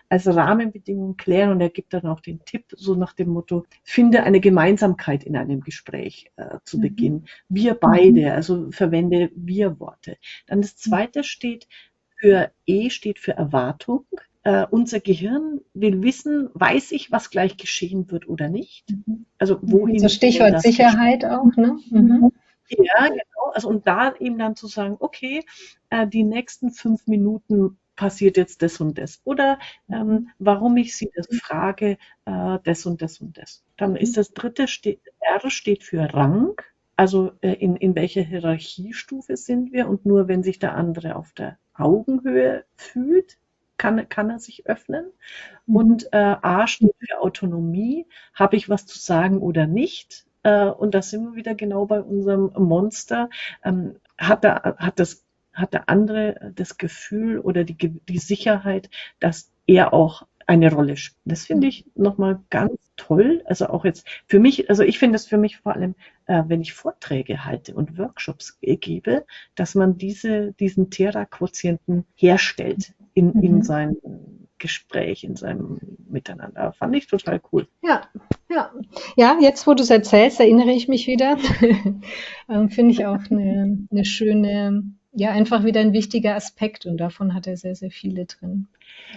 als 0.09 0.27
Rahmenbedingung 0.27 1.17
klären. 1.17 1.51
Und 1.51 1.61
er 1.61 1.69
gibt 1.69 1.93
dann 1.93 2.05
auch 2.05 2.19
den 2.19 2.43
Tipp, 2.45 2.65
so 2.75 2.95
nach 2.95 3.13
dem 3.13 3.29
Motto, 3.29 3.65
finde 3.83 4.23
eine 4.23 4.39
Gemeinsamkeit 4.39 5.23
in 5.23 5.35
einem 5.35 5.61
Gespräch 5.61 6.31
äh, 6.35 6.57
zu 6.63 6.77
mhm. 6.77 6.81
Beginn. 6.81 7.25
Wir 7.49 7.73
beide, 7.73 8.21
mhm. 8.21 8.31
also 8.31 8.71
verwende 8.71 9.31
Wir-Worte. 9.35 10.17
Dann 10.47 10.61
das 10.61 10.75
zweite 10.75 11.23
steht 11.23 11.67
für 12.17 12.51
E 12.65 12.89
steht 12.89 13.19
für 13.19 13.33
Erwartung. 13.33 14.05
Uh, 14.47 14.67
unser 14.69 14.99
Gehirn 14.99 15.61
will 15.73 16.03
wissen, 16.03 16.51
weiß 16.53 16.91
ich, 16.91 17.11
was 17.11 17.31
gleich 17.31 17.57
geschehen 17.57 18.11
wird 18.11 18.29
oder 18.29 18.47
nicht. 18.47 18.87
Mhm. 18.91 19.25
Also 19.39 19.57
wohin. 19.63 19.97
So 19.97 20.07
Stichwort 20.07 20.61
Sicherheit 20.61 21.21
geschehen? 21.21 21.35
auch, 21.35 21.55
ne? 21.55 21.79
Mhm. 21.89 22.31
Ja, 22.69 23.07
genau. 23.07 23.51
Also 23.53 23.69
und 23.69 23.87
da 23.87 24.13
eben 24.19 24.37
dann 24.37 24.55
zu 24.55 24.67
sagen, 24.67 24.97
okay, 24.99 25.43
äh, 25.89 26.07
die 26.07 26.23
nächsten 26.23 26.69
fünf 26.69 27.07
Minuten 27.07 27.79
passiert 27.95 28.37
jetzt 28.37 28.61
das 28.61 28.79
und 28.79 28.97
das. 28.97 29.21
Oder 29.23 29.59
ähm, 29.89 30.29
warum 30.39 30.77
ich 30.77 30.95
Sie 30.95 31.11
das 31.15 31.27
frage, 31.41 31.97
äh, 32.25 32.59
das 32.63 32.85
und 32.85 33.01
das 33.01 33.19
und 33.19 33.37
das. 33.37 33.63
Dann 33.77 33.91
mhm. 33.91 33.97
ist 33.97 34.17
das 34.17 34.33
dritte, 34.33 34.67
steht, 34.67 35.01
R 35.19 35.49
steht 35.49 35.83
für 35.83 36.13
Rang. 36.13 36.55
Also 36.95 37.33
äh, 37.41 37.53
in, 37.53 37.75
in 37.75 37.95
welcher 37.95 38.21
Hierarchiestufe 38.21 39.35
sind 39.37 39.73
wir? 39.73 39.87
Und 39.87 40.05
nur 40.05 40.27
wenn 40.27 40.43
sich 40.43 40.59
der 40.59 40.75
andere 40.75 41.15
auf 41.15 41.33
der 41.33 41.57
Augenhöhe 41.73 42.65
fühlt, 42.75 43.37
kann, 43.77 44.07
kann 44.07 44.29
er 44.29 44.39
sich 44.39 44.67
öffnen. 44.67 45.05
Mhm. 45.65 45.75
Und 45.75 46.13
äh, 46.13 46.35
A 46.41 46.67
steht 46.67 46.95
für 46.99 47.19
Autonomie. 47.19 48.07
Habe 48.33 48.55
ich 48.55 48.69
was 48.69 48.85
zu 48.85 48.97
sagen 48.99 49.39
oder 49.39 49.67
nicht? 49.67 50.25
Äh, 50.43 50.67
und 50.67 50.95
da 50.95 51.01
sind 51.01 51.23
wir 51.25 51.35
wieder 51.35 51.55
genau 51.55 51.85
bei 51.85 52.01
unserem 52.01 52.51
Monster. 52.55 53.29
Ähm, 53.63 53.95
hat, 54.17 54.45
er, 54.45 54.75
hat 54.77 54.99
das 54.99 55.24
hat 55.55 55.73
der 55.73 55.89
andere 55.89 56.53
das 56.55 56.77
Gefühl 56.77 57.39
oder 57.39 57.63
die, 57.63 57.75
die 57.77 58.19
Sicherheit, 58.19 58.89
dass 59.19 59.51
er 59.65 59.93
auch 59.93 60.27
eine 60.47 60.71
Rolle 60.71 60.95
spielt. 60.95 61.19
Das 61.25 61.45
finde 61.45 61.67
ich 61.67 61.85
nochmal 61.95 62.39
ganz 62.49 62.79
toll. 62.97 63.41
Also 63.45 63.67
auch 63.67 63.83
jetzt 63.83 64.07
für 64.27 64.39
mich, 64.39 64.69
also 64.69 64.83
ich 64.83 64.99
finde 64.99 65.15
es 65.15 65.25
für 65.25 65.37
mich 65.37 65.57
vor 65.57 65.73
allem, 65.73 65.95
äh, 66.27 66.43
wenn 66.47 66.61
ich 66.61 66.73
Vorträge 66.73 67.45
halte 67.45 67.73
und 67.73 67.97
Workshops 67.97 68.59
gebe, 68.61 69.25
dass 69.55 69.75
man 69.75 69.97
diese, 69.97 70.53
diesen 70.53 70.91
Thera-Quotienten 70.91 72.05
herstellt 72.15 72.93
in, 73.13 73.31
mhm. 73.33 73.43
in 73.43 73.61
seinem 73.63 73.97
Gespräch, 74.57 75.23
in 75.23 75.35
seinem 75.35 75.79
Miteinander. 76.07 76.73
Fand 76.73 76.95
ich 76.95 77.07
total 77.07 77.41
cool. 77.51 77.67
Ja, 77.83 78.03
ja. 78.49 78.71
Ja, 79.17 79.37
jetzt 79.41 79.67
wo 79.67 79.73
du 79.73 79.83
es 79.83 79.89
erzählst, 79.89 80.39
erinnere 80.39 80.71
ich 80.71 80.87
mich 80.87 81.07
wieder. 81.07 81.37
ähm, 82.49 82.69
finde 82.69 82.91
ich 82.91 83.05
auch 83.05 83.19
eine, 83.29 83.87
eine 83.91 84.05
schöne 84.05 84.83
ja, 85.15 85.31
einfach 85.31 85.63
wieder 85.63 85.81
ein 85.81 85.93
wichtiger 85.93 86.35
Aspekt 86.35 86.85
und 86.85 86.97
davon 86.97 87.33
hat 87.33 87.47
er 87.47 87.57
sehr, 87.57 87.75
sehr 87.75 87.91
viele 87.91 88.25
drin. 88.25 88.67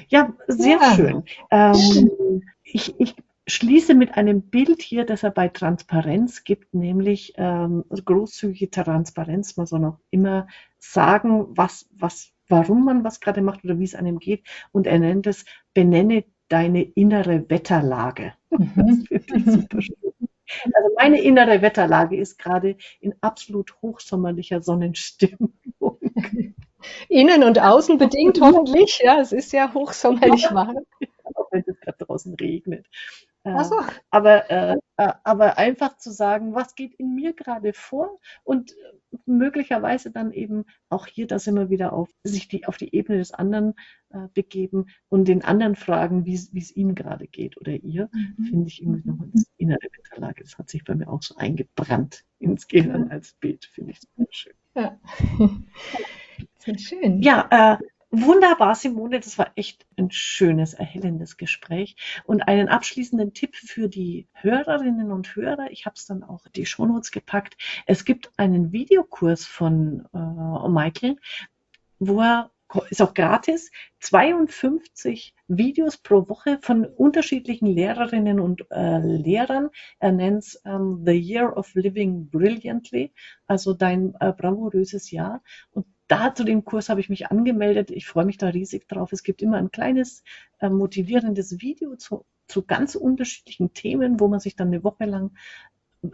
Ja, 0.09 0.33
sehr 0.47 0.79
ja. 0.81 0.95
schön. 0.95 1.25
Ähm, 1.51 2.43
ich, 2.63 2.95
ich 2.99 3.17
schließe 3.49 3.95
mit 3.95 4.17
einem 4.17 4.43
Bild 4.43 4.83
hier, 4.83 5.05
das 5.05 5.23
er 5.23 5.31
bei 5.31 5.49
Transparenz 5.49 6.45
gibt, 6.45 6.75
nämlich 6.75 7.35
ähm, 7.37 7.85
großzügige 7.91 8.71
Transparenz. 8.71 9.57
Man 9.57 9.67
soll 9.67 9.81
noch 9.81 9.99
immer 10.11 10.47
sagen, 10.79 11.47
was, 11.57 11.89
was, 11.93 12.31
warum 12.49 12.85
man 12.85 13.05
was 13.05 13.21
gerade 13.21 13.43
macht 13.43 13.65
oder 13.65 13.79
wie 13.79 13.85
es 13.85 13.95
einem 13.95 14.19
geht. 14.19 14.45
Und 14.71 14.87
er 14.87 14.99
nennt 14.99 15.27
es, 15.27 15.45
benenne 15.75 16.25
deine 16.49 16.83
innere 16.83 17.49
Wetterlage. 17.49 18.35
Mhm. 18.51 19.07
Das 19.11 19.25
finde 19.25 19.37
ich 19.39 19.45
super 19.45 19.83
schön. 19.83 20.08
Also 20.65 20.95
meine 20.97 21.21
innere 21.21 21.63
Wetterlage 21.63 22.17
ist 22.17 22.39
gerade 22.39 22.77
in 23.01 23.15
absolut 23.21 23.75
hochsommerlicher 23.83 24.63
Sonnenstimmung. 24.63 25.53
Innen 27.09 27.43
und 27.43 27.59
außen 27.61 27.99
bedingt 27.99 28.41
hoffentlich. 28.41 29.01
Ja, 29.03 29.21
es 29.21 29.33
ist 29.33 29.53
ja 29.53 29.73
hochsommerlich 29.75 30.49
warm. 30.53 30.79
Auch 31.35 31.51
wenn 31.51 31.65
es 31.67 31.79
gerade 31.81 31.99
draußen 32.05 32.35
regnet. 32.35 32.87
So. 33.65 33.77
Aber, 34.11 34.51
äh, 34.51 34.77
äh, 34.97 35.13
aber 35.25 35.59
einfach 35.59 35.97
zu 35.99 36.11
sagen, 36.11 36.55
was 36.55 36.75
geht 36.75 36.95
in 36.95 37.15
mir 37.15 37.33
gerade 37.33 37.73
vor 37.73 38.19
und 38.45 38.75
möglicherweise 39.27 40.11
dann 40.11 40.33
eben 40.33 40.65
auch 40.89 41.07
hier 41.07 41.27
das 41.27 41.47
immer 41.47 41.71
wieder 41.71 41.93
auf 41.93 42.11
sich 42.25 42.49
die, 42.49 42.67
auf 42.67 42.77
die 42.77 42.95
Ebene 42.95 43.19
des 43.19 43.33
anderen 43.33 43.75
äh, 44.11 44.29
begeben 44.35 44.87
und 45.09 45.29
den 45.29 45.45
anderen 45.45 45.77
fragen, 45.77 46.25
wie 46.27 46.35
es 46.35 46.77
ihm 46.77 46.95
gerade 46.95 47.27
geht 47.27 47.57
oder 47.59 47.73
ihr, 47.73 48.11
mhm. 48.13 48.45
finde 48.45 48.69
ich 48.69 48.83
irgendwie 48.83 49.09
nochmal 49.09 49.29
das 49.33 49.45
innere 49.57 49.89
Winterlage. 49.97 50.43
Das 50.43 50.59
hat 50.59 50.69
sich 50.69 50.85
bei 50.85 50.95
mir 50.95 51.09
auch 51.09 51.23
so 51.23 51.37
eingebrannt 51.37 52.25
ins 52.39 52.69
Gehirn 52.69 53.11
als 53.11 53.35
Bild, 53.35 53.65
finde 53.65 53.93
ich 53.93 54.01
super 54.01 54.27
schön. 54.31 54.55
Ja. 54.75 55.01
Sehr 56.59 56.79
schön. 56.79 57.23
Ja, 57.23 57.49
äh, 57.51 57.79
Wunderbar, 58.11 58.75
Simone, 58.75 59.21
das 59.21 59.37
war 59.37 59.53
echt 59.55 59.87
ein 59.99 60.11
schönes, 60.11 60.73
erhellendes 60.73 61.37
Gespräch. 61.37 61.95
Und 62.25 62.49
einen 62.49 62.69
abschließenden 62.69 63.35
Tipp 63.35 63.55
für 63.55 63.89
die 63.89 64.29
Hörerinnen 64.33 65.13
und 65.13 65.37
Hörer, 65.37 65.71
ich 65.71 65.85
habe 65.85 65.95
es 65.95 66.07
dann 66.07 66.23
auch 66.23 66.47
in 66.47 66.53
die 66.53 66.65
Shownotes 66.65 67.11
gepackt. 67.11 67.59
Es 67.87 68.07
gibt 68.07 68.31
einen 68.39 68.73
Videokurs 68.73 69.45
von 69.45 70.07
äh, 70.15 70.69
Michael, 70.69 71.17
wo 71.99 72.23
er 72.23 72.51
ist 72.91 73.01
auch 73.01 73.15
gratis, 73.15 73.71
52 74.01 75.35
Videos 75.49 75.97
pro 75.97 76.29
Woche 76.29 76.59
von 76.61 76.85
unterschiedlichen 76.85 77.67
Lehrerinnen 77.67 78.41
und 78.41 78.67
äh, 78.71 78.99
Lehrern. 78.99 79.71
Er 79.99 80.13
nennt 80.13 80.45
es 80.45 80.61
ähm, 80.65 81.03
The 81.05 81.13
Year 81.13 81.57
of 81.57 81.75
Living 81.75 82.29
Brilliantly, 82.29 83.13
also 83.47 83.73
dein 83.73 84.15
äh, 84.21 84.33
bravouröses 84.33 85.11
Jahr. 85.11 85.43
Und 85.71 85.87
da 86.09 86.35
zu 86.35 86.45
dem 86.45 86.65
Kurs 86.65 86.89
habe 86.89 87.01
ich 87.01 87.09
mich 87.09 87.29
angemeldet. 87.29 87.91
Ich 87.91 88.07
freue 88.07 88.25
mich 88.25 88.39
da 88.39 88.49
riesig 88.49 88.89
drauf. 88.89 89.13
Es 89.13 89.23
gibt 89.23 89.43
immer 89.43 89.57
ein 89.57 89.71
kleines 89.71 90.23
äh, 90.59 90.69
motivierendes 90.69 91.61
Video 91.61 91.97
zu, 91.97 92.25
zu 92.49 92.65
ganz 92.65 92.95
unterschiedlichen 92.95 93.73
Themen, 93.73 94.21
wo 94.21 94.29
man 94.29 94.41
sich 94.41 94.57
dann 94.57 94.69
eine 94.69 94.85
Woche 94.85 95.05
lang 95.05 95.33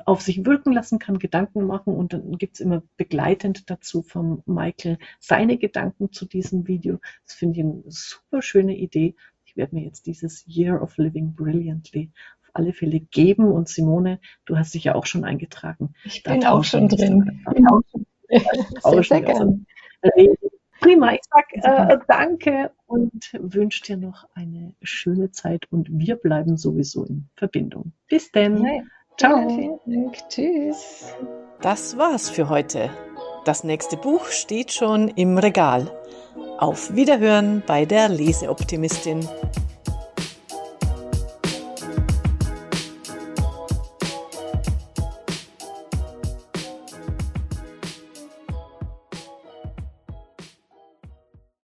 auf 0.05 0.23
sich 0.23 0.45
wirken 0.47 0.73
lassen 0.73 0.99
kann, 0.99 1.19
Gedanken 1.19 1.67
machen 1.67 1.95
und 1.95 2.13
dann 2.13 2.39
gibt 2.39 2.55
es 2.55 2.61
immer 2.61 2.83
begleitend 2.97 3.71
dazu 3.71 4.03
von 4.03 4.43
Michael 4.47 4.99
seine 5.21 5.59
Gedanken 5.59 6.13
zu 6.13 6.27
diesem 6.27 6.67
Video. 6.67 6.99
Das 7.27 7.35
finde 7.35 7.61
ich 7.61 7.65
eine 7.65 7.83
super 7.87 8.43
schöne 8.43 8.77
Idee. 8.77 9.15
Ich 9.45 9.57
werde 9.57 9.75
mir 9.75 9.85
jetzt 9.85 10.07
dieses 10.07 10.45
Year 10.47 10.83
of 10.83 10.97
Living 10.97 11.35
Brilliantly 11.35 12.11
auf 12.43 12.51
alle 12.55 12.73
Fälle 12.73 13.01
geben 13.01 13.47
und 13.47 13.69
Simone, 13.69 14.21
du 14.47 14.57
hast 14.57 14.75
dich 14.75 14.85
ja 14.85 14.95
auch 14.95 15.07
schon 15.07 15.25
eingetragen. 15.25 15.95
Ich 16.05 16.23
bin 16.23 16.45
auch 16.45 16.65
schon 16.65 16.89
drin. 16.89 17.45
Sehr, 18.83 19.03
sehr 19.05 19.21
gerne. 19.21 19.65
Prima, 20.81 21.15
ich 21.15 21.21
sage 21.31 21.93
äh, 21.93 21.99
danke 22.09 22.73
und 22.87 23.31
wünsche 23.39 23.83
dir 23.85 23.97
noch 23.97 24.29
eine 24.35 24.75
schöne 24.83 25.31
Zeit 25.31 25.67
und 25.71 25.89
wir 25.91 26.17
bleiben 26.17 26.57
sowieso 26.57 27.05
in 27.05 27.29
Verbindung. 27.37 27.93
Bis 28.09 28.33
denn. 28.33 28.65
Ja, 28.65 28.83
Ciao. 29.17 29.49
Vielen 29.49 29.79
Dank. 29.87 30.29
Tschüss. 30.29 31.15
Das 31.61 31.97
war's 31.97 32.29
für 32.31 32.49
heute. 32.49 32.91
Das 33.45 33.65
nächste 33.65 33.97
Buch 33.97 34.27
steht 34.27 34.73
schon 34.73 35.09
im 35.09 35.39
Regal. 35.39 35.91
Auf 36.59 36.95
Wiederhören 36.95 37.63
bei 37.67 37.85
der 37.85 38.09
Leseoptimistin. 38.09 39.29